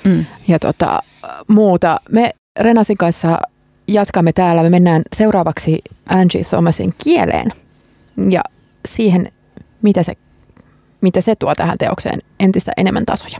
mm. 0.03 0.25
ja 0.47 0.59
tota, 0.59 1.03
muuta. 1.47 1.99
Me 2.09 2.31
Renasin 2.59 2.97
kanssa 2.97 3.39
jatkamme 3.87 4.33
täällä. 4.33 4.63
Me 4.63 4.69
mennään 4.69 5.01
seuraavaksi 5.13 5.81
Angie 6.09 6.43
Thomasin 6.43 6.93
kieleen 7.03 7.51
ja 8.29 8.41
siihen, 8.85 9.31
mitä 9.81 10.03
se, 10.03 10.13
mitä 11.01 11.21
se 11.21 11.35
tuo 11.35 11.55
tähän 11.55 11.77
teokseen 11.77 12.19
entistä 12.39 12.71
enemmän 12.77 13.05
tasoja. 13.05 13.39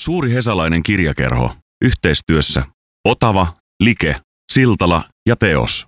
Suuri 0.00 0.32
hesalainen 0.32 0.82
kirjakerho. 0.82 1.54
Yhteistyössä 1.84 2.64
Otava, 3.08 3.54
Like, 3.82 4.16
Siltala 4.52 5.04
ja 5.28 5.36
Teos. 5.36 5.86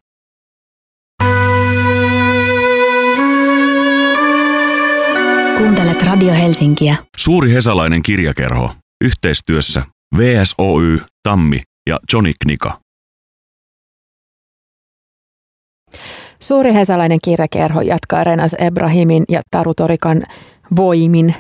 Kuuntelet 5.59 6.03
Radio 6.03 6.35
Helsinkiä. 6.35 6.97
Suuri 7.17 7.53
hesalainen 7.53 8.03
kirjakerho. 8.03 8.75
Yhteistyössä 9.05 9.85
VSOY, 10.17 11.01
Tammi 11.23 11.63
ja 11.89 11.99
Johnny 12.13 12.33
Knika. 12.43 12.81
Suuri 16.41 16.75
hesalainen 16.75 17.19
kirjakerho 17.25 17.81
jatkaa 17.81 18.25
Renas 18.25 18.55
Ebrahimin 18.59 19.25
ja 19.29 19.41
Taru 19.51 19.75
Torikan 19.75 20.23
voimin 20.77 21.35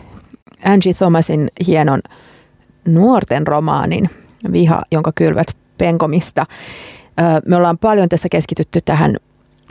Angie 0.64 0.94
Thomasin 0.94 1.48
hienon 1.66 2.00
nuorten 2.86 3.46
romaanin 3.46 4.10
Viha, 4.52 4.82
jonka 4.90 5.12
kylvät 5.14 5.46
penkomista. 5.78 6.46
Me 7.46 7.56
ollaan 7.56 7.78
paljon 7.78 8.08
tässä 8.08 8.28
keskitytty 8.28 8.80
tähän, 8.84 9.16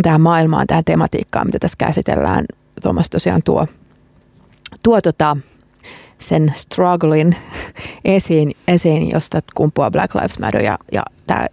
tähän 0.03 0.21
maailmaan, 0.21 0.67
tähän 0.67 0.85
tematiikkaan, 0.85 1.47
mitä 1.47 1.59
tässä 1.59 1.75
käsitellään. 1.77 2.45
Thomas 2.81 3.09
tosiaan 3.09 3.41
tuo, 3.45 3.67
tuo 4.83 5.01
tota, 5.01 5.37
sen 6.19 6.53
struggling 6.55 7.33
esiin, 8.05 8.51
esiin, 8.67 9.09
josta 9.09 9.39
kumpuaa 9.55 9.91
Black 9.91 10.15
Lives 10.15 10.39
Matter 10.39 10.61
ja, 10.61 10.77
ja 10.91 11.03
tämä 11.27 11.45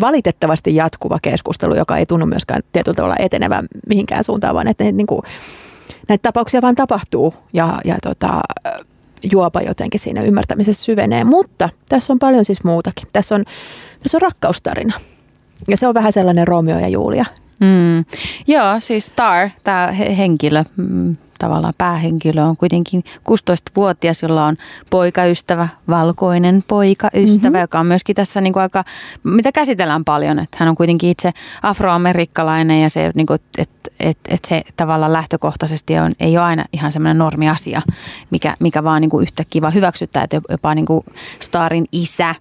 valitettavasti 0.00 0.74
jatkuva 0.74 1.18
keskustelu, 1.22 1.74
joka 1.74 1.96
ei 1.96 2.06
tunnu 2.06 2.26
myöskään 2.26 2.62
tietyllä 2.72 2.96
tavalla 2.96 3.16
etenevän 3.18 3.66
mihinkään 3.88 4.24
suuntaan, 4.24 4.54
vaan 4.54 4.68
että 4.68 4.84
niin 4.84 5.06
kuin, 5.06 5.22
näitä 6.08 6.22
tapauksia 6.22 6.62
vaan 6.62 6.74
tapahtuu 6.74 7.34
ja, 7.52 7.78
ja 7.84 7.96
tota, 8.02 8.40
juopa 9.32 9.60
jotenkin 9.60 10.00
siinä 10.00 10.22
ymmärtämisessä 10.22 10.84
syvenee. 10.84 11.24
Mutta 11.24 11.68
tässä 11.88 12.12
on 12.12 12.18
paljon 12.18 12.44
siis 12.44 12.64
muutakin. 12.64 13.08
Tässä 13.12 13.34
on, 13.34 13.44
tässä 14.02 14.16
on 14.16 14.22
rakkaustarina. 14.22 14.94
Ja 15.68 15.76
se 15.76 15.86
on 15.88 15.94
vähän 15.94 16.12
sellainen 16.12 16.48
Romeo 16.48 16.78
ja 16.78 16.88
Julia. 16.88 17.24
Mm. 17.60 18.04
Joo, 18.46 18.80
siis 18.80 19.06
Star, 19.06 19.50
tämä 19.64 19.92
henkilö, 19.92 20.64
mm, 20.76 21.16
tavallaan 21.38 21.74
päähenkilö 21.78 22.42
on 22.44 22.56
kuitenkin 22.56 23.04
16-vuotias, 23.06 24.22
jolla 24.22 24.46
on 24.46 24.56
poikaystävä, 24.90 25.68
valkoinen 25.88 26.64
poikaystävä, 26.68 27.48
mm-hmm. 27.48 27.60
joka 27.60 27.80
on 27.80 27.86
myöskin 27.86 28.16
tässä 28.16 28.40
niin 28.40 28.52
kuin 28.52 28.62
aika, 28.62 28.84
mitä 29.24 29.52
käsitellään 29.52 30.04
paljon, 30.04 30.38
että 30.38 30.56
hän 30.60 30.68
on 30.68 30.76
kuitenkin 30.76 31.10
itse 31.10 31.32
afroamerikkalainen 31.62 32.82
ja 32.82 32.90
se, 32.90 33.10
niin 33.14 33.26
kuin, 33.26 33.38
että 33.58 33.90
et, 34.00 34.18
et 34.28 34.44
se 34.44 34.62
tavallaan 34.76 35.12
lähtökohtaisesti 35.12 35.98
on, 35.98 36.12
ei 36.20 36.38
ole 36.38 36.44
aina 36.44 36.64
ihan 36.72 36.92
semmoinen 36.92 37.18
normiasia, 37.18 37.82
mikä, 38.30 38.56
mikä 38.60 38.84
vaan 38.84 39.00
niin 39.00 39.10
kuin 39.10 39.22
yhtäkkiä 39.22 39.62
vaan 39.62 39.74
hyväksyttää, 39.74 40.24
että 40.24 40.40
jopa 40.50 40.74
niin 40.74 40.86
kuin 40.86 41.04
Starin 41.40 41.84
isä 41.92 42.34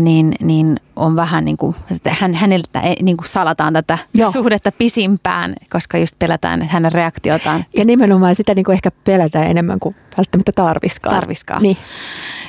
niin, 0.00 0.34
niin 0.40 0.76
on 0.96 1.16
vähän 1.16 1.44
niin 1.44 1.56
kuin, 1.56 1.74
että 1.90 2.14
hän, 2.20 2.34
häneltä 2.34 2.82
niin 3.02 3.16
kuin 3.16 3.28
salataan 3.28 3.72
tätä 3.72 3.98
Joo. 4.14 4.32
suhdetta 4.32 4.72
pisimpään, 4.72 5.54
koska 5.70 5.98
just 5.98 6.18
pelätään 6.18 6.62
että 6.62 6.72
hänen 6.72 6.92
reaktiotaan. 6.92 7.64
Ja 7.76 7.84
nimenomaan 7.84 8.34
sitä 8.34 8.54
niin 8.54 8.64
kuin 8.64 8.74
ehkä 8.74 8.90
pelätään 9.04 9.46
enemmän 9.46 9.80
kuin 9.80 9.96
välttämättä 10.16 10.52
tarviskaan. 10.52 11.14
Tarviskaan. 11.14 11.62
Niin. 11.62 11.76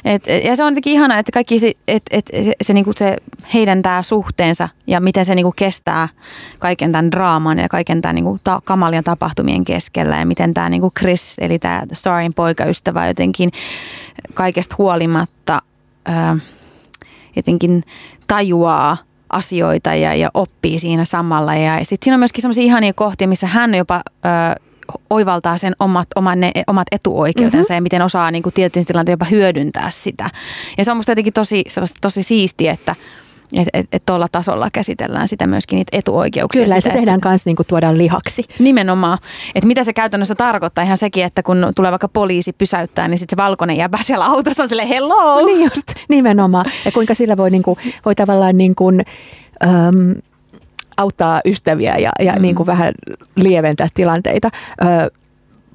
Et, 0.05 0.23
ja 0.43 0.55
se 0.55 0.63
on 0.63 0.71
jotenkin 0.71 0.93
ihanaa, 0.93 1.17
että 1.17 1.31
kaikki 1.31 1.59
se, 1.59 1.73
et, 1.87 2.03
et, 2.11 2.25
se, 2.33 2.53
se, 2.61 2.73
niinku 2.73 2.91
se 2.95 3.15
heidän 3.53 3.81
tämä 3.81 4.03
suhteensa 4.03 4.69
ja 4.87 4.99
miten 4.99 5.25
se 5.25 5.35
niinku 5.35 5.53
kestää 5.55 6.09
kaiken 6.59 6.91
tämän 6.91 7.11
draaman 7.11 7.59
ja 7.59 7.69
kaiken 7.69 8.01
tämän 8.01 8.15
niinku 8.15 8.39
ta, 8.43 8.61
kamalien 8.63 9.03
tapahtumien 9.03 9.65
keskellä 9.65 10.17
ja 10.17 10.25
miten 10.25 10.53
tämä 10.53 10.69
niinku 10.69 10.91
Chris, 10.99 11.35
eli 11.39 11.59
tämä 11.59 11.83
Starin 11.93 12.33
poikaystävä 12.33 13.07
jotenkin 13.07 13.51
kaikesta 14.33 14.75
huolimatta 14.77 15.61
ää, 16.05 16.37
jotenkin 17.35 17.83
tajuaa 18.27 18.97
asioita 19.29 19.95
ja, 19.95 20.13
ja 20.13 20.31
oppii 20.33 20.79
siinä 20.79 21.05
samalla. 21.05 21.55
Ja 21.55 21.85
sitten 21.85 22.05
siinä 22.05 22.15
on 22.15 22.19
myöskin 22.19 22.41
sellaisia 22.41 22.63
ihania 22.63 22.93
kohtia, 22.93 23.27
missä 23.27 23.47
hän 23.47 23.75
jopa 23.75 24.01
ö, 24.05 24.61
oivaltaa 25.09 25.57
sen 25.57 25.73
omat, 25.79 26.07
oman, 26.15 26.39
ne, 26.39 26.51
omat 26.67 26.87
etuoikeutensa 26.91 27.57
mm-hmm. 27.57 27.75
ja 27.75 27.81
miten 27.81 28.01
osaa 28.01 28.31
niin 28.31 28.43
kuin 28.43 28.53
tietyissä 28.53 28.87
tilanteissa 28.87 29.13
jopa 29.13 29.25
hyödyntää 29.25 29.91
sitä. 29.91 30.29
Ja 30.77 30.85
se 30.85 30.91
on 30.91 30.97
musta 30.97 31.11
jotenkin 31.11 31.33
tosi, 31.33 31.63
tosi 32.01 32.23
siistiä, 32.23 32.73
että 32.73 32.95
että 33.53 33.69
et, 33.73 33.87
et 33.91 34.03
tuolla 34.05 34.27
tasolla 34.31 34.69
käsitellään 34.73 35.27
sitä 35.27 35.47
myöskin 35.47 35.77
niitä 35.77 35.97
etuoikeuksia. 35.97 36.63
Kyllä, 36.63 36.75
sitä, 36.75 36.89
se 36.89 36.95
tehdään 36.95 37.19
myös 37.25 37.45
niinku 37.45 37.63
tuodaan 37.67 37.97
lihaksi. 37.97 38.43
Nimenomaan. 38.59 39.17
Että 39.55 39.67
mitä 39.67 39.83
se 39.83 39.93
käytännössä 39.93 40.35
tarkoittaa 40.35 40.83
ihan 40.83 40.97
sekin, 40.97 41.25
että 41.25 41.43
kun 41.43 41.71
tulee 41.75 41.91
vaikka 41.91 42.07
poliisi 42.07 42.53
pysäyttää, 42.53 43.07
niin 43.07 43.17
sitten 43.17 43.37
se 43.37 43.43
valkoinen 43.43 43.77
jäbä 43.77 43.97
siellä 44.01 44.25
autossa 44.25 44.63
on 44.63 44.69
silleen 44.69 44.87
hello. 44.87 45.41
No 45.41 45.45
niin 45.45 45.63
just, 45.63 45.93
nimenomaan. 46.09 46.65
Ja 46.85 46.91
kuinka 46.91 47.13
sillä 47.13 47.37
voi, 47.37 47.49
niinku, 47.49 47.77
voi 48.05 48.15
tavallaan 48.15 48.57
niin 48.57 48.75
kuin, 48.75 49.03
um, 49.65 50.15
auttaa 50.97 51.41
ystäviä 51.45 51.97
ja, 51.97 52.11
ja 52.19 52.33
mm. 52.33 52.41
niin 52.41 52.55
kuin 52.55 52.67
vähän 52.67 52.93
lieventää 53.35 53.87
tilanteita. 53.93 54.49
Ö, 54.83 55.11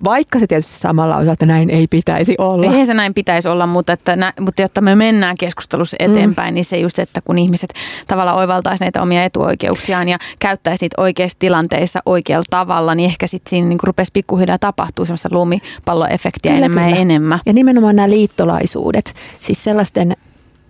vaikka 0.04 0.38
se 0.38 0.46
tietysti 0.46 0.72
samalla 0.72 1.16
on, 1.16 1.28
että 1.28 1.46
näin 1.46 1.70
ei 1.70 1.86
pitäisi 1.86 2.34
olla. 2.38 2.66
Eihän 2.66 2.86
se 2.86 2.94
näin 2.94 3.14
pitäisi 3.14 3.48
olla, 3.48 3.66
mutta, 3.66 3.92
että, 3.92 4.16
nä, 4.16 4.32
mutta 4.40 4.62
jotta 4.62 4.80
me 4.80 4.94
mennään 4.94 5.36
keskustelussa 5.36 5.96
mm. 6.00 6.12
eteenpäin, 6.12 6.52
mm. 6.52 6.54
niin 6.54 6.64
se 6.64 6.78
just, 6.78 6.98
että 6.98 7.20
kun 7.24 7.38
ihmiset 7.38 7.74
tavallaan 8.06 8.36
oivaltaisi 8.36 8.84
näitä 8.84 9.02
omia 9.02 9.24
etuoikeuksiaan 9.24 10.08
ja 10.08 10.18
käyttäisi 10.38 10.84
niitä 10.84 11.02
oikeissa 11.02 11.38
tilanteissa 11.38 12.02
oikealla 12.06 12.44
tavalla, 12.50 12.94
niin 12.94 13.10
ehkä 13.10 13.26
sitten 13.26 13.50
siinä 13.50 13.68
niin 13.68 13.78
rupesi 13.82 14.10
pikkuhiljaa 14.12 14.58
tapahtuu 14.58 15.04
semmoista 15.04 15.28
lumipalloefektiä 15.32 16.52
kyllä, 16.52 16.64
enemmän 16.64 16.84
kyllä. 16.84 16.96
ja 16.96 17.02
enemmän. 17.02 17.40
Ja 17.46 17.52
nimenomaan 17.52 17.96
nämä 17.96 18.10
liittolaisuudet, 18.10 19.14
siis 19.40 19.64
sellaisten 19.64 20.16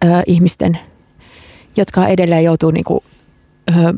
ö, 0.04 0.06
ihmisten, 0.26 0.78
jotka 1.76 2.06
edelleen 2.06 2.44
joutuu 2.44 2.70
niin 2.70 2.84
kuin, 2.84 3.04
ö, 3.70 3.94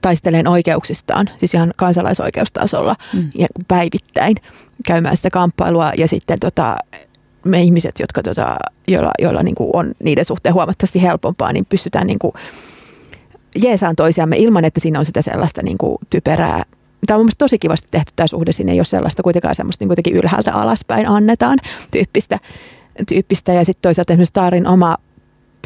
taisteleen 0.00 0.48
oikeuksistaan, 0.48 1.30
siis 1.38 1.54
ihan 1.54 1.72
kansalaisoikeustasolla 1.76 2.96
mm. 3.14 3.30
ja 3.38 3.46
päivittäin 3.68 4.36
käymään 4.86 5.16
sitä 5.16 5.28
kamppailua 5.32 5.92
ja 5.96 6.08
sitten 6.08 6.38
tota, 6.38 6.76
me 7.44 7.62
ihmiset, 7.62 7.94
jotka 7.98 8.22
tota, 8.22 8.56
joilla, 8.88 9.10
joilla 9.18 9.42
niin 9.42 9.54
kuin 9.54 9.70
on 9.72 9.92
niiden 10.02 10.24
suhteen 10.24 10.54
huomattavasti 10.54 11.02
helpompaa, 11.02 11.52
niin 11.52 11.66
pystytään 11.66 12.06
niin 12.06 12.18
kuin 12.18 12.32
jeesaan 13.62 13.96
toisiamme 13.96 14.36
ilman, 14.36 14.64
että 14.64 14.80
siinä 14.80 14.98
on 14.98 15.04
sitä 15.04 15.22
sellaista 15.22 15.62
niin 15.62 15.78
kuin 15.78 15.98
typerää 16.10 16.62
Tämä 17.06 17.16
on 17.16 17.20
mielestäni 17.20 17.38
tosi 17.38 17.58
kivasti 17.58 17.88
tehty 17.90 18.12
tämä 18.16 18.26
suhde, 18.26 18.52
siinä 18.52 18.72
ei 18.72 18.78
ole 18.78 18.84
sellaista 18.84 19.22
kuitenkaan 19.22 19.54
semmoista 19.54 19.82
niin 19.82 19.88
kuitenkin 19.88 20.16
ylhäältä 20.16 20.54
alaspäin 20.54 21.08
annetaan 21.08 21.58
tyyppistä. 21.90 22.38
tyyppistä. 23.08 23.52
Ja 23.52 23.64
sitten 23.64 23.82
toisaalta 23.82 24.12
esimerkiksi 24.12 24.32
Taarin 24.32 24.66
oma, 24.66 24.96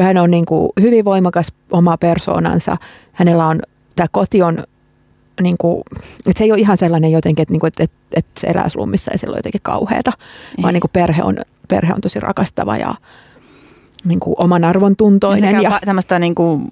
hän 0.01 0.19
on 0.19 0.31
niin 0.31 0.47
kuin 0.47 0.69
hyvin 0.81 1.05
voimakas 1.05 1.53
oma 1.71 1.97
persoonansa, 1.97 2.77
hänellä 3.13 3.47
on 3.47 3.61
tämä 3.97 4.07
koti 4.11 4.43
on, 4.43 4.65
niin 5.43 5.57
kuin, 5.59 5.83
että 6.27 6.39
se 6.39 6.45
ei 6.45 6.53
ole 6.53 6.61
ihan 6.61 6.77
sellainen 6.77 7.13
jotenkin, 7.13 7.43
että, 7.43 7.53
niin 7.53 7.61
kuin, 7.61 7.69
että, 7.69 7.85
että, 7.85 7.97
että 8.17 8.41
se 8.41 8.47
elää 8.47 8.69
slummissa 8.69 9.13
ja 9.13 9.19
sillä 9.19 9.35
on 9.35 9.39
jotenkin 9.39 9.61
kauheata, 9.63 10.13
vaan 10.63 10.75
niin 10.75 10.81
kuin 10.81 10.91
perhe, 10.93 11.23
on, 11.23 11.39
perhe 11.69 11.95
on 11.95 12.01
tosi 12.01 12.21
rakastava 12.21 12.77
ja 12.77 12.95
niin 14.05 14.21
kuin 14.21 14.35
oman 14.39 14.65
arvon 14.65 14.97
tuntoinen. 14.97 15.55
Ja, 15.55 15.61
ja 15.61 15.81
tämmöistä 15.85 16.19
niin 16.19 16.35
kuin, 16.35 16.65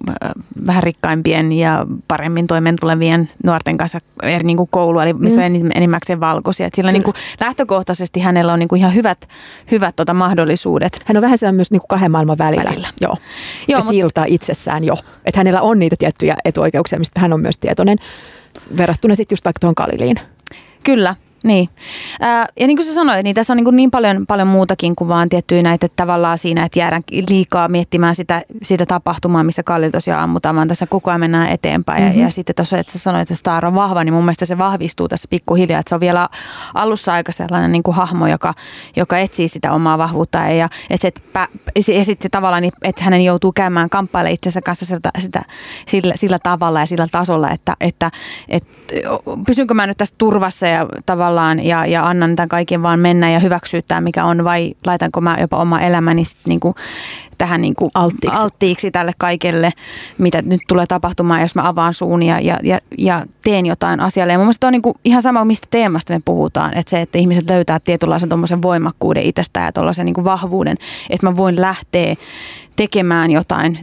vähän 0.67 0.83
rikkaimpien 0.83 1.51
ja 1.51 1.85
paremmin 2.07 2.47
toimeentulevien 2.47 3.29
nuorten 3.43 3.77
kanssa 3.77 3.99
eri 4.23 4.43
niin 4.43 4.57
kuin 4.57 4.69
koulua, 4.71 5.03
eli 5.03 5.13
missä 5.13 5.49
mm. 5.49 5.55
on 5.55 5.71
enimmäkseen 5.75 6.19
valkoisia. 6.19 6.67
Et 6.67 6.73
sillä 6.73 6.91
niin 6.91 7.03
kuin, 7.03 7.13
lähtökohtaisesti 7.41 8.19
hänellä 8.19 8.53
on 8.53 8.59
niin 8.59 8.69
kuin 8.69 8.79
ihan 8.79 8.95
hyvät, 8.95 9.27
hyvät 9.71 9.95
tota, 9.95 10.13
mahdollisuudet. 10.13 10.99
Hän 11.05 11.17
on 11.17 11.21
vähän 11.21 11.37
sellainen 11.37 11.57
myös 11.57 11.71
niin 11.71 11.81
kuin 11.81 11.87
kahden 11.87 12.11
maailman 12.11 12.37
välillä. 12.37 12.63
välillä. 12.63 12.87
Joo. 13.01 13.17
Joo, 13.67 13.79
ja 13.79 13.81
silta 13.81 14.25
itsessään 14.27 14.83
jo. 14.83 14.95
Että 15.25 15.39
hänellä 15.39 15.61
on 15.61 15.79
niitä 15.79 15.95
tiettyjä 15.99 16.35
etuoikeuksia, 16.45 16.99
mistä 16.99 17.19
hän 17.19 17.33
on 17.33 17.41
myös 17.41 17.57
tietoinen 17.57 17.97
verrattuna 18.77 19.15
sitten 19.15 19.33
just 19.33 19.45
vaikka 19.45 19.59
tuohon 19.59 19.75
Kaliliin. 19.75 20.19
Kyllä, 20.83 21.15
niin. 21.43 21.69
Ää, 22.19 22.47
ja 22.59 22.67
niin 22.67 22.77
kuin 22.77 22.85
sä 22.85 22.93
sanoit, 22.93 23.23
niin 23.23 23.35
tässä 23.35 23.53
on 23.53 23.57
niin, 23.57 23.75
niin 23.75 23.91
paljon, 23.91 24.25
paljon 24.27 24.47
muutakin 24.47 24.95
kuin 24.95 25.07
vaan 25.07 25.29
tiettyjä 25.29 25.61
näitä 25.61 25.87
tavallaan 25.95 26.37
siinä, 26.37 26.65
että 26.65 26.79
jäädään 26.79 27.03
liikaa 27.29 27.67
miettimään 27.67 28.15
sitä, 28.15 28.41
sitä 28.63 28.85
tapahtumaa, 28.85 29.43
missä 29.43 29.63
Kalli 29.63 29.91
tosiaan 29.91 30.23
ammutaan, 30.23 30.55
vaan 30.55 30.67
tässä 30.67 30.85
koko 30.85 31.11
ajan 31.11 31.19
mennään 31.19 31.49
eteenpäin. 31.49 32.03
Mm-hmm. 32.03 32.19
Ja, 32.19 32.25
ja 32.25 32.31
sitten 32.31 32.55
tuossa, 32.55 32.77
että 32.77 32.93
sä 32.93 32.99
sanoit, 32.99 33.21
että 33.21 33.35
Star 33.35 33.65
on 33.65 33.75
vahva, 33.75 34.03
niin 34.03 34.13
mun 34.13 34.23
mielestä 34.23 34.45
se 34.45 34.57
vahvistuu 34.57 35.07
tässä 35.07 35.27
pikkuhiljaa, 35.29 35.79
että 35.79 35.89
se 35.89 35.95
on 35.95 36.01
vielä 36.01 36.29
alussa 36.73 37.13
aika 37.13 37.31
sellainen 37.31 37.71
niin 37.71 37.83
kuin 37.83 37.95
hahmo, 37.95 38.27
joka, 38.27 38.53
joka 38.95 39.17
etsii 39.17 39.47
sitä 39.47 39.71
omaa 39.71 39.97
vahvuutta. 39.97 40.37
Ja, 40.37 40.69
ja, 40.89 40.97
että 41.03 41.47
ja 41.95 42.05
sitten 42.05 42.31
tavallaan, 42.31 42.61
niin, 42.61 42.73
että 42.83 43.03
hänen 43.03 43.25
joutuu 43.25 43.51
käymään 43.51 43.89
kamppailemaan 43.89 44.33
itsensä 44.33 44.61
kanssa 44.61 44.85
sitä, 44.85 45.09
sitä, 45.19 45.41
sillä, 45.87 46.13
sillä 46.15 46.39
tavalla 46.43 46.79
ja 46.79 46.85
sillä 46.85 47.07
tasolla, 47.11 47.51
että, 47.51 47.75
että, 47.81 48.11
että 48.49 48.69
pysynkö 49.47 49.73
mä 49.73 49.87
nyt 49.87 49.97
tässä 49.97 50.15
turvassa 50.17 50.67
ja 50.67 50.87
tavallaan 51.05 51.30
tavallaan 51.31 51.65
ja, 51.65 51.85
ja 51.85 52.07
annan 52.07 52.35
tämän 52.35 52.49
kaiken 52.49 52.81
vaan 52.81 52.99
mennä 52.99 53.31
ja 53.31 53.39
hyväksyä 53.39 53.81
tämä, 53.87 54.01
mikä 54.01 54.25
on, 54.25 54.43
vai 54.43 54.73
laitanko 54.85 55.21
mä 55.21 55.37
jopa 55.39 55.57
oma 55.57 55.79
elämäni 55.79 56.25
sit 56.25 56.37
niin 56.47 56.59
kuin 56.59 56.75
tähän 57.37 57.61
niin 57.61 57.75
kuin 57.75 57.91
alttiiksi. 57.93 58.39
alttiiksi 58.39 58.91
tälle 58.91 59.11
kaikelle, 59.17 59.69
mitä 60.17 60.41
nyt 60.41 60.61
tulee 60.67 60.85
tapahtumaan, 60.85 61.41
jos 61.41 61.55
mä 61.55 61.67
avaan 61.67 61.93
suun 61.93 62.23
ja, 62.23 62.39
ja, 62.39 62.59
ja, 62.63 62.79
ja 62.97 63.25
teen 63.43 63.65
jotain 63.65 63.99
asialle. 63.99 64.33
Ja 64.33 64.39
mun 64.39 64.45
mielestä 64.45 64.67
on 64.67 64.73
niin 64.73 64.81
kuin 64.81 64.95
ihan 65.05 65.21
sama, 65.21 65.45
mistä 65.45 65.67
teemasta 65.71 66.13
me 66.13 66.19
puhutaan, 66.25 66.77
että 66.77 66.89
se, 66.89 67.01
että 67.01 67.17
ihmiset 67.17 67.49
löytää 67.49 67.79
tietynlaisen 67.79 68.61
voimakkuuden 68.61 69.23
itsestään 69.23 69.65
ja 69.65 69.71
tuollaisen 69.71 70.05
niin 70.05 70.23
vahvuuden, 70.23 70.77
että 71.09 71.27
mä 71.27 71.37
voin 71.37 71.61
lähteä 71.61 72.15
tekemään 72.75 73.31
jotain 73.31 73.79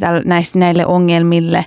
näille 0.55 0.86
ongelmille 0.86 1.64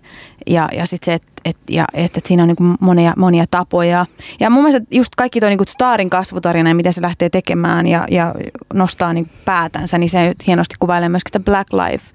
ja, 0.48 0.70
ja 0.74 0.86
sitten 0.86 1.06
se, 1.06 1.14
että 1.14 1.32
et, 1.46 1.58
ja, 1.70 1.86
et, 1.94 2.18
et 2.18 2.26
siinä 2.26 2.44
on 2.44 2.48
niinku 2.48 2.64
monia, 2.80 3.14
monia 3.18 3.46
tapoja. 3.52 4.06
Ja 4.40 4.50
mun 4.50 4.64
mielestä 4.64 4.88
just 4.92 5.16
kaikki 5.16 5.40
tuo 5.40 5.50
niinku 5.50 5.64
Starin 5.68 6.10
kasvutarina 6.10 6.70
ja 6.70 6.76
miten 6.76 6.94
se 6.94 7.02
lähtee 7.02 7.30
tekemään 7.30 7.88
ja, 7.88 8.06
ja 8.12 8.36
nostaa 8.74 9.14
niinku 9.14 9.32
päätänsä, 9.46 9.98
niin 9.98 10.10
se 10.10 10.34
hienosti 10.48 10.76
kuvailee 10.80 11.10
myös 11.10 11.22
sitä 11.28 11.40
Black, 11.40 11.74
Life, 11.74 12.06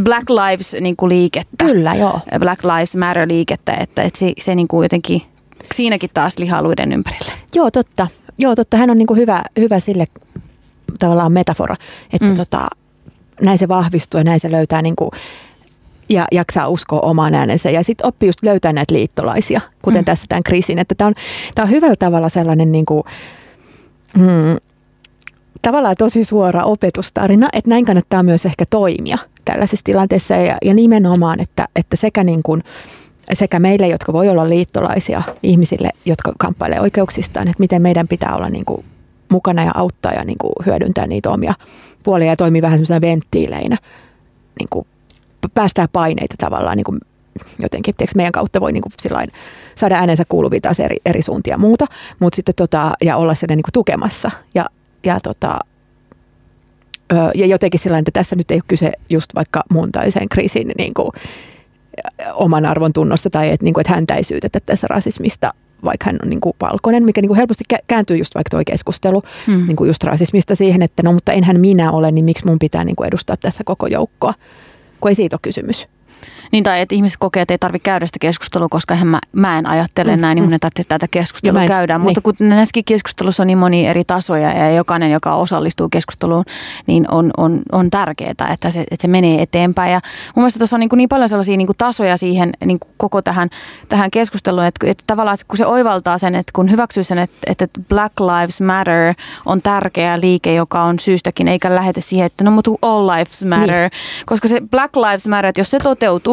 Black 0.00 0.30
Lives 0.30 0.76
niinku 0.80 1.08
liikettä. 1.08 1.64
Kyllä, 1.64 1.94
joo. 1.94 2.20
Black 2.38 2.64
Lives 2.64 2.96
Matter 2.96 3.28
liikettä, 3.28 3.74
että 3.74 4.02
et 4.02 4.14
se, 4.14 4.32
se 4.38 4.54
niinku 4.54 4.82
jotenkin, 4.82 5.22
siinäkin 5.74 6.10
taas 6.14 6.38
lihaluiden 6.38 6.92
ympärille. 6.92 7.32
Joo, 7.54 7.70
totta. 7.70 8.06
Joo, 8.38 8.54
totta. 8.54 8.76
Hän 8.76 8.90
on 8.90 8.98
niinku 8.98 9.14
hyvä, 9.14 9.42
hyvä 9.58 9.80
sille 9.80 10.06
tavallaan 10.98 11.32
metafora, 11.32 11.76
että 12.12 12.28
mm. 12.28 12.36
tota, 12.36 12.66
näin 13.42 13.58
se 13.58 13.68
vahvistuu 13.68 14.20
ja 14.20 14.24
näin 14.24 14.40
se 14.40 14.50
löytää 14.50 14.82
niin 14.82 14.96
kuin, 14.96 15.10
ja 16.08 16.26
jaksaa 16.32 16.68
uskoa 16.68 17.00
omaan 17.00 17.34
äänensä. 17.34 17.70
Ja 17.70 17.82
sitten 17.82 18.06
oppii 18.06 18.28
just 18.28 18.42
löytää 18.42 18.72
näitä 18.72 18.94
liittolaisia, 18.94 19.60
kuten 19.82 20.00
mm. 20.00 20.04
tässä 20.04 20.26
tämän 20.28 20.42
kriisin. 20.42 20.78
Että 20.78 20.94
tämä 20.94 21.08
on, 21.08 21.14
on 21.62 21.70
hyvällä 21.70 21.96
tavalla 21.98 22.28
sellainen 22.28 22.72
niin 22.72 22.86
kuin, 22.86 23.02
mm, 24.16 24.56
tavallaan 25.62 25.96
tosi 25.98 26.24
suora 26.24 26.64
opetustarina, 26.64 27.48
että 27.52 27.70
näin 27.70 27.84
kannattaa 27.84 28.22
myös 28.22 28.46
ehkä 28.46 28.64
toimia 28.70 29.18
tällaisessa 29.44 29.84
tilanteessa. 29.84 30.34
Ja, 30.34 30.58
ja 30.64 30.74
nimenomaan, 30.74 31.40
että, 31.40 31.68
että 31.76 31.96
sekä 31.96 32.24
niin 32.24 32.42
kuin, 32.42 32.62
sekä 33.32 33.58
meille, 33.58 33.88
jotka 33.88 34.12
voi 34.12 34.28
olla 34.28 34.48
liittolaisia 34.48 35.22
ihmisille, 35.42 35.90
jotka 36.04 36.32
kamppailee 36.38 36.80
oikeuksistaan, 36.80 37.48
että 37.48 37.60
miten 37.60 37.82
meidän 37.82 38.08
pitää 38.08 38.36
olla 38.36 38.48
niin 38.48 38.64
kuin 38.64 38.84
mukana 39.28 39.64
ja 39.64 39.70
auttaa 39.74 40.12
ja 40.12 40.24
niin 40.24 40.38
kuin 40.38 40.52
hyödyntää 40.66 41.06
niitä 41.06 41.30
omia 41.30 41.54
puolia 42.02 42.26
ja 42.26 42.36
toimii 42.36 42.62
vähän 42.62 42.78
semmoisena 42.78 43.00
venttiileinä, 43.00 43.76
niin 44.58 44.68
kuin 44.70 44.86
päästää 45.54 45.88
paineita 45.92 46.34
tavallaan 46.38 46.76
niin 46.76 46.84
kuin 46.84 47.00
jotenkin, 47.58 47.94
tiedätkö, 47.96 48.16
meidän 48.16 48.32
kautta 48.32 48.60
voi 48.60 48.72
niin 48.72 48.82
kuin 48.82 48.92
sillain, 49.00 49.28
saada 49.74 49.94
äänensä 49.96 50.24
kuuluvia 50.28 50.60
taas 50.60 50.80
eri, 50.80 50.96
eri 51.06 51.22
suuntia 51.22 51.54
ja 51.54 51.58
muuta, 51.58 51.86
mutta 52.18 52.36
sitten 52.36 52.54
tota, 52.54 52.92
ja 53.02 53.16
olla 53.16 53.34
sen 53.34 53.48
niin 53.48 53.62
kuin 53.62 53.72
tukemassa. 53.72 54.30
Ja, 54.54 54.66
ja 55.04 55.20
tota, 55.22 55.58
ja 57.34 57.46
jotenkin 57.46 57.80
sillä 57.80 57.98
että 57.98 58.10
tässä 58.10 58.36
nyt 58.36 58.50
ei 58.50 58.56
ole 58.56 58.62
kyse 58.68 58.92
just 59.10 59.34
vaikka 59.34 59.62
muun 59.70 59.92
tai 59.92 60.10
sen 60.10 60.28
kriisin 60.28 60.72
niin 60.78 60.94
kuin, 60.94 61.10
oman 62.34 62.66
arvon 62.66 62.92
tunnosta 62.92 63.30
tai 63.30 63.50
että, 63.50 63.64
niin 63.64 63.74
kuin, 63.74 63.80
että 63.80 63.94
häntä 63.94 64.14
ei 64.14 64.24
syytetä 64.24 64.60
tässä 64.60 64.86
rasismista, 64.90 65.54
vaikka 65.84 66.06
hän 66.06 66.18
on 66.22 66.30
niin 66.30 66.40
kuin 66.40 66.56
valkoinen, 66.60 67.04
mikä 67.04 67.20
niin 67.20 67.28
kuin 67.28 67.36
helposti 67.36 67.64
kääntyy 67.86 68.16
just 68.16 68.34
vaikka 68.34 68.50
tuo 68.50 68.62
keskustelu 68.66 69.22
mm. 69.46 69.66
niin 69.66 69.76
kuin 69.76 69.88
just 69.88 70.04
rasismista 70.04 70.54
siihen, 70.54 70.82
että 70.82 71.02
no 71.02 71.12
mutta 71.12 71.32
enhän 71.32 71.60
minä 71.60 71.92
ole, 71.92 72.12
niin 72.12 72.24
miksi 72.24 72.46
mun 72.46 72.58
pitää 72.58 72.84
niin 72.84 72.96
kuin 72.96 73.08
edustaa 73.08 73.36
tässä 73.36 73.64
koko 73.64 73.86
joukkoa, 73.86 74.34
kun 75.00 75.08
ei 75.08 75.14
siitä 75.14 75.36
ole 75.36 75.40
kysymys. 75.42 75.88
Niin 76.52 76.64
tai 76.64 76.80
että 76.80 76.94
ihmiset 76.94 77.16
kokee, 77.20 77.42
että 77.42 77.54
ei 77.54 77.58
tarvitse 77.58 77.84
käydä 77.84 78.06
sitä 78.06 78.18
keskustelua, 78.20 78.68
koska 78.68 78.94
eihän 78.94 79.08
mä, 79.08 79.20
mä 79.32 79.58
en 79.58 79.66
ajattele 79.66 80.16
mm, 80.16 80.20
näin, 80.20 80.36
niin 80.36 80.44
mun 80.44 80.52
ei 80.52 80.58
tarvitse 80.58 80.84
tätä 80.88 81.08
keskustelua 81.10 81.62
en, 81.62 81.68
käydä. 81.68 81.98
Niin. 81.98 82.02
Mutta 82.02 82.20
kun 82.20 82.34
näissäkin 82.38 82.84
keskustelussa 82.84 83.42
on 83.42 83.46
niin 83.46 83.58
moni 83.58 83.86
eri 83.86 84.04
tasoja 84.04 84.52
ja 84.52 84.70
jokainen, 84.70 85.10
joka 85.10 85.34
osallistuu 85.34 85.88
keskusteluun, 85.88 86.44
niin 86.86 87.10
on, 87.10 87.30
on, 87.36 87.60
on 87.72 87.90
tärkeää, 87.90 88.30
että 88.52 88.70
se, 88.70 88.80
että 88.80 88.96
se 89.00 89.08
menee 89.08 89.42
eteenpäin. 89.42 89.92
Ja 89.92 90.00
mun 90.36 90.42
mielestä 90.42 90.58
tuossa 90.58 90.76
on 90.76 90.80
niin, 90.80 90.90
niin 90.96 91.08
paljon 91.08 91.28
sellaisia 91.28 91.56
niin 91.56 91.68
tasoja 91.78 92.16
siihen 92.16 92.52
niin 92.64 92.78
koko 92.96 93.22
tähän, 93.22 93.48
tähän 93.88 94.10
keskusteluun, 94.10 94.64
että, 94.64 94.86
että 94.86 95.04
tavallaan 95.06 95.38
kun 95.48 95.56
se 95.56 95.66
oivaltaa 95.66 96.18
sen, 96.18 96.34
että 96.34 96.50
kun 96.52 96.70
hyväksyy 96.70 97.04
sen, 97.04 97.18
että, 97.18 97.36
että 97.46 97.66
Black 97.88 98.20
Lives 98.20 98.60
Matter 98.60 99.14
on 99.46 99.62
tärkeä 99.62 100.20
liike, 100.20 100.54
joka 100.54 100.82
on 100.82 100.98
syystäkin, 100.98 101.48
eikä 101.48 101.74
lähetä 101.74 102.00
siihen, 102.00 102.26
että 102.26 102.44
no 102.44 102.50
mutta 102.50 102.70
all 102.82 103.06
lives 103.06 103.44
matter. 103.44 103.80
Niin. 103.80 103.90
Koska 104.26 104.48
se 104.48 104.60
Black 104.70 104.96
Lives 104.96 105.28
Matter, 105.28 105.46
että 105.46 105.60
jos 105.60 105.70
se 105.70 105.78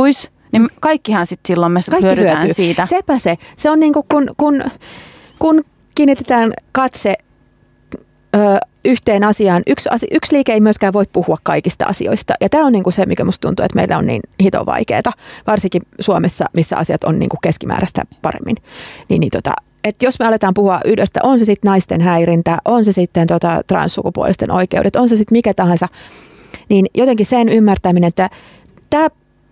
toteutuisi, 0.03 0.31
niin 0.51 0.67
kaikkihan 0.79 1.27
sitten 1.27 1.47
silloin 1.53 1.71
me 1.71 1.79
Kaikki 1.89 2.07
hyödytään 2.07 2.37
hyötyy. 2.37 2.53
siitä. 2.53 2.85
Sepä 2.85 3.17
se. 3.17 3.37
Se 3.57 3.69
on 3.69 3.79
niin 3.79 3.93
kuin 3.93 4.05
kun, 4.11 4.27
kun, 4.37 4.63
kun 5.39 5.63
kiinnitetään 5.95 6.53
katse 6.71 7.13
ö, 8.35 8.57
yhteen 8.85 9.23
asiaan. 9.23 9.61
Yksi, 9.67 9.89
asia, 9.89 10.07
yksi 10.11 10.35
liike 10.35 10.53
ei 10.53 10.61
myöskään 10.61 10.93
voi 10.93 11.05
puhua 11.13 11.37
kaikista 11.43 11.85
asioista. 11.85 12.33
Ja 12.41 12.49
tämä 12.49 12.65
on 12.65 12.71
niin 12.71 12.83
kuin 12.83 12.93
se, 12.93 13.05
mikä 13.05 13.25
musta 13.25 13.47
tuntuu, 13.47 13.65
että 13.65 13.75
meillä 13.75 13.97
on 13.97 14.05
niin 14.05 14.21
hito 14.43 14.65
vaikeaa, 14.65 15.13
varsinkin 15.47 15.81
Suomessa, 15.99 16.45
missä 16.53 16.77
asiat 16.77 17.03
on 17.03 17.19
niin 17.19 17.29
kuin 17.29 17.39
keskimääräistä 17.43 18.01
paremmin. 18.21 18.55
Niin, 19.09 19.19
niin 19.19 19.31
tota, 19.31 19.53
että 19.83 20.05
jos 20.05 20.19
me 20.19 20.25
aletaan 20.25 20.53
puhua 20.53 20.79
yhdestä, 20.85 21.19
on 21.23 21.39
se 21.39 21.45
sitten 21.45 21.69
naisten 21.69 22.01
häirintä, 22.01 22.57
on 22.65 22.85
se 22.85 22.91
sitten 22.91 23.27
tota 23.27 23.61
transsukupuolisten 23.67 24.51
oikeudet, 24.51 24.95
on 24.95 25.09
se 25.09 25.15
sitten 25.15 25.35
mikä 25.35 25.53
tahansa, 25.53 25.87
niin 26.69 26.85
jotenkin 26.93 27.25
sen 27.25 27.49
ymmärtäminen, 27.49 28.07
että 28.07 28.29
tämä 28.89 29.09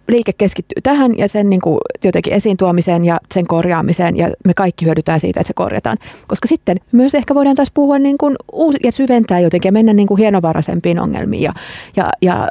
liike 0.08 0.32
keskittyy 0.38 0.82
tähän 0.84 1.18
ja 1.18 1.28
sen 1.28 1.49
niin 1.49 1.62
kuin 1.62 1.78
jotenkin 2.04 2.34
esiin 2.34 2.58
tuomiseen 2.58 3.06
ja 3.06 3.18
sen 3.34 3.47
korjaamiseen 3.47 4.18
ja 4.18 4.30
me 4.45 4.54
kaikki 4.54 4.86
hyödytään 4.86 5.20
siitä, 5.20 5.39
että 5.39 5.47
se 5.47 5.54
korjataan. 5.54 5.97
Koska 6.28 6.47
sitten 6.47 6.78
myös 6.91 7.16
ehkä 7.16 7.36
voidaan 7.36 7.56
taas 7.56 7.72
puhua 7.74 7.99
niin 7.99 8.18
kuin 8.18 8.36
uusi, 8.52 8.78
ja 8.84 8.91
syventää 8.91 9.39
jotenkin 9.39 9.70
ja 9.70 9.74
mennä 9.74 9.93
niin 9.93 10.08
kuin 10.08 10.18
hienovaraisempiin 10.18 10.99
ongelmiin 10.99 11.43
ja, 11.43 11.54
ja, 11.95 12.10
ja 12.22 12.47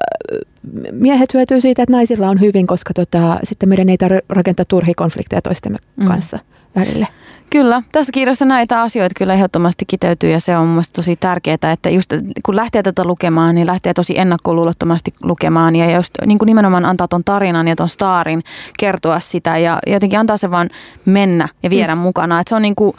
miehet 0.92 1.34
hyötyy 1.34 1.60
siitä, 1.60 1.82
että 1.82 1.92
naisilla 1.92 2.28
on 2.28 2.40
hyvin, 2.40 2.66
koska 2.66 2.94
tota, 2.94 3.38
sitten 3.42 3.68
meidän 3.68 3.88
ei 3.88 3.96
tarvitse 3.96 4.24
rakentaa 4.28 4.64
turhia 4.68 4.94
konflikteja 4.96 5.42
toistemme 5.42 5.78
mm. 5.96 6.06
kanssa 6.06 6.38
välille. 6.76 7.06
Kyllä, 7.50 7.82
tässä 7.92 8.12
kirjassa 8.12 8.44
näitä 8.44 8.82
asioita 8.82 9.14
kyllä 9.18 9.34
ehdottomasti 9.34 9.84
kiteytyy 9.84 10.30
ja 10.30 10.40
se 10.40 10.56
on 10.56 10.66
mielestäni 10.66 10.96
tosi 10.96 11.16
tärkeää, 11.16 11.72
että 11.72 11.90
just 11.90 12.10
kun 12.42 12.56
lähtee 12.56 12.82
tätä 12.82 13.04
lukemaan, 13.04 13.54
niin 13.54 13.66
lähtee 13.66 13.94
tosi 13.94 14.18
ennakkoluulottomasti 14.18 15.14
lukemaan 15.22 15.76
ja 15.76 15.96
just 15.96 16.14
niin 16.26 16.38
kuin 16.38 16.46
nimenomaan 16.46 16.84
antaa 16.84 17.08
ton 17.08 17.24
tarinan 17.24 17.68
ja 17.68 17.76
ton 17.76 17.88
staarin 17.88 18.42
kertoa 18.78 19.20
sitä 19.20 19.58
ja 19.58 19.78
jotenkin 19.86 20.18
antaa 20.18 20.36
se 20.36 20.50
vaan 20.50 20.68
mennä 21.04 21.48
ja 21.62 21.70
viedä 21.70 21.94
mm. 21.94 22.00
mukana. 22.00 22.40
Että 22.40 22.48
se 22.48 22.54
on 22.54 22.62
niin 22.62 22.76
kuin, 22.76 22.96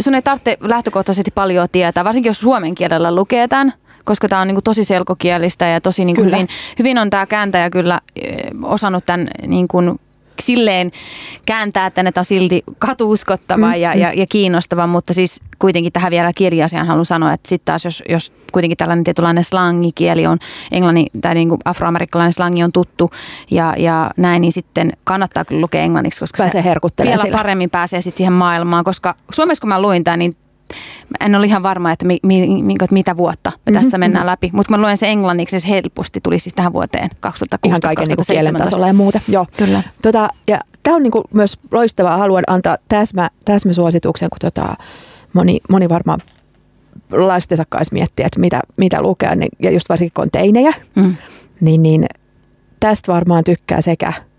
sun 0.00 0.14
ei 0.14 0.22
tarvitse 0.22 0.56
lähtökohtaisesti 0.60 1.30
paljon 1.30 1.68
tietää, 1.72 2.04
varsinkin 2.04 2.30
jos 2.30 2.40
suomen 2.40 2.74
kielellä 2.74 3.14
lukee 3.14 3.48
tämän, 3.48 3.72
koska 4.04 4.28
tämä 4.28 4.40
on 4.40 4.48
niin 4.48 4.56
kuin 4.56 4.64
tosi 4.64 4.84
selkokielistä 4.84 5.66
ja 5.66 5.80
tosi 5.80 6.04
niin 6.04 6.16
kuin 6.16 6.26
hyvin, 6.26 6.48
hyvin 6.78 6.98
on 6.98 7.10
tämä 7.10 7.26
kääntäjä 7.26 7.70
kyllä 7.70 8.00
osannut 8.62 9.04
tämän 9.04 9.28
niin 9.46 9.68
kuin 9.68 10.00
silleen 10.40 10.90
kääntää, 11.46 11.86
että 11.86 12.02
ne 12.02 12.12
on 12.16 12.24
silti 12.24 12.62
katuuskottava 12.78 13.66
mm, 13.66 13.74
ja, 13.74 13.94
ja, 13.94 14.12
ja 14.12 14.26
kiinnostava, 14.26 14.86
mutta 14.86 15.14
siis 15.14 15.40
kuitenkin 15.58 15.92
tähän 15.92 16.10
vielä 16.10 16.32
kirja-asiaan 16.32 16.86
haluan 16.86 17.06
sanoa, 17.06 17.32
että 17.32 17.48
sitten 17.48 17.64
taas 17.64 17.84
jos, 17.84 18.02
jos 18.08 18.32
kuitenkin 18.52 18.76
tällainen 18.76 19.04
tietynlainen 19.04 19.44
slangikieli 19.44 20.26
on, 20.26 20.38
englannin 20.72 21.06
tai 21.20 21.34
niin 21.34 21.48
kuin 21.48 21.60
afroamerikkalainen 21.64 22.32
slangi 22.32 22.64
on 22.64 22.72
tuttu 22.72 23.10
ja, 23.50 23.74
ja 23.78 24.10
näin, 24.16 24.42
niin 24.42 24.52
sitten 24.52 24.92
kannattaa 25.04 25.44
kyllä 25.44 25.60
lukea 25.60 25.82
englanniksi, 25.82 26.20
koska 26.20 26.42
pääsee 26.42 26.62
se 26.62 26.68
vielä 27.02 27.16
sillä. 27.16 27.36
paremmin 27.36 27.70
pääsee 27.70 28.00
sitten 28.00 28.18
siihen 28.18 28.32
maailmaan, 28.32 28.84
koska 28.84 29.14
Suomessa 29.32 29.60
kun 29.60 29.68
mä 29.68 29.82
luin 29.82 30.04
tämän, 30.04 30.18
niin 30.18 30.36
en 31.20 31.34
ole 31.34 31.46
ihan 31.46 31.62
varma, 31.62 31.92
että 31.92 32.06
mi, 32.06 32.18
mi, 32.22 32.62
mi, 32.62 32.74
mitä 32.90 33.16
vuotta 33.16 33.52
me 33.66 33.72
tässä 33.72 33.86
mm-hmm. 33.86 34.00
mennään 34.00 34.26
läpi. 34.26 34.50
Mutta 34.52 34.68
kun 34.68 34.80
mä 34.80 34.82
luen 34.82 34.96
sen 34.96 35.08
englanniksi, 35.08 35.60
se 35.60 35.68
helposti 35.68 36.20
tuli 36.20 36.38
siis 36.38 36.54
tähän 36.54 36.72
vuoteen 36.72 37.10
2016 37.20 37.68
Ihan 37.68 37.80
kaiken 37.96 38.16
niin 38.16 38.26
kielen 38.26 38.62
tasolla 38.62 38.86
ja 38.86 38.92
muuta. 38.92 39.20
Joo. 39.28 39.46
Kyllä. 39.56 39.82
Tota, 40.02 40.28
ja 40.48 40.60
tämä 40.82 40.96
on 40.96 41.02
niinku 41.02 41.24
myös 41.34 41.58
loistavaa. 41.70 42.16
Haluan 42.16 42.44
antaa 42.46 42.76
täsmä, 42.88 43.30
täsmäsuosituksen, 43.44 44.30
kun 44.30 44.50
tota, 44.50 44.74
moni, 45.32 45.60
moni 45.70 45.88
varmaan 45.88 46.20
laistensa 47.12 47.64
kanssa 47.68 47.94
miettiä, 47.94 48.26
että 48.26 48.40
mitä, 48.40 48.60
mitä 48.76 49.02
lukea. 49.02 49.34
Niin, 49.34 49.50
ja 49.62 49.70
just 49.70 49.88
varsinkin 49.88 50.14
kun 50.14 50.22
on 50.22 50.30
teinejä, 50.30 50.72
mm. 50.94 51.16
niin, 51.60 51.82
niin 51.82 52.06
tästä 52.80 53.12
varmaan 53.12 53.44
tykkää 53.44 53.80
sekä– 53.80 54.12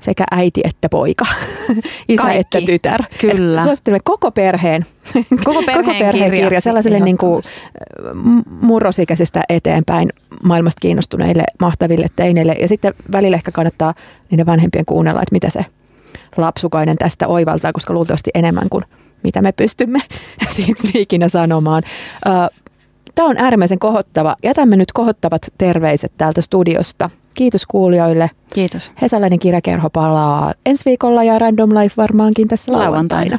sekä 0.00 0.24
äiti 0.30 0.60
että 0.64 0.88
poika, 0.88 1.26
isä 2.08 2.22
Kaikki. 2.22 2.40
että 2.40 2.60
tytär. 2.66 3.00
Kyllä. 3.20 3.62
suosittelemme 3.62 4.00
koko 4.04 4.30
perheen, 4.30 4.86
koko 5.44 5.62
perheen, 5.62 5.84
koko 5.84 5.98
perheen 5.98 6.30
kirja, 6.30 6.44
kirja 6.44 6.60
sellaiselle 6.60 7.00
niin 7.00 7.18
kuin 7.18 7.42
murrosikäisistä 8.60 9.42
eteenpäin 9.48 10.08
maailmasta 10.44 10.80
kiinnostuneille 10.80 11.44
mahtaville 11.60 12.06
teineille. 12.16 12.52
Ja 12.52 12.68
sitten 12.68 12.94
välillä 13.12 13.34
ehkä 13.34 13.50
kannattaa 13.50 13.94
niiden 14.30 14.46
vanhempien 14.46 14.84
kuunnella, 14.84 15.22
että 15.22 15.34
mitä 15.34 15.50
se 15.50 15.64
lapsukainen 16.36 16.96
tästä 16.96 17.28
oivaltaa, 17.28 17.72
koska 17.72 17.94
luultavasti 17.94 18.30
enemmän 18.34 18.68
kuin 18.70 18.84
mitä 19.22 19.42
me 19.42 19.52
pystymme 19.52 19.98
siitä 20.56 20.82
ikinä 20.94 21.28
sanomaan. 21.28 21.82
Tämä 23.14 23.28
on 23.28 23.38
äärimmäisen 23.38 23.78
kohottava. 23.78 24.36
Jätämme 24.42 24.76
nyt 24.76 24.92
kohottavat 24.92 25.42
terveiset 25.58 26.12
täältä 26.18 26.42
studiosta. 26.42 27.10
Kiitos 27.34 27.66
kuulijoille. 27.66 28.30
Kiitos. 28.54 28.92
Hesalainen 29.02 29.38
kirjakerho 29.38 29.90
palaa 29.90 30.54
ensi 30.66 30.84
viikolla 30.84 31.24
ja 31.24 31.38
Random 31.38 31.70
Life 31.70 31.94
varmaankin 31.96 32.48
tässä 32.48 32.72
lauantaina. 32.72 33.38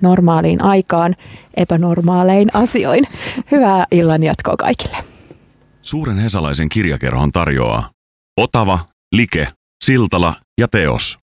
Normaaliin 0.00 0.62
aikaan, 0.62 1.14
epänormaalein 1.56 2.48
asioin. 2.54 3.04
Hyvää 3.50 3.86
illan 3.90 4.22
jatkoa 4.22 4.56
kaikille. 4.56 4.96
Suuren 5.82 6.18
Hesalaisen 6.18 6.68
kirjakerhon 6.68 7.32
tarjoaa 7.32 7.90
Otava, 8.40 8.78
Like, 9.12 9.48
Siltala 9.84 10.34
ja 10.60 10.68
Teos. 10.68 11.18